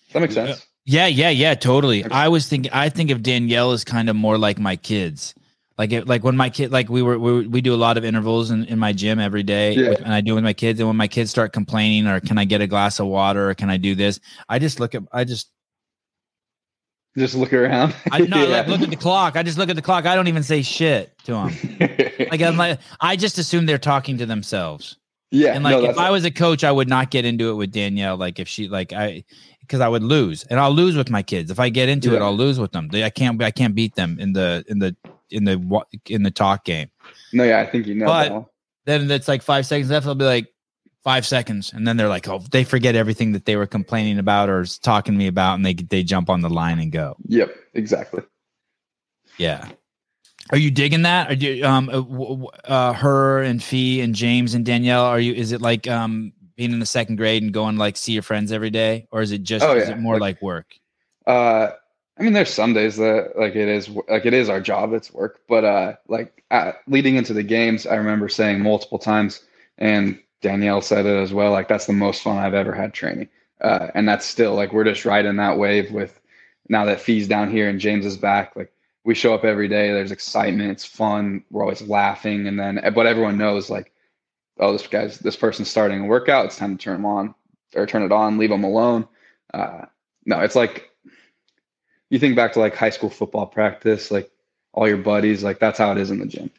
[0.06, 0.46] Does that make Yeah.
[0.46, 0.66] sense?
[0.84, 2.02] Yeah, yeah, yeah, totally.
[2.04, 2.14] Okay.
[2.14, 2.72] I was thinking.
[2.72, 5.34] I think of Danielle as kind of more like my kids.
[5.78, 8.04] Like it, like when my kid, like we were, we, we do a lot of
[8.04, 9.90] intervals in, in my gym every day, Yeah.
[9.90, 10.80] with- and I do with my kids.
[10.80, 13.54] And when my kids start complaining, or can I get a glass of water, or
[13.54, 14.18] can I do this?
[14.48, 15.50] I just look at, I just,
[17.16, 17.94] Just look around.
[18.12, 18.58] I no, Yeah.
[18.58, 19.36] like look at the clock.
[19.36, 20.04] I just look at the clock.
[20.06, 21.98] I don't even say shit to them.
[22.30, 24.96] Like I'm like, I just assume they're talking to themselves.
[25.30, 27.54] yeah, And like, no, if I was a coach, I would not get into it
[27.54, 28.16] with Danielle.
[28.16, 29.22] Like, if she, like, I,
[29.68, 31.50] because I would lose, and I'll lose with my kids.
[31.50, 32.88] If I get into it, I'll lose with them.
[32.88, 34.96] They, I can't, I can't beat them in the, in the,
[35.30, 36.90] in the, in the talk game.
[37.32, 38.06] no, yeah, I think you know.
[38.06, 38.46] But-.
[38.86, 40.06] Then it's like five seconds left.
[40.06, 40.48] I'll be like,
[41.04, 44.48] five seconds, and then they're like, oh, they forget everything that they were complaining about
[44.48, 47.16] or talking to me about, and they they jump on the line and go.
[47.26, 48.22] Yep, exactly.
[49.36, 49.68] Yeah.
[50.50, 51.30] Are you digging that?
[51.30, 55.04] Are you um uh, w- w- uh her and Fee and James and Danielle?
[55.04, 55.34] Are you?
[55.34, 58.52] Is it like um being in the second grade and going like see your friends
[58.52, 60.74] every day, or is it just Oh, is it more Like- like work?
[61.26, 61.70] Uh,
[62.18, 65.12] I mean, there's some days that like it is like it is our job, it's
[65.14, 65.40] work.
[65.48, 69.44] But uh, like uh, leading into the games, I remember saying multiple times,
[69.78, 71.52] and Danielle said it as well.
[71.52, 73.28] Like that's the most fun I've ever had training,
[73.60, 76.18] uh, and that's still like we're just riding that wave with
[76.68, 78.56] now that Fee's down here and James is back.
[78.56, 78.72] Like
[79.04, 79.92] we show up every day.
[79.92, 80.72] There's excitement.
[80.72, 81.44] It's fun.
[81.52, 83.92] We're always laughing, and then but everyone knows like,
[84.58, 86.46] oh, this guy's this person's starting a workout.
[86.46, 87.34] It's time to turn them on
[87.74, 88.38] or turn it on.
[88.38, 89.06] Leave them alone.
[89.54, 89.86] Uh,
[90.26, 90.90] no, it's like
[92.10, 94.30] you think back to like high school football practice, like
[94.72, 96.50] all your buddies, like that's how it is in the gym.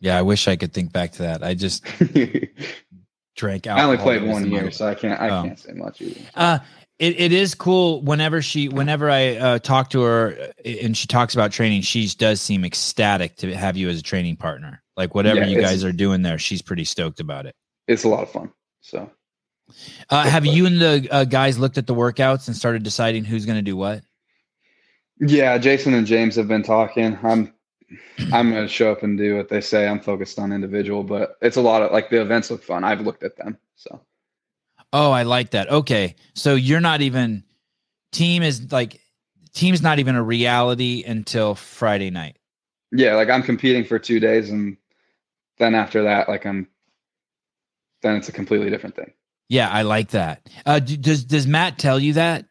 [0.00, 1.42] Yeah, I wish I could think back to that.
[1.42, 1.84] I just
[3.36, 3.78] drank out.
[3.78, 5.42] I only played one year, so I can't I Oh.
[5.44, 6.20] can't say much either.
[6.34, 6.58] Uh,
[6.98, 11.06] it, it is cool whenever she whenever I uh, talk to her uh, and she
[11.06, 14.82] talks about training, she does seem ecstatic to have you as a training partner.
[15.00, 17.56] Like whatever Yeah, you guys are doing there, she's pretty stoked about it.
[17.88, 18.52] It's a lot of fun.
[18.82, 19.10] So
[20.10, 23.46] Uh, have you and the uh, guys looked at the workouts and started deciding who's
[23.46, 24.02] going to do what?
[25.18, 27.18] Yeah, Jason and James have been talking.
[27.22, 27.54] I'm
[28.32, 29.88] I'm gonna show up and do what they say.
[29.88, 32.84] I'm focused on individual, but it's a lot of like the events look fun.
[32.84, 33.56] I've looked at them.
[33.76, 34.02] So
[34.92, 35.70] Oh, I like that.
[35.70, 36.14] Okay.
[36.34, 37.42] So you're not even
[38.12, 39.00] team is like
[39.54, 42.36] team's not even a reality until Friday night.
[42.92, 44.76] yeah, like I'm competing for two days and
[45.60, 46.66] then after that, like I'm
[48.02, 49.12] then it's a completely different thing.
[49.48, 50.48] Yeah, I like that.
[50.66, 52.46] Uh, does does Matt tell you that,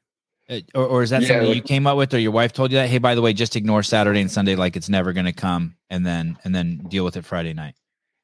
[0.49, 2.53] Uh, or, or is that Yeah, something like- you came up with, or your wife
[2.53, 2.88] told you that?
[2.90, 5.76] Hey, by the way, just ignore Saturday and Sunday like it's never going to come,
[5.90, 7.76] and then and then deal with it Friday night.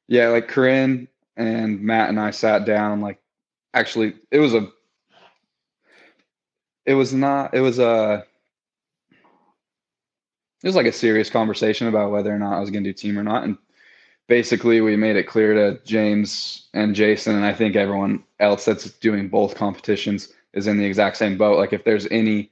[0.08, 3.00] Yeah, like Corinne and Matt and I sat down.
[3.00, 3.18] Like,
[3.74, 4.68] actually, it was a.
[6.84, 7.54] It was not.
[7.54, 8.24] It was a.
[10.62, 12.94] It was like a serious conversation about whether or not I was going to do
[12.94, 13.56] team or not, and
[14.28, 18.90] basically we made it clear to James and Jason, and I think everyone else that's
[18.98, 21.58] doing both competitions is in the exact same boat.
[21.58, 22.50] Like, if there's any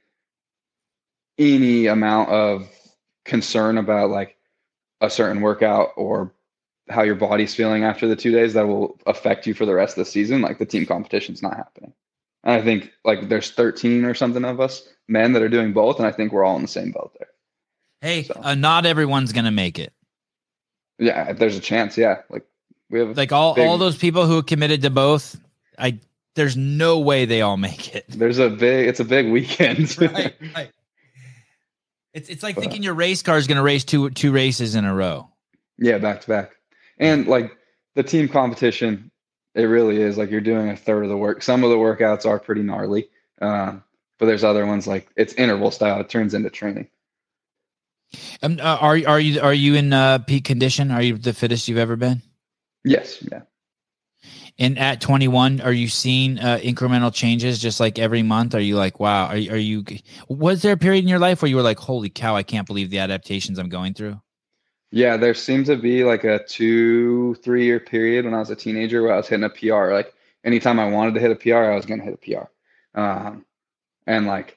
[1.38, 2.68] any amount of
[3.24, 4.36] concern about like
[5.00, 6.32] a certain workout or
[6.88, 9.96] how your body's feeling after the two days that will affect you for the rest
[9.98, 11.92] of the season like the team competition's not happening
[12.44, 15.96] and i think like there's 13 or something of us men that are doing both
[15.98, 17.28] and i think we're all in the same boat there
[18.02, 19.93] Hey, So- uh, not everyone's going to make it.
[20.98, 22.46] Yeah if there's a chance yeah like
[22.90, 25.40] we have Like all Big- all those people who committed to both,
[25.78, 25.98] I
[26.36, 28.04] there's no way they all make it.
[28.08, 30.70] there's a big it's a big weekend right, right.
[32.12, 34.74] It's it's like But- thinking your race car is going to race two two races
[34.74, 35.28] in a row.
[35.78, 36.52] yeah back to back
[36.98, 37.56] and like
[37.94, 39.10] the team competition
[39.54, 42.26] it really is like you're doing a third of the work some of the workouts
[42.26, 43.08] are pretty gnarly
[43.40, 43.82] um,
[44.18, 46.88] but there's other ones like it's interval style it turns into training
[48.42, 50.90] Um, uh, are are you are you in uh, peak condition?
[50.90, 52.22] Are you the fittest you've ever been?
[52.84, 53.40] yes yeah
[54.58, 58.54] And at 21, are you seeing uh, incremental changes just like every month?
[58.54, 59.26] Are you like, wow?
[59.26, 59.84] Are, are you?
[60.28, 62.66] Was there a period in your life where you were like, holy cow, I can't
[62.66, 64.20] believe the adaptations I'm going through?
[64.92, 68.56] Yeah, there seems to be like a two, three year period when I was a
[68.56, 69.92] teenager where I was hitting a PR.
[69.92, 70.14] Like
[70.44, 73.00] anytime I wanted to hit a PR, I was going to hit a PR.
[73.00, 73.44] Um,
[74.06, 74.56] and like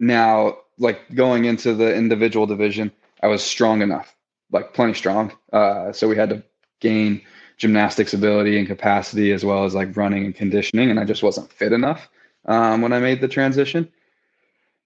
[0.00, 2.92] now, like going into the individual division,
[3.22, 4.14] I was strong enough,
[4.50, 5.32] like plenty strong.
[5.52, 6.42] Uh, so we had to
[6.80, 7.20] gain
[7.56, 10.90] gymnastics ability and capacity as well as like running and conditioning.
[10.90, 12.08] And I just wasn't fit enough
[12.46, 13.88] um, when I made the transition.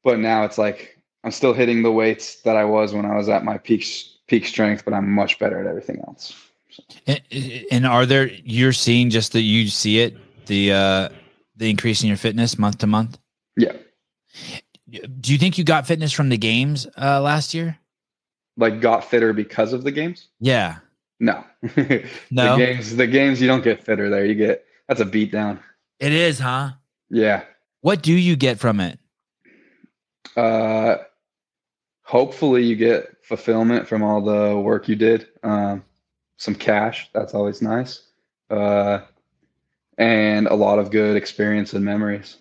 [0.02, 3.28] But now it's like I'm still hitting the weights that I was when I was
[3.28, 3.86] at my peak
[4.26, 6.34] peak strength, but I'm much better at everything else.
[7.06, 7.20] And,
[7.70, 8.30] and are there?
[8.44, 10.16] You're seeing just that you see it
[10.46, 11.08] the uh,
[11.56, 13.18] the increase in your fitness month to month.
[13.56, 13.76] Yeah.
[14.92, 17.78] Do you think you got fitness from the games uh, last year?
[18.56, 20.28] Like got fitter because of the games?
[20.40, 20.78] Yeah.
[21.18, 21.44] No.
[22.30, 22.56] No?
[22.56, 24.26] The games the games you don't get fitter there.
[24.26, 25.60] You get that's a beat down.
[26.00, 26.72] It is, huh?
[27.08, 27.44] Yeah.
[27.80, 28.98] What do you get from it?
[30.36, 30.96] Uh
[32.02, 35.28] hopefully you get fulfillment from all the work you did.
[35.42, 35.84] Um
[36.36, 38.02] some cash, that's always nice.
[38.50, 39.00] Uh
[39.96, 42.38] and a lot of good experience and memories.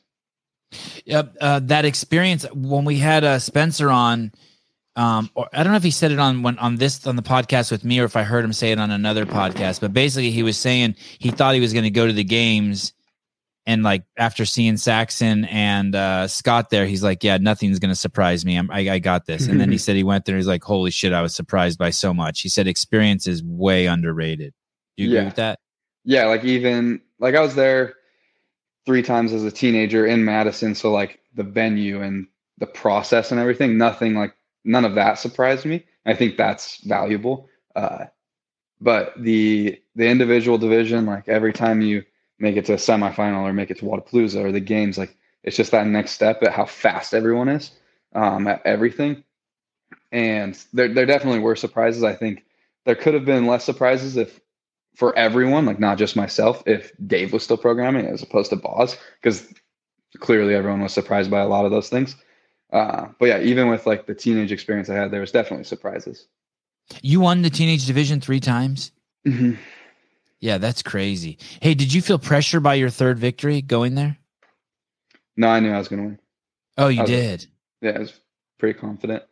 [1.05, 4.31] Yep, uh, that experience when we had uh, Spencer on.
[4.97, 7.21] Um, or I don't know if he said it on when on this on the
[7.21, 9.79] podcast with me, or if I heard him say it on another podcast.
[9.79, 12.91] But basically, he was saying he thought he was going to go to the games,
[13.65, 17.95] and like after seeing Saxon and uh, Scott there, he's like, "Yeah, nothing's going to
[17.95, 18.57] surprise me.
[18.57, 20.35] I'm, I, I got this." And then he said he went there.
[20.35, 23.85] He's like, "Holy shit, I was surprised by so much." He said experience is way
[23.85, 24.53] underrated.
[24.97, 25.25] Do you agree Yeah.
[25.25, 25.59] with that?
[26.03, 27.93] yeah, like even like I was there
[28.85, 32.27] three times as a teenager in Madison, so like the venue and
[32.57, 35.85] the process and everything, nothing like none of that surprised me.
[36.05, 37.49] I think that's valuable.
[37.75, 38.05] Uh,
[38.81, 42.03] but the the individual division, like every time you
[42.39, 45.55] make it to a semifinal or make it to Wodapalooza or the games, like it's
[45.55, 47.71] just that next step at how fast everyone is
[48.13, 49.23] um, at everything.
[50.11, 52.03] And there there definitely were surprises.
[52.03, 52.43] I think
[52.85, 54.40] there could have been less surprises if
[54.95, 58.97] for everyone, like not just myself, if Dave was still programming as opposed to Boz,
[59.21, 59.53] because
[60.19, 62.15] clearly everyone was surprised by a lot of those things.
[62.71, 66.27] Uh, but yeah, even with like the teenage experience I had, there was definitely surprises.
[67.01, 68.91] You won the teenage division three times.
[69.25, 69.53] Mm-hmm.
[70.39, 71.37] Yeah, that's crazy.
[71.61, 74.17] Hey, did you feel pressure by your third victory going there?
[75.37, 76.19] No, I knew I was going to win.
[76.77, 77.45] Oh, you was- did.
[77.81, 78.13] Yeah, I was
[78.57, 79.23] pretty confident.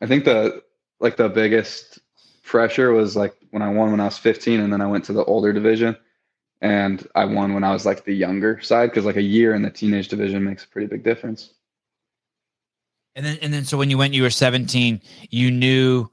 [0.00, 0.62] I think the
[0.98, 1.98] like the biggest
[2.50, 5.12] pressure was like when I won when I was 15, and then I went to
[5.12, 5.96] the older division,
[6.60, 9.62] and I won when I was like the younger side because like a year in
[9.62, 11.54] the teenage division makes a pretty big difference.
[13.14, 15.00] And then, and then, so when you went, you were 17.
[15.30, 16.10] You knew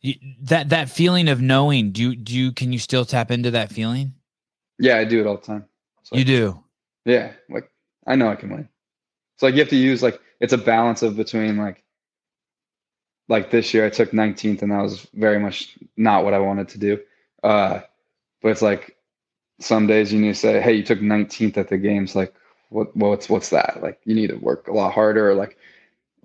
[0.00, 1.92] you, that that feeling of knowing.
[1.92, 4.14] Do you do you can you still tap into that feeling?
[4.80, 5.64] Yeah, I do it all the time.
[6.02, 6.60] So, you do.
[7.04, 7.70] Yeah, like
[8.04, 8.68] I know I can win.
[9.36, 11.81] It's like you have to use like it's a balance of between like
[13.28, 16.68] like this year I took 19th and that was very much not what I wanted
[16.70, 17.00] to do.
[17.42, 17.80] Uh
[18.40, 18.96] but it's like
[19.60, 22.34] some days you need to say, hey, you took 19th at the games, like
[22.70, 23.82] what what's what's that?
[23.82, 25.56] Like you need to work a lot harder or like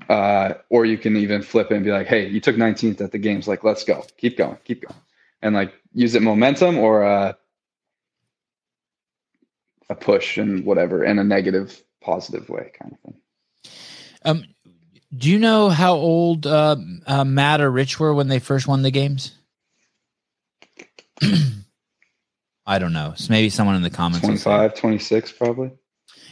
[0.10, 3.12] uh or you can even flip it and be like, hey, you took 19th at
[3.12, 4.04] the games, like let's go.
[4.18, 5.00] Keep going, keep going.
[5.42, 7.34] And like use it momentum or uh
[9.90, 13.22] a push and whatever in a negative positive way kind of thing.
[14.24, 14.44] Um,
[15.16, 16.76] do you know how old uh,
[17.06, 19.34] uh, Matt or Rich were when they first won the games?
[22.66, 23.14] I don't know.
[23.16, 24.22] So maybe someone in the comments.
[24.22, 25.72] will 25, 26 probably.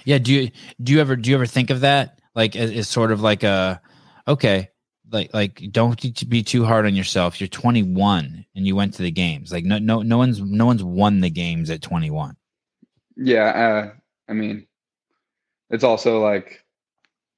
[0.03, 0.17] Yeah.
[0.17, 0.51] Do you
[0.83, 3.43] do you ever do you ever think of that like as, as sort of like
[3.43, 3.81] a
[4.27, 4.69] okay
[5.11, 7.39] like like don't be too hard on yourself.
[7.39, 9.51] You're 21 and you went to the games.
[9.51, 12.35] Like no no no one's no one's won the games at 21.
[13.17, 13.91] Yeah, uh,
[14.27, 14.67] I mean,
[15.69, 16.64] it's also like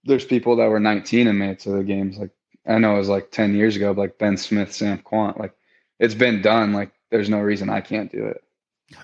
[0.03, 2.18] there's people that were 19 and made it to the games.
[2.18, 2.32] Like
[2.68, 5.40] I know it was like 10 years ago, like Ben Smith, Sam Quant.
[5.40, 5.53] Like
[5.99, 6.74] it's been done.
[6.74, 8.41] Like there's no reason I can't do it.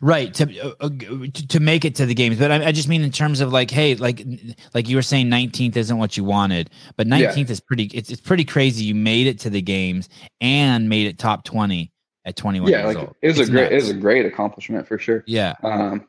[0.01, 2.87] Right to uh, uh, to to make it to the games, but I, I just
[2.87, 4.25] mean in terms of like, hey, like
[4.73, 7.17] like you were saying, nineteenth isn't what you wanted, but Yeah.
[7.17, 7.91] nineteenth is pretty.
[7.93, 8.85] It's it's pretty crazy.
[8.85, 10.07] You made it to the games
[10.39, 11.91] and made it top twenty
[12.23, 12.69] at twenty one.
[12.71, 13.15] yeah, years like old.
[13.21, 15.21] it was It's a great, it was a great accomplishment for sure.
[15.27, 16.07] yeah, Um,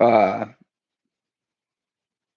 [0.00, 0.46] uh,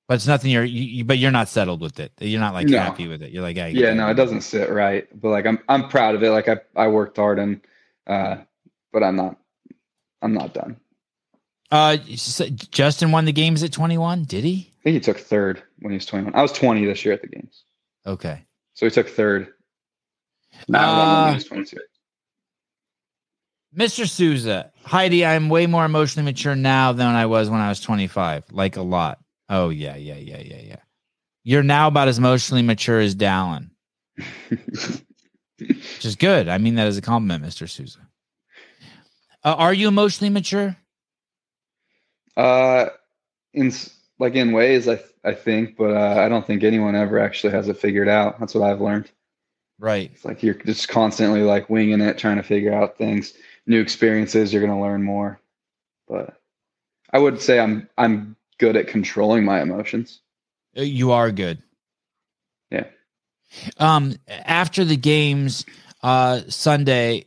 [0.07, 0.51] but it's nothing.
[0.51, 2.11] You're you, you- but you're not settled with it.
[2.19, 2.79] You're not like No.
[2.79, 3.31] happy with it.
[3.31, 5.07] You're like, hey, yeah, no, it doesn't sit right.
[5.19, 6.31] But like I'm, I'm proud of it.
[6.31, 7.61] Like I, I worked hard and,
[8.07, 8.37] uh,
[8.93, 9.37] but I'm not,
[10.21, 10.77] I'm not done.
[11.69, 14.23] Uh, Justin won the games at twenty one.
[14.23, 14.71] Did he?
[14.79, 16.33] I think he took third when he was 21.
[16.33, 17.63] I was 20 this year at the games,
[18.05, 18.41] Okay.
[18.73, 19.49] so he took third.
[20.67, 21.75] When Uh, was 22.
[23.75, 24.09] Mr.
[24.09, 28.45] Souza, Heidi, I'm way more emotionally mature now than I was when I was 25.
[28.51, 29.19] Like a lot.
[29.49, 30.79] Oh, yeah, yeah, yeah, yeah, yeah.
[31.43, 33.69] You're now about as emotionally mature as Dallin,
[34.49, 36.49] which is good.
[36.49, 37.69] I mean that as a compliment, Mr.
[37.69, 37.99] Souza.
[39.43, 40.75] Uh, are you emotionally mature?
[42.35, 42.87] Uh,
[43.53, 43.71] in
[44.19, 47.67] like in ways, I I think, but uh, I don't think anyone ever actually has
[47.67, 48.39] it figured out.
[48.39, 49.09] That's what I've learned.
[49.79, 50.11] Right.
[50.13, 53.33] It's like you're just constantly like winging it, trying to figure out things,
[53.65, 54.53] new experiences.
[54.53, 55.39] You're gonna learn more,
[56.07, 56.39] but
[57.11, 60.21] I would say I'm I'm good at controlling my emotions.
[60.77, 61.61] Uh, You are good.
[62.71, 62.85] Yeah.
[63.77, 65.65] Um, after the games,
[66.03, 67.25] uh, Sunday,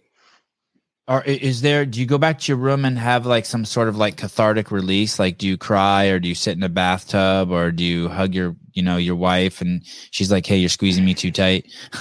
[1.09, 1.85] or is there?
[1.86, 4.70] Do you go back to your room and have like some sort of like cathartic
[4.70, 5.19] release?
[5.19, 8.32] Like, do you cry, or do you sit in a bathtub, or do you hug
[8.35, 9.82] your, you know, your wife, and
[10.12, 11.66] she's like, "Hey, you're squeezing me too tight."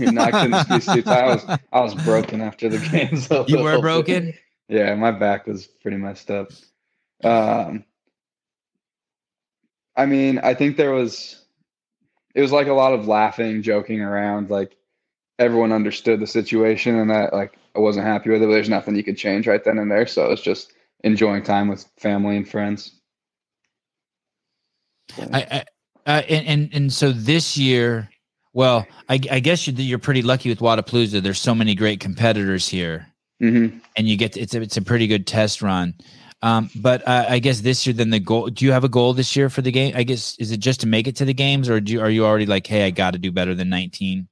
[0.00, 1.24] no, I couldn't squeeze too tight.
[1.24, 3.30] I was I was broken after the games.
[3.30, 3.80] a You were bit.
[3.82, 4.34] broken.
[4.68, 6.50] Yeah, my back was pretty messed up.
[7.22, 7.84] Um,
[9.98, 11.44] I mean, I think there was,
[12.34, 14.48] it was like a lot of laughing, joking around.
[14.48, 14.76] Like
[15.38, 18.96] everyone understood the situation and that like I wasn't happy with it, but there's nothing
[18.96, 20.06] you could change right then and there.
[20.06, 20.72] So it's just
[21.04, 22.92] enjoying time with family and friends.
[25.32, 25.64] I, I
[26.06, 28.08] uh, and, and and so this year,
[28.54, 31.22] well, I, I guess you're, you're pretty lucky with Wodapalooza.
[31.22, 33.08] There's so many great competitors here.
[33.40, 35.94] hmm and you get it's a, it's a pretty good test run.
[36.40, 38.48] Um, but uh, I guess this year, then the goal.
[38.48, 39.92] Do you have a goal this year for the game?
[39.96, 42.10] I guess is it just to make it to the games, or do you, are
[42.10, 44.28] you already like, hey, I got to do better than 19?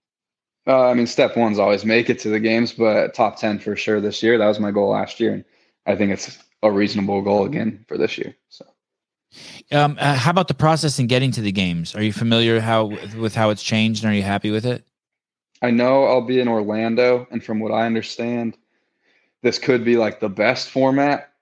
[0.69, 3.77] Uh, I mean, step one's always make it to the games, but top 10 for
[3.77, 4.37] sure this year.
[4.39, 5.33] That was my goal last year.
[5.33, 5.45] And
[5.87, 8.37] I think it's a reasonable goal again for this year.
[8.49, 8.65] So.
[9.71, 11.95] Um, uh, how about the process in getting to the games?
[11.95, 14.85] Are you familiar how with how it's changed, and are you happy with it?
[15.63, 18.57] I know I'll be in Orlando, and from what I understand,
[19.43, 21.33] this could be like the best format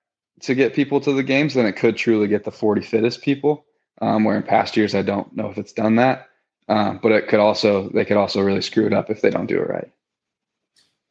[0.45, 3.65] to get people to the games, then it could truly get the 40 fittest people.
[4.01, 6.29] Um, where in past years, I don't know if it's done that,
[6.69, 9.47] um, but it could also they could also really screw it up if they don't
[9.47, 9.91] do it right.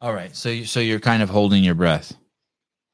[0.01, 2.13] All right, so you, so you're kind of holding your breath.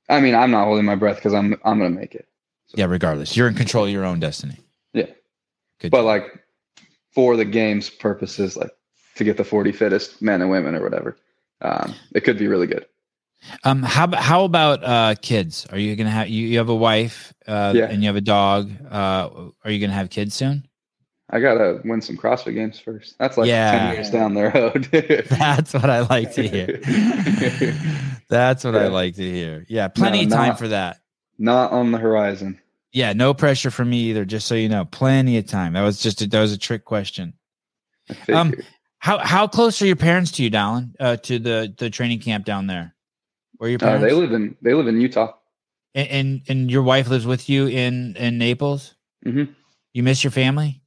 [0.08, 2.28] I mean, I'm not holding my breath because I'm I'm gonna make it,
[2.76, 4.58] Yeah, regardless, you're in control of your own destiny.
[4.94, 5.08] Yeah.
[5.80, 5.90] good.
[5.90, 6.40] but like
[7.12, 8.72] for the games purposes, like
[9.16, 11.18] to get the 40 fittest men and women or whatever,
[11.62, 12.86] um, it could be really good.
[13.64, 15.66] Um, how how about uh kids?
[15.72, 17.86] Are you gonna have you, you have a wife uh Yeah.
[17.86, 18.72] and you have a dog?
[18.90, 20.66] Uh, are you gonna have kids soon?
[21.32, 23.16] I gotta win some CrossFit games first.
[23.20, 23.80] That's like Yeah.
[23.88, 24.90] 10 years down the road.
[25.30, 26.80] That's what I like to hear.
[28.30, 29.66] That's what I like to hear.
[29.70, 30.98] Yeah, plenty No, of time not- for that.
[31.38, 32.60] Not on the horizon.
[32.92, 34.26] Yeah, no pressure for me either.
[34.26, 35.74] Just so you know, plenty of time.
[35.74, 37.34] That was just a, that was a trick question.
[38.34, 38.54] Um.
[39.02, 40.94] How how close are your parents to you, Dallin?
[41.00, 42.94] Uh, to the the training camp down there?
[43.60, 45.34] Where are your Uh, they live in they live in Utah.
[45.94, 48.96] And and, and your wife lives with you in in Naples.
[49.26, 49.54] Mhm.
[49.94, 50.82] You miss your family.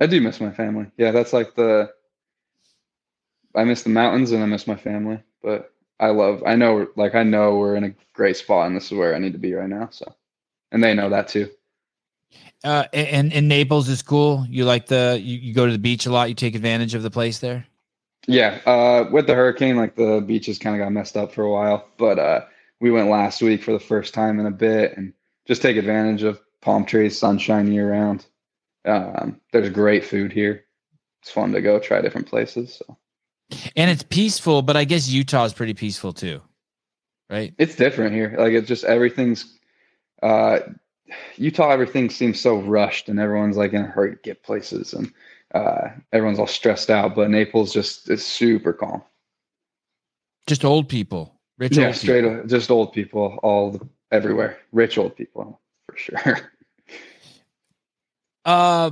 [0.00, 0.86] I do miss my family.
[0.96, 1.92] Yeah, that's like the.
[3.54, 6.42] I miss the mountains and I miss my family, but I love.
[6.44, 9.18] I know, like I know, we're in a great spot, and this is where I
[9.18, 9.90] need to be right now.
[9.92, 10.12] So,
[10.72, 11.50] and they know that too.
[12.64, 14.46] Uh, and in Naples is cool.
[14.48, 16.30] You like the you, you go to the beach a lot.
[16.30, 17.66] You take advantage of the place there.
[18.26, 21.50] Yeah, uh, with the hurricane, like the beaches kind of got messed up for a
[21.50, 22.44] while, but uh,
[22.80, 25.12] we went last week for the first time in a bit, and
[25.46, 28.26] just take advantage of palm trees, sunshine year round.
[28.86, 30.64] Um, there's great food here.
[31.22, 32.80] It's fun to go try different places.
[32.86, 32.96] So
[33.76, 36.42] And it's peaceful, but I guess Utah is pretty peaceful too,
[37.30, 37.54] right?
[37.58, 38.34] it's different here.
[38.38, 39.58] Like it's just everything's
[40.22, 40.60] uh,
[41.36, 41.70] Utah.
[41.70, 45.12] Everything seems so rushed, and everyone's like in a hurry to get places, and
[45.54, 47.14] uh, everyone's all stressed out.
[47.14, 49.02] But Naples just is super calm.
[50.46, 52.46] Just old people, rich yeah, old straight people.
[52.46, 54.58] just old people all the, everywhere.
[54.72, 56.50] Rich old people for sure.
[58.46, 58.90] Uh,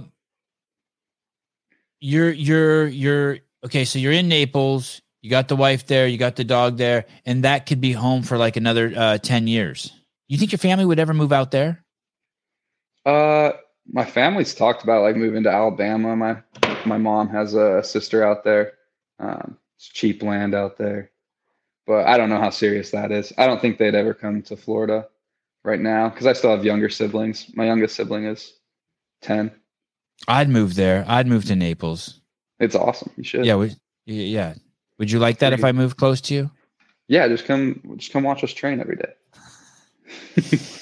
[2.01, 3.85] you're you're you're okay.
[3.85, 5.03] So you're in Naples.
[5.21, 6.07] You got the wife there.
[6.07, 9.47] You got the dog there, and that could be home for like another uh, ten
[9.47, 9.93] years.
[10.29, 11.85] You think your family would ever move out there?
[13.05, 13.53] Uh,
[13.91, 16.17] my family's talked about like moving to Alabama.
[16.17, 16.43] My
[16.85, 18.73] my mom has a sister out there.
[19.19, 21.11] Um, it's cheap land out there,
[21.87, 23.33] but I don't know how serious that is.
[23.39, 25.09] I don't think they'd ever come to Florida
[25.65, 27.47] right now because I still have younger siblings.
[27.55, 28.53] My youngest sibling is
[29.21, 29.51] ten.
[30.29, 31.05] I'd move there.
[31.09, 32.21] I'd move to Naples.
[32.61, 33.11] It's awesome.
[33.17, 33.45] You should.
[33.45, 33.77] Yeah, would,
[34.07, 34.55] yeah.
[34.99, 36.51] Would you like that if I moved close to you?
[37.09, 37.27] Yeah.
[37.27, 37.81] Just come.
[37.97, 39.15] Just come watch us train every day.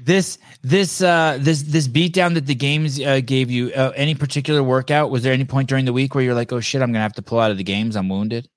[0.00, 3.72] This this uh this this beatdown that the games uh, gave you.
[3.72, 5.10] Uh, any particular workout?
[5.10, 7.14] Was there any point during the week where you're like, oh shit, I'm gonna have
[7.14, 7.96] to pull out of the games.
[7.96, 8.48] I'm wounded.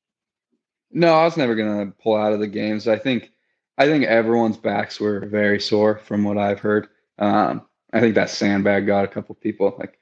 [0.92, 2.88] No, I was never gonna pull out of the games.
[2.88, 3.32] I think
[3.78, 6.88] I think everyone's backs were very sore from what I've heard.
[7.18, 9.76] Um, I think that sandbag got a couple people.
[9.78, 10.00] Like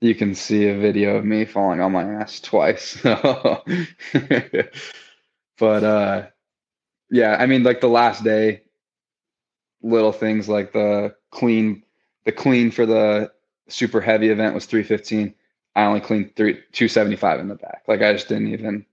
[0.00, 2.98] you can see a video of me falling on my ass twice.
[3.02, 3.64] but
[5.84, 6.26] uh,
[7.10, 8.62] yeah, I mean, like the last day,
[9.82, 11.82] little things like the clean,
[12.24, 13.30] the clean for the
[13.68, 15.34] super heavy event was three fifteen.
[15.76, 17.82] I only cleaned three two seventy five in the back.
[17.86, 18.84] Like I just didn't even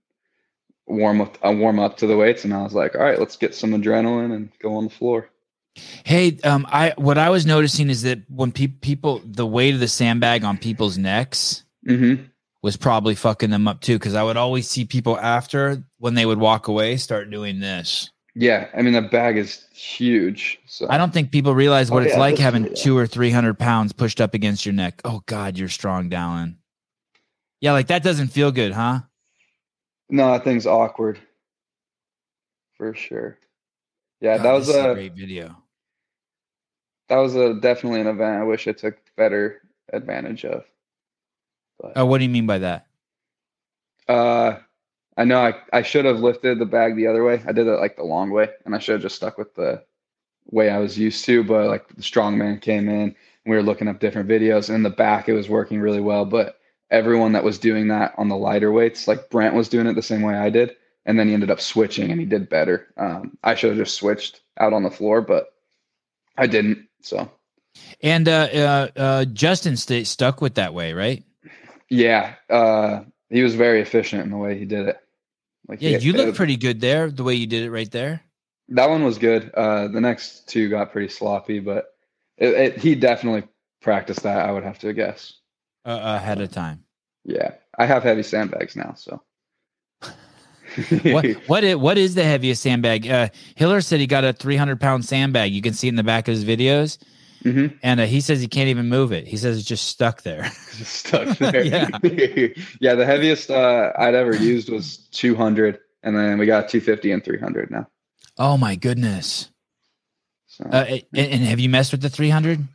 [0.86, 3.36] warm up I warm up to the weights and I was like, all right, let's
[3.36, 5.28] get some adrenaline and go on the floor.
[6.04, 9.80] Hey, um, I what I was noticing is that when pe- people the weight of
[9.80, 12.24] the sandbag on people's necks Mm-hmm.
[12.62, 13.98] was probably fucking them up too.
[13.98, 18.10] Because I would always see people after when they would walk away start doing this.
[18.40, 20.60] Yeah, I mean the bag is huge.
[20.66, 22.72] So I don't think people realize what Oh, it's yeah, like having yeah.
[22.74, 25.00] two or three hundred pounds pushed up against your neck.
[25.04, 26.54] Oh God, you're strong, Dallin.
[27.60, 29.00] Yeah, like that doesn't feel good, huh?
[30.08, 31.18] no, that thing's awkward.
[32.76, 33.38] For sure.
[34.20, 35.56] Yeah, God, that was is a great video.
[37.08, 39.62] that was a definitely an event I wish I took better
[39.92, 40.64] advantage of.
[41.80, 42.86] But Oh, what do you mean by that?
[44.08, 44.58] Uh,
[45.18, 47.42] I know I, I should have lifted the bag the other way.
[47.46, 49.82] I did it like the long way, and I should have just stuck with the
[50.46, 51.42] way I was used to.
[51.42, 53.14] But like the strongman came in, and
[53.44, 54.68] we were looking up different videos.
[54.68, 56.24] And in the back, it was working really well.
[56.24, 56.60] But
[56.92, 60.02] everyone that was doing that on the lighter weights, like Brent was doing it the
[60.02, 62.86] same way I did, and then he ended up switching, and he did better.
[62.96, 65.48] Um, I should have just switched out on the floor, but
[66.36, 66.86] I didn't.
[67.02, 67.28] So
[68.02, 71.24] And uh, uh, uh, Justin sta stuck with that way, right?
[71.90, 73.00] yeah, uh,
[73.30, 74.98] he was very efficient in the way he did it.
[75.68, 77.10] Like Yeah, he- you look pretty good there.
[77.10, 78.22] The way you did it right there.
[78.70, 79.50] That one was good.
[79.54, 81.86] Uh, the next two got pretty sloppy, but
[82.36, 83.44] it, it, he definitely
[83.80, 84.46] practiced that.
[84.46, 85.32] I would have to guess.
[85.84, 86.84] Uh, ahead of time.
[87.24, 89.22] Yeah, I have heavy sandbags now, so.
[91.12, 93.08] what what is, what is the heaviest sandbag?
[93.08, 95.52] Uh, Hiller said he got a 300 pound sandbag.
[95.52, 96.98] You can see it in the back of his videos,
[97.44, 97.78] Mhm.
[97.82, 99.26] and uh, he says he can't even move it.
[99.28, 100.42] He says it's just stuck there.
[100.76, 101.64] Just stuck there.
[101.64, 101.88] Yeah.
[102.80, 107.24] yeah, the heaviest uh, I'd ever used was 200, and then we got 250 and
[107.24, 107.86] 300 now.
[108.38, 109.50] Oh my goodness!
[110.46, 112.66] So, Uh, and, and have you messed with the 300?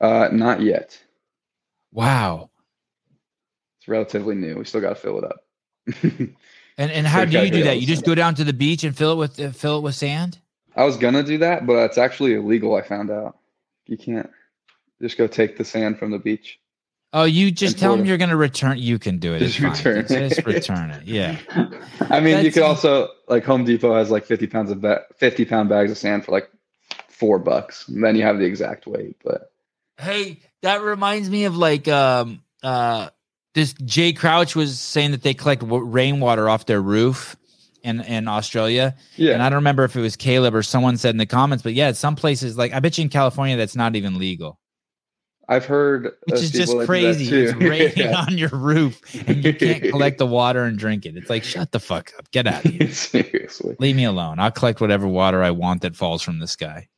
[0.00, 0.98] uh, not yet.
[1.92, 2.50] Wow.
[3.80, 4.56] It's relatively new.
[4.56, 5.40] We still got to fill it up.
[6.80, 7.80] And and how So do you do that?
[7.80, 9.96] You just go down to the beach and fill it with uh, fill it with
[9.96, 10.38] sand.
[10.76, 12.76] I was gonna do that, but it's actually illegal.
[12.76, 13.36] I found out
[13.88, 14.30] you can't
[15.00, 16.58] just go take the sand from the beach.
[17.14, 18.76] Oh, you just tell them you're going to return.
[18.76, 19.40] You can do it.
[19.40, 19.94] It's Just fine.
[19.96, 20.28] return it.
[20.28, 21.04] Just return it.
[21.04, 21.38] Yeah.
[22.10, 25.46] I mean, you could also like Home Depot has like fifty pounds of ba- fifty
[25.46, 26.50] pound bags of sand for like
[27.08, 27.88] four bucks.
[27.88, 29.16] And then you have the exact weight.
[29.24, 29.50] But
[29.98, 33.08] Hey, that reminds me of like um uh
[33.54, 37.36] this Jay Crouch was saying that they collect w- rainwater off their roof
[37.82, 38.94] in in Australia.
[39.16, 39.32] Yeah.
[39.34, 41.74] And I don't remember if it was Caleb or someone said in the comments, but
[41.74, 44.58] yeah, some places like I bet you in California that's not even legal.
[45.50, 47.34] I've heard Which is just that do that crazy.
[47.34, 48.20] It's raining Yeah.
[48.20, 51.16] on your roof and you can't collect the water and drink it.
[51.16, 52.30] It's like shut the fuck up.
[52.32, 52.88] Get out of here.
[52.92, 53.74] Seriously.
[53.78, 54.38] Leave me alone.
[54.38, 56.88] I'll collect whatever water I want that falls from the sky.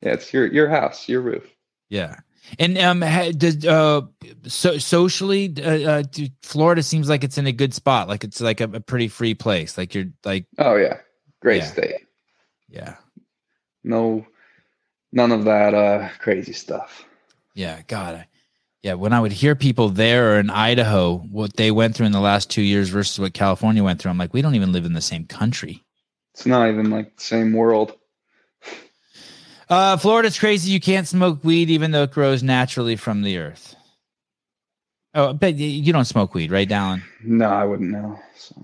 [0.00, 1.44] Yeah, it's your your house, your roof.
[1.90, 2.16] Yeah.
[2.58, 3.00] And um,
[3.38, 4.02] does uh,
[4.46, 6.02] so socially, uh, uh,
[6.42, 8.08] Florida seems like it's in a good spot.
[8.08, 9.78] Like it's like a, a pretty free place.
[9.78, 10.98] Like you're like, Oh yeah.
[11.40, 11.66] Great Yeah.
[11.66, 12.06] state.
[12.68, 12.96] yeah,
[13.84, 14.26] No
[15.12, 17.04] none of that uh crazy stuff.
[17.54, 17.82] yeah.
[17.88, 18.26] God, I,
[18.82, 18.94] yeah.
[18.94, 22.20] When I would hear people there or in Idaho, what they went through in the
[22.20, 24.94] last two years versus what California went through, I'm like, we don't even live in
[24.94, 25.82] the same country.
[26.34, 27.96] It's not even like the same world.
[29.72, 30.70] Uh, Florida's crazy.
[30.70, 33.74] You can't smoke weed even though it grows naturally from the earth.
[35.14, 37.02] Oh, but you don't smoke weed, right, Dallin?
[37.24, 38.20] No, I wouldn't know.
[38.36, 38.54] So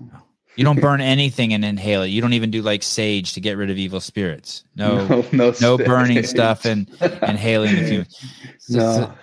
[0.55, 2.09] You don't burn anything and inhale it.
[2.09, 4.65] You don't even do like sage to get rid of evil spirits.
[4.75, 8.25] No, no, no, no, burning stuff and inhaling the fumes.
[8.53, 8.85] It's, no.
[8.85, 9.19] a,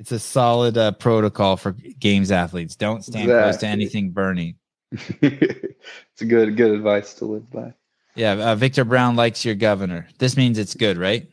[0.00, 1.70] it's a solid uh, protocol for
[2.00, 2.74] games athletes.
[2.74, 4.56] Don't stand close to anything burning.
[4.90, 7.74] it's a good good advice to live by.
[8.14, 10.06] Yeah, uh, Victor Brown likes your governor.
[10.18, 11.26] This means it's good, right?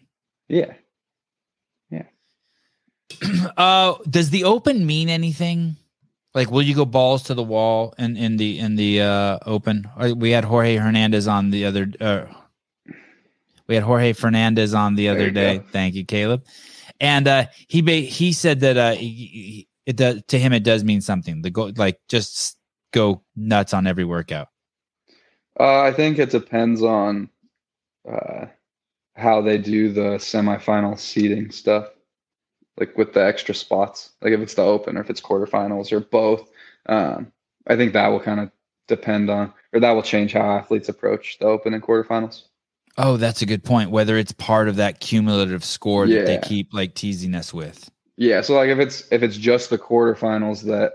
[0.48, 0.74] Yeah.
[1.90, 2.04] Yeah.
[3.58, 5.76] uh, does the open mean anything?
[6.36, 9.90] Like, will you go balls to the wall in in the in the uh, open?
[10.16, 11.92] We had Jorge Hernandez on the other.
[12.00, 12.26] Uh,
[13.68, 15.58] we had Jorge Fernandez on the other day.
[15.58, 15.64] go.
[15.72, 16.44] Thank you, Caleb.
[17.02, 20.54] And uh, he ba- he said that uh, he- it does to him.
[20.54, 21.42] It does mean something.
[21.42, 22.58] The go like just
[22.94, 24.48] go nuts on every workout.
[25.60, 27.30] Uh, I think it depends on
[28.10, 28.46] uh,
[29.16, 31.90] how they do the semifinal seeding stuff,
[32.78, 34.12] like with the extra spots.
[34.22, 36.50] Like if it's the open or if it's quarterfinals or both.
[36.86, 37.32] Um,
[37.68, 38.52] I think that will kind of
[38.88, 42.44] depend on, or that will change how athletes approach the open and quarterfinals.
[42.98, 43.92] Oh, that's a good point.
[43.92, 47.90] Whether it's part of that cumulative score that they keep like teasing us with.
[48.18, 50.94] Yeah, so like if it's if it's just the quarterfinals that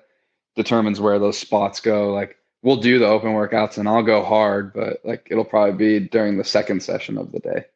[0.56, 4.72] determines where those spots go, like we'll do the open workouts and I'll go hard,
[4.72, 7.66] but like it'll probably be during the second session of the day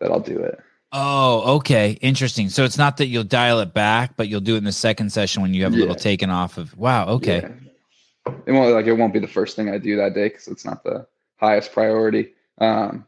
[0.00, 0.58] that I'll do it.
[0.92, 1.92] Oh, okay.
[2.02, 2.50] Interesting.
[2.50, 5.10] So it's not that you'll dial it back, but you'll do it in the second
[5.10, 6.02] session when you have a little Yeah.
[6.02, 6.76] taken off of.
[6.76, 7.08] Wow.
[7.08, 7.40] Okay.
[7.42, 8.32] Yeah.
[8.46, 10.64] It won't like it won't be the first thing I do that day because it's
[10.64, 11.06] not the
[11.36, 12.32] highest priority.
[12.58, 13.04] Um,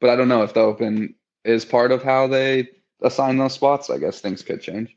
[0.00, 2.68] but I don't know if the open is part of how they
[3.02, 3.90] assign those spots.
[3.90, 4.94] I guess things could change.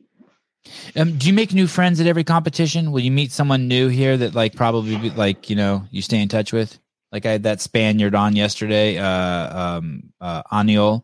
[0.96, 2.92] Um, do you make new friends at every competition?
[2.92, 6.22] Will you meet someone new here that like probably be, like you know you stay
[6.22, 6.78] in touch with?
[7.12, 11.04] Like I had that Spaniard on yesterday, uh, um, uh, Aniol.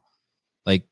[0.66, 0.84] Like,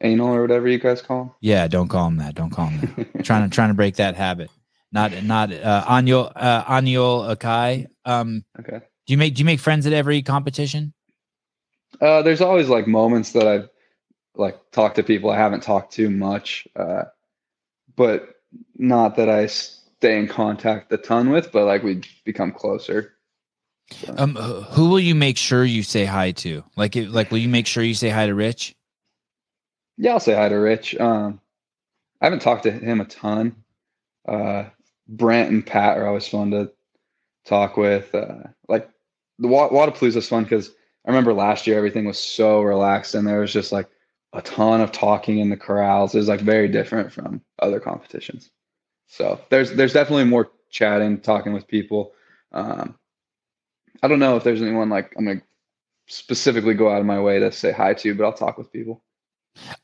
[0.00, 1.30] Anal or whatever you guys call 'em.
[1.40, 2.34] yeah, don't call him that.
[2.34, 3.24] Don't call him that.
[3.24, 4.50] trying to trying to break that habit.
[4.92, 7.86] Not not uh, Aniol uh, Aniol Ekai.
[8.04, 8.80] Um, okay.
[9.06, 10.94] do you make do you make friends at every competition?
[12.00, 13.68] Uh, there's always like moments that I've
[14.34, 17.04] like talked to people I haven't talked to much, uh,
[17.96, 18.36] but
[18.76, 23.14] not that I stay in contact a ton with, but like we become closer.
[23.92, 26.64] So, Um, who will you make sure you say hi to?
[26.76, 28.74] Like, it, like, will you make sure you say hi to Rich?
[29.96, 30.96] yeah, I'll say hi to Rich.
[30.96, 31.40] Um,
[32.20, 33.54] I haven't talked to him a ton.
[34.26, 34.64] Uh,
[35.08, 36.72] Brent and Pat are always fun to
[37.44, 38.12] talk with.
[38.14, 38.90] Uh, like
[39.38, 40.70] the Wa- Wodapalooza is fun because
[41.04, 43.88] I remember last year everything was so relaxed and there was just like
[44.32, 46.14] a ton of talking in the corrals.
[46.14, 48.50] Was like very different from other competitions.
[49.06, 52.12] So there's there's definitely more chatting, talking with people.
[52.52, 52.96] Um,
[54.02, 55.42] I don't know if there's anyone like I'm gonna
[56.08, 59.02] specifically go out of my way to say hi to, but I'll talk with people.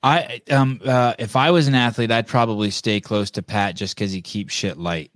[0.02, 3.94] I um uh if I was an athlete, I'd probably stay close to Pat just
[3.94, 5.11] because he keeps shit light.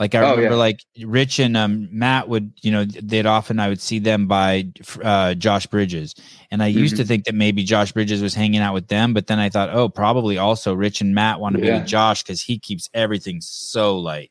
[0.00, 0.58] Like I Oh, remember, yeah.
[0.58, 4.66] like Rich and um Matt would, you know, they'd often I would see them by
[5.02, 6.14] uh Josh Bridges,
[6.50, 7.02] and I used Mm-hmm.
[7.02, 9.68] to think that maybe Josh Bridges was hanging out with them, but then I thought,
[9.70, 13.40] oh, probably also Rich and Matt want to be with Josh because he keeps everything
[13.42, 14.30] so light.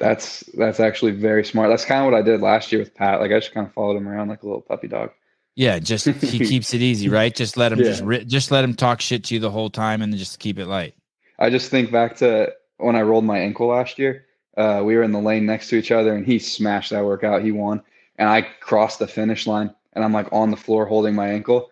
[0.00, 1.68] That's that's actually very smart.
[1.68, 3.20] That's kind of what I did last year with Pat.
[3.20, 5.10] Like I just kind of followed him around like a little puppy dog.
[5.54, 7.34] Yeah, just he keeps it easy, right?
[7.34, 7.84] Just let him Yeah.
[7.84, 10.58] just ri- just let him talk shit to you the whole time, and just keep
[10.58, 10.94] it light.
[11.38, 14.24] I just think back to when I rolled my ankle last year.
[14.56, 17.42] Uh, we were in the lane next to each other, and he smashed that workout.
[17.42, 17.82] He won,
[18.16, 21.70] and I crossed the finish line, and I'm like on the floor holding my ankle.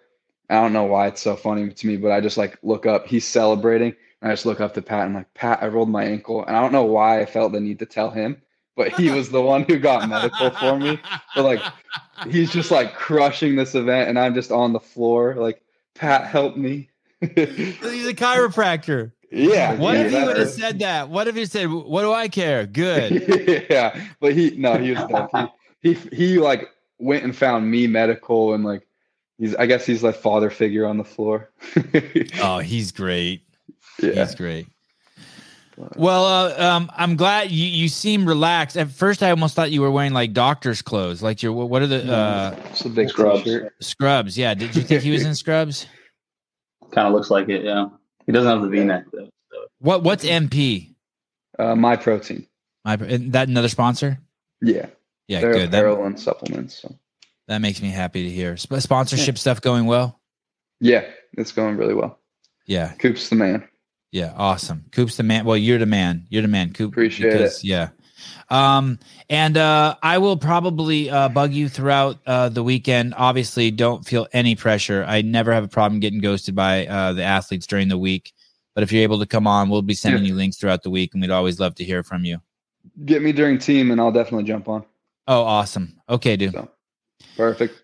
[0.48, 3.07] I don't know why it's so funny to me, but I just like look up.
[3.07, 5.01] He's celebrating, and I just look up to Pat.
[5.07, 7.52] and I'm like, Pat, I rolled my ankle, and I don't know why I felt
[7.52, 8.40] the need to tell him,
[8.77, 10.98] but he was the one who got medical for me.
[11.36, 11.62] But like,
[12.28, 15.62] he's just like crushing this event, and I'm just on the floor, like,
[15.94, 16.89] Pat, help me.
[17.20, 19.12] He's a chiropractor.
[19.31, 19.74] Yeah.
[19.74, 21.09] What yeah, if he would have said that?
[21.09, 23.66] What if he said, "What do I care?" Good.
[23.70, 25.51] yeah, but he no, he was dope.
[25.82, 28.86] He, he he like went and found me medical and like
[29.39, 31.51] he's I guess he's like father figure on the floor.
[32.43, 33.43] Oh, he's great.
[34.02, 34.24] yeah.
[34.24, 34.66] He's great.
[35.97, 38.77] Well, uh, um, I'm glad you, you seem relaxed.
[38.77, 41.86] At first, I almost thought you were wearing like doctor's clothes, like your what are
[41.86, 43.44] the uh, It's a big Scrubs.
[43.44, 43.73] t-shirt.
[43.81, 44.36] scrubs?
[44.36, 45.86] Yeah, did you think he was in scrubs?
[46.90, 47.65] Kind of looks like it.
[47.65, 47.86] Yeah.
[48.31, 49.28] He doesn't have the V-neck though.
[49.51, 49.65] So.
[49.81, 50.94] What what's MP?
[51.59, 52.47] Uh, my protein.
[52.85, 54.20] My is that another sponsor?
[54.62, 54.86] Yeah.
[55.27, 55.70] Yeah, They're good.
[55.73, 56.81] That, and supplements.
[56.81, 56.94] So
[57.48, 58.57] that makes me happy to hear.
[58.57, 60.20] Sp- sponsorship stuff going well.
[60.78, 62.20] yeah, it's going really well.
[62.66, 63.69] Yeah, Coop's the man.
[64.12, 64.85] yeah, awesome.
[64.93, 65.44] Coop's the man.
[65.44, 66.24] Well, you're the man.
[66.31, 66.93] You're the man, Coop.
[66.93, 67.65] Appreciate it.
[67.65, 67.89] Yeah.
[68.51, 68.98] Um,
[69.28, 73.14] and uh, I will probably uh, bug you throughout uh, the weekend.
[73.16, 75.05] Obviously, don't feel any pressure.
[75.06, 78.32] I never have a problem getting ghosted by uh, the athletes during the week.
[78.74, 81.12] But if you're able to come on, we'll be sending you links throughout the week,
[81.12, 82.39] and we'd always love to hear from you.
[83.05, 84.85] Get me during team and I'll definitely jump on.
[85.28, 86.01] Oh, awesome.
[86.09, 86.52] Okay, dude.
[86.52, 86.68] So
[87.36, 87.82] perfect.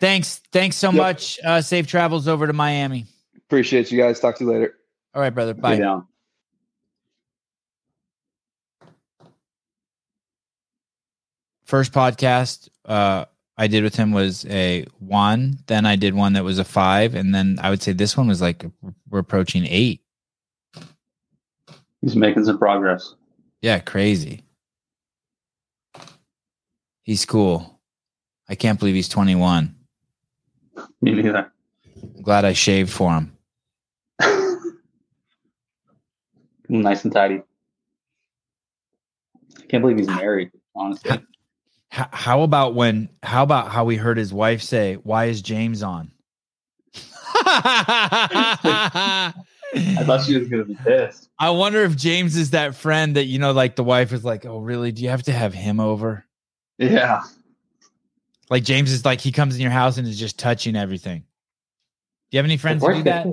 [0.00, 0.40] Thanks.
[0.52, 0.96] Thanks so Yep.
[0.96, 1.38] much.
[1.44, 3.06] Uh, safe travels over to Miami.
[3.36, 4.20] Appreciate you guys.
[4.20, 4.74] Talk to you later.
[5.14, 5.54] All right, brother.
[5.54, 6.00] Stay Bye.
[11.68, 13.26] First podcast uh,
[13.58, 15.58] I did with him was a one.
[15.66, 18.26] Then I did one that was a five, and then I would say this one
[18.26, 18.64] was like
[19.10, 20.00] we're approaching eight.
[22.00, 23.14] He's making some progress.
[23.60, 24.46] Yeah, crazy.
[27.02, 27.78] He's cool.
[28.48, 29.76] I can't believe he's 21.
[31.02, 31.52] Me neither.
[32.02, 33.36] I'm glad I shaved for him.
[36.70, 37.42] nice and tidy.
[39.58, 41.20] I can't believe he's married, honestly.
[41.92, 43.08] H- how about when?
[43.22, 46.10] How about how we heard his wife say, "Why is James on?"
[47.34, 49.32] I
[50.04, 51.28] thought she was gonna be pissed.
[51.38, 54.44] I wonder if James is that friend that you know, like the wife is like,
[54.46, 54.92] "Oh, really?
[54.92, 56.24] Do you have to have him over?"
[56.78, 57.22] Yeah.
[58.50, 61.20] Like James is like he comes in your house and is just touching everything.
[61.20, 63.26] Do you have any friends who do that?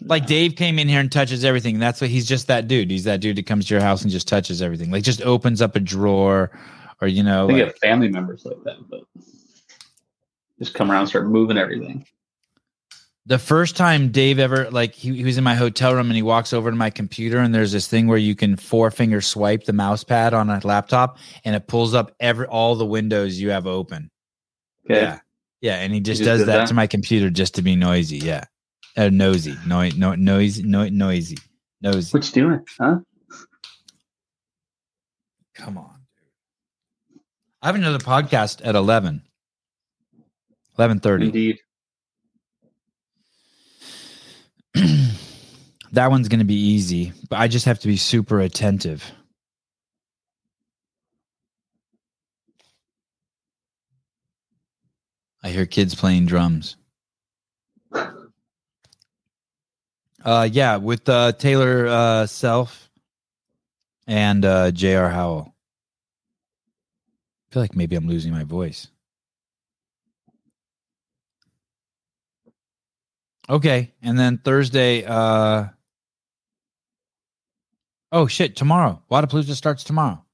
[0.00, 1.78] Like Dave came in here and touches everything.
[1.78, 2.90] That's what he's just that dude.
[2.90, 4.90] He's that dude that comes to your house and just touches everything.
[4.90, 6.50] Like just opens up a drawer,
[7.00, 9.00] or you know, I think you like- have family members like that, but
[10.58, 12.04] just come around and start moving everything.
[13.26, 16.22] the first time Dave ever like he, he was in my hotel room and he
[16.22, 19.64] walks over to my computer and there's this thing where you can four finger swipe
[19.64, 23.50] the mouse pad on a laptop and it pulls up every all the windows you
[23.50, 24.10] have open.
[24.84, 25.00] Okay.
[25.00, 25.18] Yeah.
[25.60, 25.76] Yeah.
[25.76, 26.68] And he just, just does that, that?
[26.68, 28.18] to my computer just to be noisy.
[28.18, 28.44] Yeah.
[28.96, 29.54] Uh, nosy.
[29.66, 31.36] No, no, noisy, no, noisy.
[31.82, 32.10] Nosy.
[32.12, 32.64] What you doing?
[32.78, 32.98] Huh?
[35.54, 36.00] Come on.
[37.10, 37.20] dude.
[37.62, 39.22] I have another podcast at 11.
[40.78, 41.22] 11:30.
[41.26, 41.58] Indeed.
[45.92, 49.10] that one's going to be easy, but I just have to be super attentive.
[55.42, 56.76] I hear kids playing drums.
[60.26, 62.90] Uh yeah, with uh Taylor uh Self
[64.08, 65.54] and uh JR Howell.
[67.48, 68.88] I feel like maybe I'm losing my voice.
[73.48, 75.66] Okay, and then Thursday uh
[78.10, 79.00] Oh shit, tomorrow.
[79.10, 80.24] Wodapalooza starts tomorrow.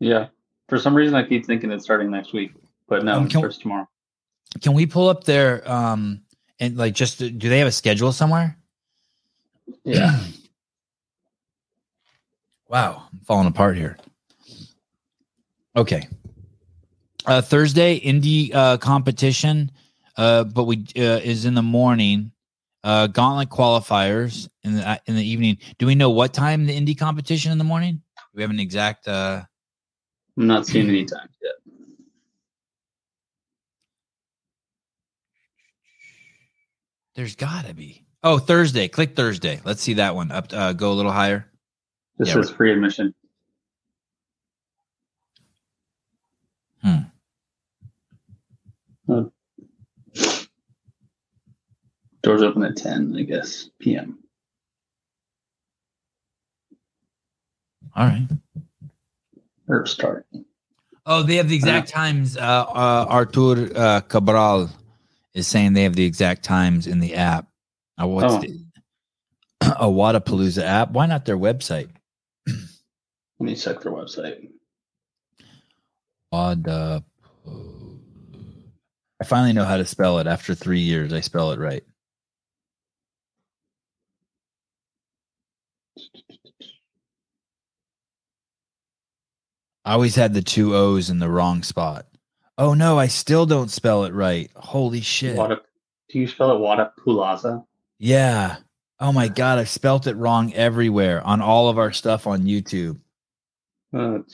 [0.00, 0.28] Yeah.
[0.68, 2.52] For some reason, I keep thinking it's starting next week,
[2.88, 3.88] but no, Um, it starts tomorrow.
[4.60, 6.22] Can we pull up their um
[6.58, 8.56] and like just do they have a schedule somewhere?
[9.84, 10.18] Yeah.
[12.68, 13.98] Wow, I'm falling apart here.
[15.74, 16.06] Okay.
[17.26, 19.72] Uh Thursday indie uh competition
[20.16, 22.30] uh but we uh, is in the morning.
[22.84, 25.58] Uh gauntlet qualifiers in the in the evening.
[25.78, 27.94] Do we know what time the indie competition in the morning?
[27.94, 29.42] Do we have an exact uh
[30.38, 31.54] I'm not seeing any times yet.
[37.16, 38.06] there's got to be.
[38.22, 38.88] Oh, Thursday.
[38.88, 39.60] Click Thursday.
[39.64, 40.30] Let's see that one.
[40.30, 41.46] Up uh go a little higher.
[42.18, 43.14] This Yeah, is free admission.
[46.82, 46.96] Hmm.
[49.08, 49.24] Uh,
[52.22, 54.18] doors open at 10, I guess, p.m.
[57.96, 58.28] All right.
[59.68, 60.26] or start.
[61.06, 62.36] Oh, they have the exact times.
[62.36, 64.70] Uh, uh, Artur uh, Cabral
[65.34, 67.49] is saying they have the exact times in the app.
[68.00, 68.40] Uh, what's Oh.
[68.40, 68.64] the
[69.60, 70.92] a Wodapalooza app?
[70.92, 71.90] Why not their website?
[72.46, 72.56] Let
[73.40, 74.48] me check their website.
[76.32, 77.04] Wada.
[79.20, 80.26] I finally know how to spell it.
[80.26, 81.84] After three years, I spell it right.
[89.84, 92.06] I always had the two O's in the wrong spot.
[92.58, 94.50] Oh no, I still don't spell it right.
[94.54, 95.36] Holy shit.
[95.36, 95.60] Wada,
[96.10, 97.64] do you spell it Wodapalooza?
[98.00, 98.56] Yeah.
[98.98, 102.98] Oh my god, I spelt it wrong everywhere on all of our stuff on YouTube,
[103.92, 104.24] Oh,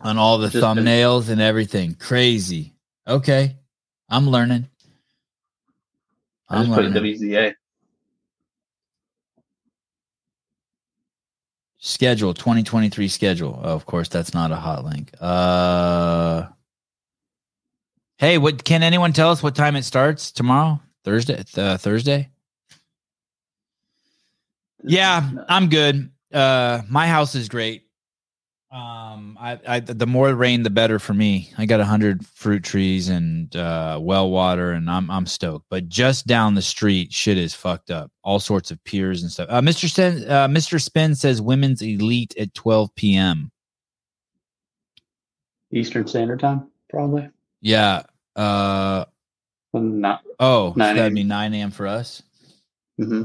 [0.00, 1.94] on all the Just thumbnails and everything.
[1.94, 2.74] Crazy.
[3.06, 3.56] Okay.
[4.08, 4.68] I'm learning.
[6.48, 7.14] I I'm just put learning.
[7.18, 7.54] WZA.
[11.78, 13.60] schedule 2023 schedule.
[13.62, 15.12] Oh, of course, that's not a hot link.
[15.20, 16.46] Uh
[18.16, 20.80] Hey, what can anyone tell us what time it starts tomorrow?
[21.08, 22.28] Thursday uh, Thursday?
[24.84, 26.10] Yeah, I'm good.
[26.34, 27.84] Uh my house is great.
[28.70, 31.50] Um I I the more rain the better for me.
[31.56, 35.64] I got a 100 fruit trees and uh well water and I'm I'm stoked.
[35.70, 38.10] But just down the street shit is fucked up.
[38.22, 39.48] All sorts of piers and stuff.
[39.50, 39.88] Uh Mr.
[39.88, 40.78] Spin uh Mr.
[40.78, 43.50] Spin says women's elite at 12 p.m.
[45.72, 47.30] Eastern Standard Time, probably.
[47.62, 48.02] Yeah.
[48.36, 49.17] Uh Well,
[49.72, 50.22] Not.
[50.40, 51.70] oh, 9 that'd be 9 a.m.
[51.70, 52.22] for us.
[52.98, 53.24] hmm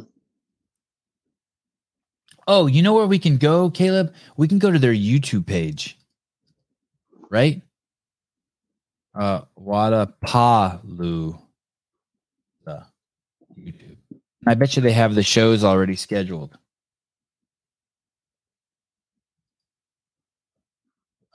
[2.46, 4.14] Oh, you know where we can go, Caleb?
[4.36, 5.98] We can go to their YouTube page.
[7.30, 7.62] Right?
[9.16, 11.40] Uh Wadapalu.
[12.66, 12.86] The
[13.58, 13.98] YouTube.
[14.46, 16.58] I bet you they have the shows already scheduled.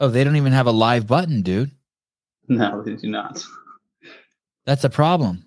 [0.01, 1.71] Oh, they don't even have a live button, dude.
[2.49, 3.43] No, they do not.
[4.69, 5.47] That's a problem.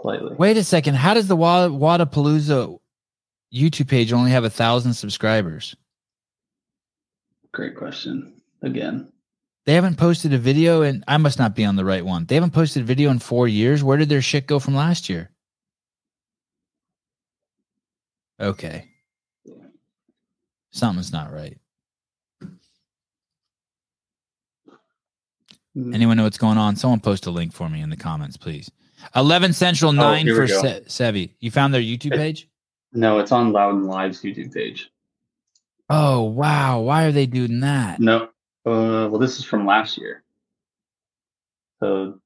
[0.00, 0.34] Slightly.
[0.34, 0.96] Wait a second.
[0.96, 2.76] How does the Wa- Wodapalooza
[3.54, 5.76] YouTube page only have a thousand subscribers?
[7.52, 8.42] Great question.
[8.62, 9.12] Again.
[9.64, 12.24] They haven't posted a video and I must not be on the right one.
[12.24, 13.84] They haven't posted a video in four years.
[13.84, 15.30] Where did their shit go from last year?
[18.40, 18.88] Okay.
[20.72, 21.60] Something's not right.
[25.76, 25.94] Mm.
[25.94, 26.76] Anyone know what's going on?
[26.76, 28.70] Someone post a link for me in the comments, please.
[29.16, 30.60] 11 Central, 9 here we for.
[30.60, 31.30] Se- Sevi.
[31.40, 32.48] You found their YouTube page?
[32.92, 34.90] No, it's on Loud And Live's YouTube page.
[35.88, 36.80] Oh, wow.
[36.80, 38.00] Why are they doing that?
[38.00, 38.24] No.
[38.64, 40.22] Uh, well, this is from last year.
[41.80, 42.20] So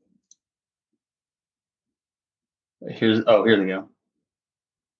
[2.90, 3.88] here's oh here they go.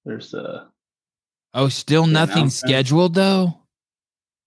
[0.06, 0.64] There's uh
[1.52, 3.58] Oh, still nothing scheduled though?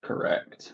[0.03, 0.73] correct.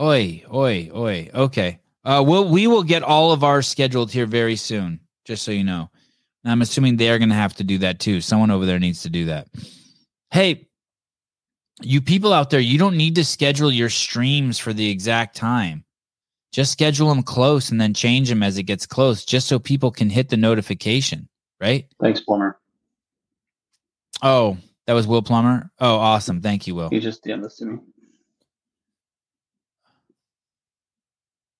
[0.00, 1.30] Oi, oi, oi.
[1.32, 1.78] Okay.
[2.06, 5.00] Uh, we'll we will get all of ours scheduled here very soon.
[5.24, 5.90] Just so you know.
[6.44, 8.20] And I'm assuming they're going to have to do that too.
[8.20, 9.48] Someone over there needs to do that.
[10.30, 10.68] Hey,
[11.82, 15.84] you people out there, you don't need to schedule your streams for the exact time.
[16.52, 19.90] Just schedule them close and then change them as it gets close, just so people
[19.90, 21.28] can hit the notification.
[21.60, 21.86] Right?
[22.00, 22.60] Thanks, Plumber.
[24.22, 24.56] Oh,
[24.86, 25.72] that was Will Plummer.
[25.80, 26.40] Oh, awesome.
[26.40, 26.90] Thank you, Will.
[26.92, 27.78] You just DM'd this to me.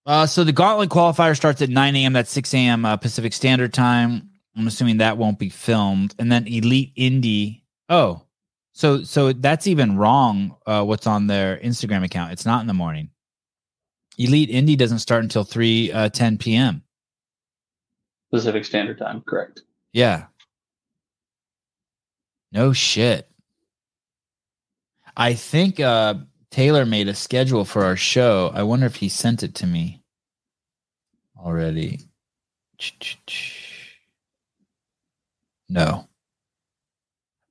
[0.07, 2.13] Uh, so the gauntlet qualifier starts at 9 a.m.
[2.13, 2.85] That's 6 a.m.
[2.85, 4.31] Uh, Pacific Standard Time.
[4.57, 6.15] I'm assuming that won't be filmed.
[6.19, 7.63] And then Elite Indie.
[7.89, 8.23] Oh,
[8.73, 10.57] so so that's even wrong.
[10.65, 12.33] Uh, what's on their Instagram account?
[12.33, 13.11] It's not in the morning.
[14.17, 16.83] Elite Indie doesn't start until 3 uh, 10 p.m.
[18.31, 19.63] Pacific Standard Time, correct.
[19.93, 20.27] Yeah.
[22.53, 23.29] No shit.
[25.17, 26.15] I think uh
[26.57, 28.51] Taylor made a schedule for our show.
[28.55, 30.03] I wonder if he sent it to me
[31.39, 32.01] already.
[35.69, 36.09] No.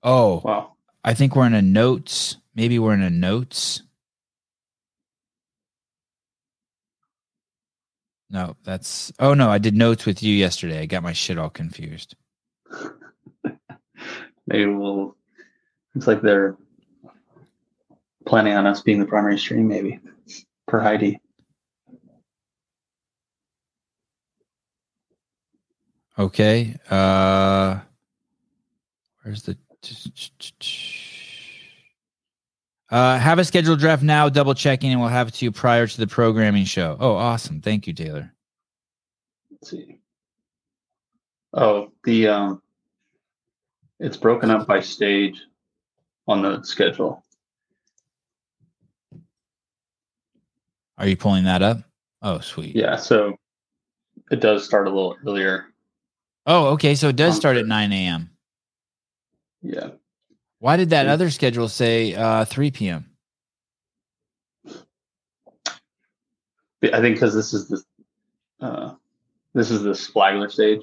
[0.01, 0.71] Oh, Wow.
[1.03, 2.37] I think we're in a notes.
[2.55, 3.83] Maybe we're in a notes.
[8.31, 10.79] No, that's oh no, I did notes with you yesterday.
[10.81, 12.15] I got my shit all confused.
[14.47, 15.15] Maybe we'll
[15.93, 16.57] looks like they're
[18.25, 19.99] planning on us being the primary stream, maybe.
[20.67, 21.19] Per Heidi.
[26.17, 26.77] Okay.
[26.89, 27.79] Uh
[29.23, 29.57] where's the
[32.89, 35.85] uh have a scheduled draft now, double checking, and we'll have it to you prior
[35.85, 36.95] to the programming show.
[36.99, 37.61] Oh, awesome.
[37.61, 38.31] Thank you, Taylor.
[39.51, 39.99] Let's see.
[41.53, 42.61] Oh, the um
[43.99, 45.41] it's broken up by stage
[46.27, 47.24] on the schedule.
[50.97, 51.79] Are you pulling that up?
[52.21, 52.75] Oh, sweet.
[52.75, 53.35] Yeah, so
[54.31, 55.65] it does start a little earlier.
[56.45, 56.95] Oh, okay.
[56.95, 58.29] So it does start at 9 a.m.
[59.61, 59.89] Yeah.
[60.59, 61.13] Why did that Yeah.
[61.13, 63.09] other schedule say uh 3 p.m.?
[66.83, 67.83] I think because this is the
[68.65, 68.93] uh
[69.53, 70.81] this is the Flagler stage.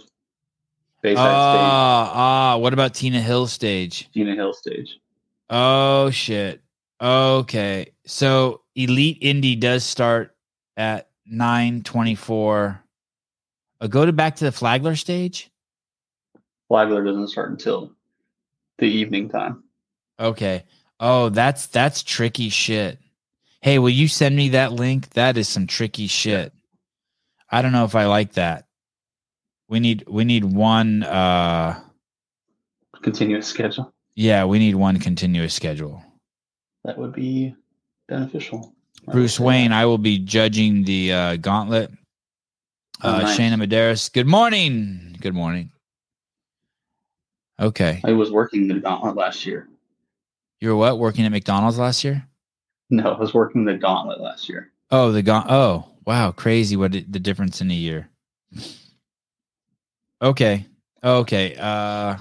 [1.00, 4.08] Bayside Ah, ah, what about Tina Hill stage?
[4.12, 4.98] Tina Hill stage.
[5.48, 6.60] Oh shit.
[7.00, 7.91] Okay.
[8.04, 10.34] So Elite Indy does start
[10.76, 12.82] at 924.
[13.80, 15.50] Uh, go to back to the Flagler stage.
[16.68, 17.92] Flagler doesn't start until
[18.78, 19.62] the evening time.
[20.18, 20.64] Okay.
[21.00, 22.98] Oh, that's that's tricky shit.
[23.60, 25.10] Hey, will you send me that link?
[25.10, 26.52] That is some tricky shit.
[27.50, 28.66] I don't know if I like that.
[29.68, 31.80] We need we need one uh
[33.02, 33.92] Continuous schedule.
[34.14, 36.02] yeah, we need one continuous schedule.
[36.84, 37.54] That would be
[38.12, 38.74] beneficial.
[39.10, 39.72] Bruce Wayne.
[39.72, 41.90] I will be judging the uh, gauntlet.
[43.02, 43.38] Oh, Uh, nice.
[43.38, 45.16] Shayna Medeiros, good morning.
[45.20, 45.70] Good morning.
[47.58, 48.00] Okay.
[48.04, 49.68] I was working the gauntlet last year.
[50.60, 50.98] You were what?
[50.98, 52.24] Working at McDonald's last year?
[52.90, 54.70] No, I was working the gauntlet last year.
[54.90, 55.46] Oh, the gaunt.
[55.50, 56.30] Oh, wow.
[56.30, 58.08] Crazy what the difference in a year.
[60.20, 60.66] Okay.
[61.02, 61.56] Okay.
[61.58, 62.16] Uh,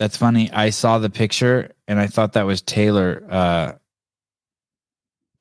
[0.00, 0.50] that's funny.
[0.50, 3.72] I saw the picture and I thought that was Taylor uh,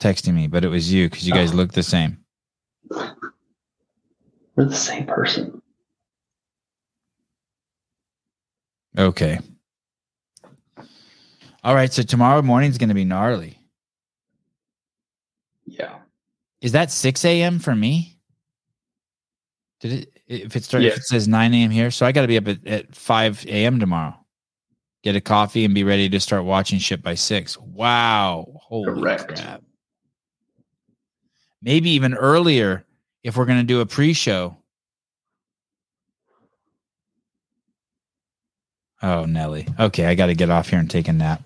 [0.01, 1.55] texting me, but it was you because you guys Oh.
[1.55, 2.17] look the same.
[2.89, 5.61] We're the same person.
[8.97, 9.39] Okay.
[11.63, 11.93] All right.
[11.93, 13.57] So tomorrow morning is going to be gnarly.
[15.65, 15.99] Yeah.
[16.59, 17.59] Is that 6 a.m.
[17.59, 18.17] for me?
[19.79, 21.71] Did it, if it starts, if it says 9 a.m.
[21.71, 23.79] here, so I got to be up at, at 5 a.m.
[23.79, 24.18] tomorrow.
[25.03, 27.57] Get a coffee and be ready to start watching shit by 6.
[27.59, 28.45] Wow.
[28.61, 29.27] Holy Correct.
[29.27, 29.63] crap.
[31.61, 32.85] Maybe even earlier
[33.23, 34.57] if we're going to do a pre show.
[39.01, 39.65] Oh, Nelly.
[39.79, 41.41] Okay, I got to get off here and take a nap.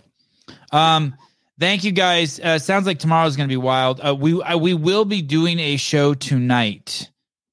[0.72, 1.16] Um,
[1.60, 2.40] thank you guys.
[2.40, 4.02] Uh, sounds like tomorrow's going to be wild.
[4.04, 7.12] Uh, we uh, we will be doing a show tonight,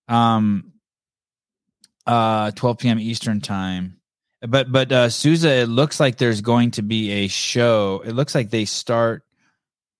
[0.09, 0.72] um,
[2.06, 2.98] uh, 12 p.m.
[2.98, 3.99] Eastern time.
[4.42, 8.02] But but uh, Souza, it looks like there's going to be a show.
[8.04, 9.22] It looks like they start.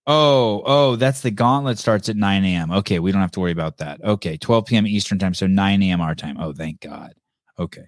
[0.07, 2.71] Oh oh, that's the gauntlet starts at 9 a.m.
[2.73, 4.03] Okay, we don't have to worry about that.
[4.03, 4.87] Okay, 12 p.m.
[4.87, 6.01] Eastern time, so 9 a.m.
[6.01, 6.39] our time.
[6.41, 7.15] Oh, thank God.
[7.59, 7.85] Okay.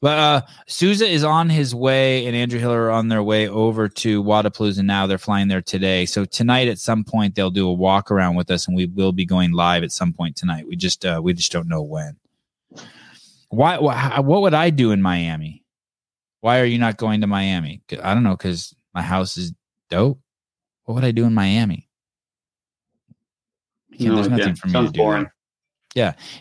[0.00, 3.88] But uh Souza is on his way and Andrew Hiller are on their way over
[3.88, 5.06] to Wodapalooza now.
[5.06, 6.06] They're flying there today.
[6.06, 9.12] So tonight at some point they'll do a walk around with us and we will
[9.12, 10.66] be going live at some point tonight.
[10.66, 12.16] We just uh we just don't know when.
[13.50, 15.63] Why wh- what would I do in Miami?
[16.44, 17.80] Why are you not going to Miami?
[18.02, 19.54] I don't know cuz my house is
[19.88, 20.20] dope.
[20.84, 21.88] What would I do in Miami?
[23.88, 24.98] Yeah, No there's nothing for me Sounds to do.
[24.98, 25.30] boring.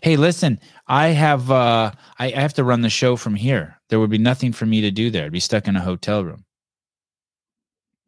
[0.01, 3.79] Hey, listen, I have uh I, I have to run the show from here.
[3.87, 5.23] There would be nothing for me to do there.
[5.23, 6.43] I'd be stuck in a hotel room.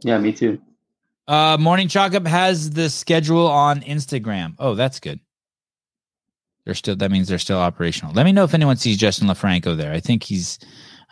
[0.04, 0.62] Yeah, me too.
[1.30, 4.56] Uh Morning Chalk Up has the schedule on Instagram.
[4.60, 5.22] Oh, that's good.
[6.66, 8.12] They're still that means they're still operational.
[8.14, 9.94] Let me know if anyone sees Justin LaFranco there.
[9.94, 10.60] I think he's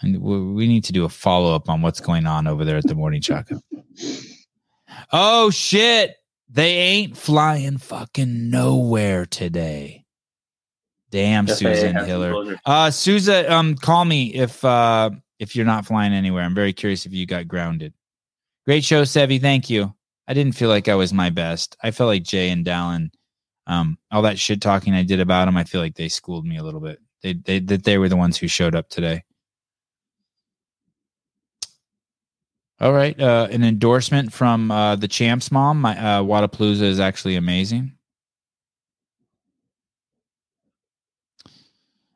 [0.03, 2.77] Mean, we we need to do a follow up on what's going on over there
[2.77, 3.61] at the Morning Chalk Up.
[5.11, 6.15] Oh shit.
[6.49, 10.05] They ain't flying fucking nowhere today.
[11.09, 12.59] Damn, FAA Susan Hiller.
[12.65, 15.09] Uh Souza, um, call me if uh
[15.39, 16.43] if you're not flying anywhere.
[16.43, 17.93] I'm very curious if you got grounded.
[18.65, 19.41] Great show, Sevi.
[19.41, 19.93] Thank you.
[20.27, 21.75] I didn't feel like I was my best.
[21.83, 23.09] I felt like Jay and Dallin,
[23.67, 26.57] um, all that shit talking I did about them, I feel like they schooled me
[26.57, 26.99] a little bit.
[27.21, 29.23] They they that they were the ones who showed up today.
[32.83, 33.19] All right.
[33.19, 35.81] Uh an endorsement from uh the champs mom.
[35.81, 37.93] My uh Wodapalooza is actually amazing.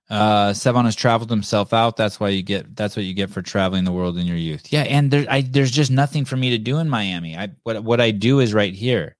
[0.09, 1.97] Uh, Sevan has traveled himself out.
[1.97, 2.77] That's why you get.
[2.77, 4.73] That's what you get for traveling the world in your youth.
[4.73, 7.37] Yeah, and there, I, there's just nothing for me to do in Miami.
[7.37, 9.17] I what what I do is right here,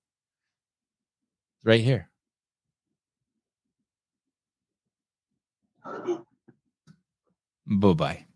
[1.65, 2.09] right here.
[7.67, 8.26] Bye bye.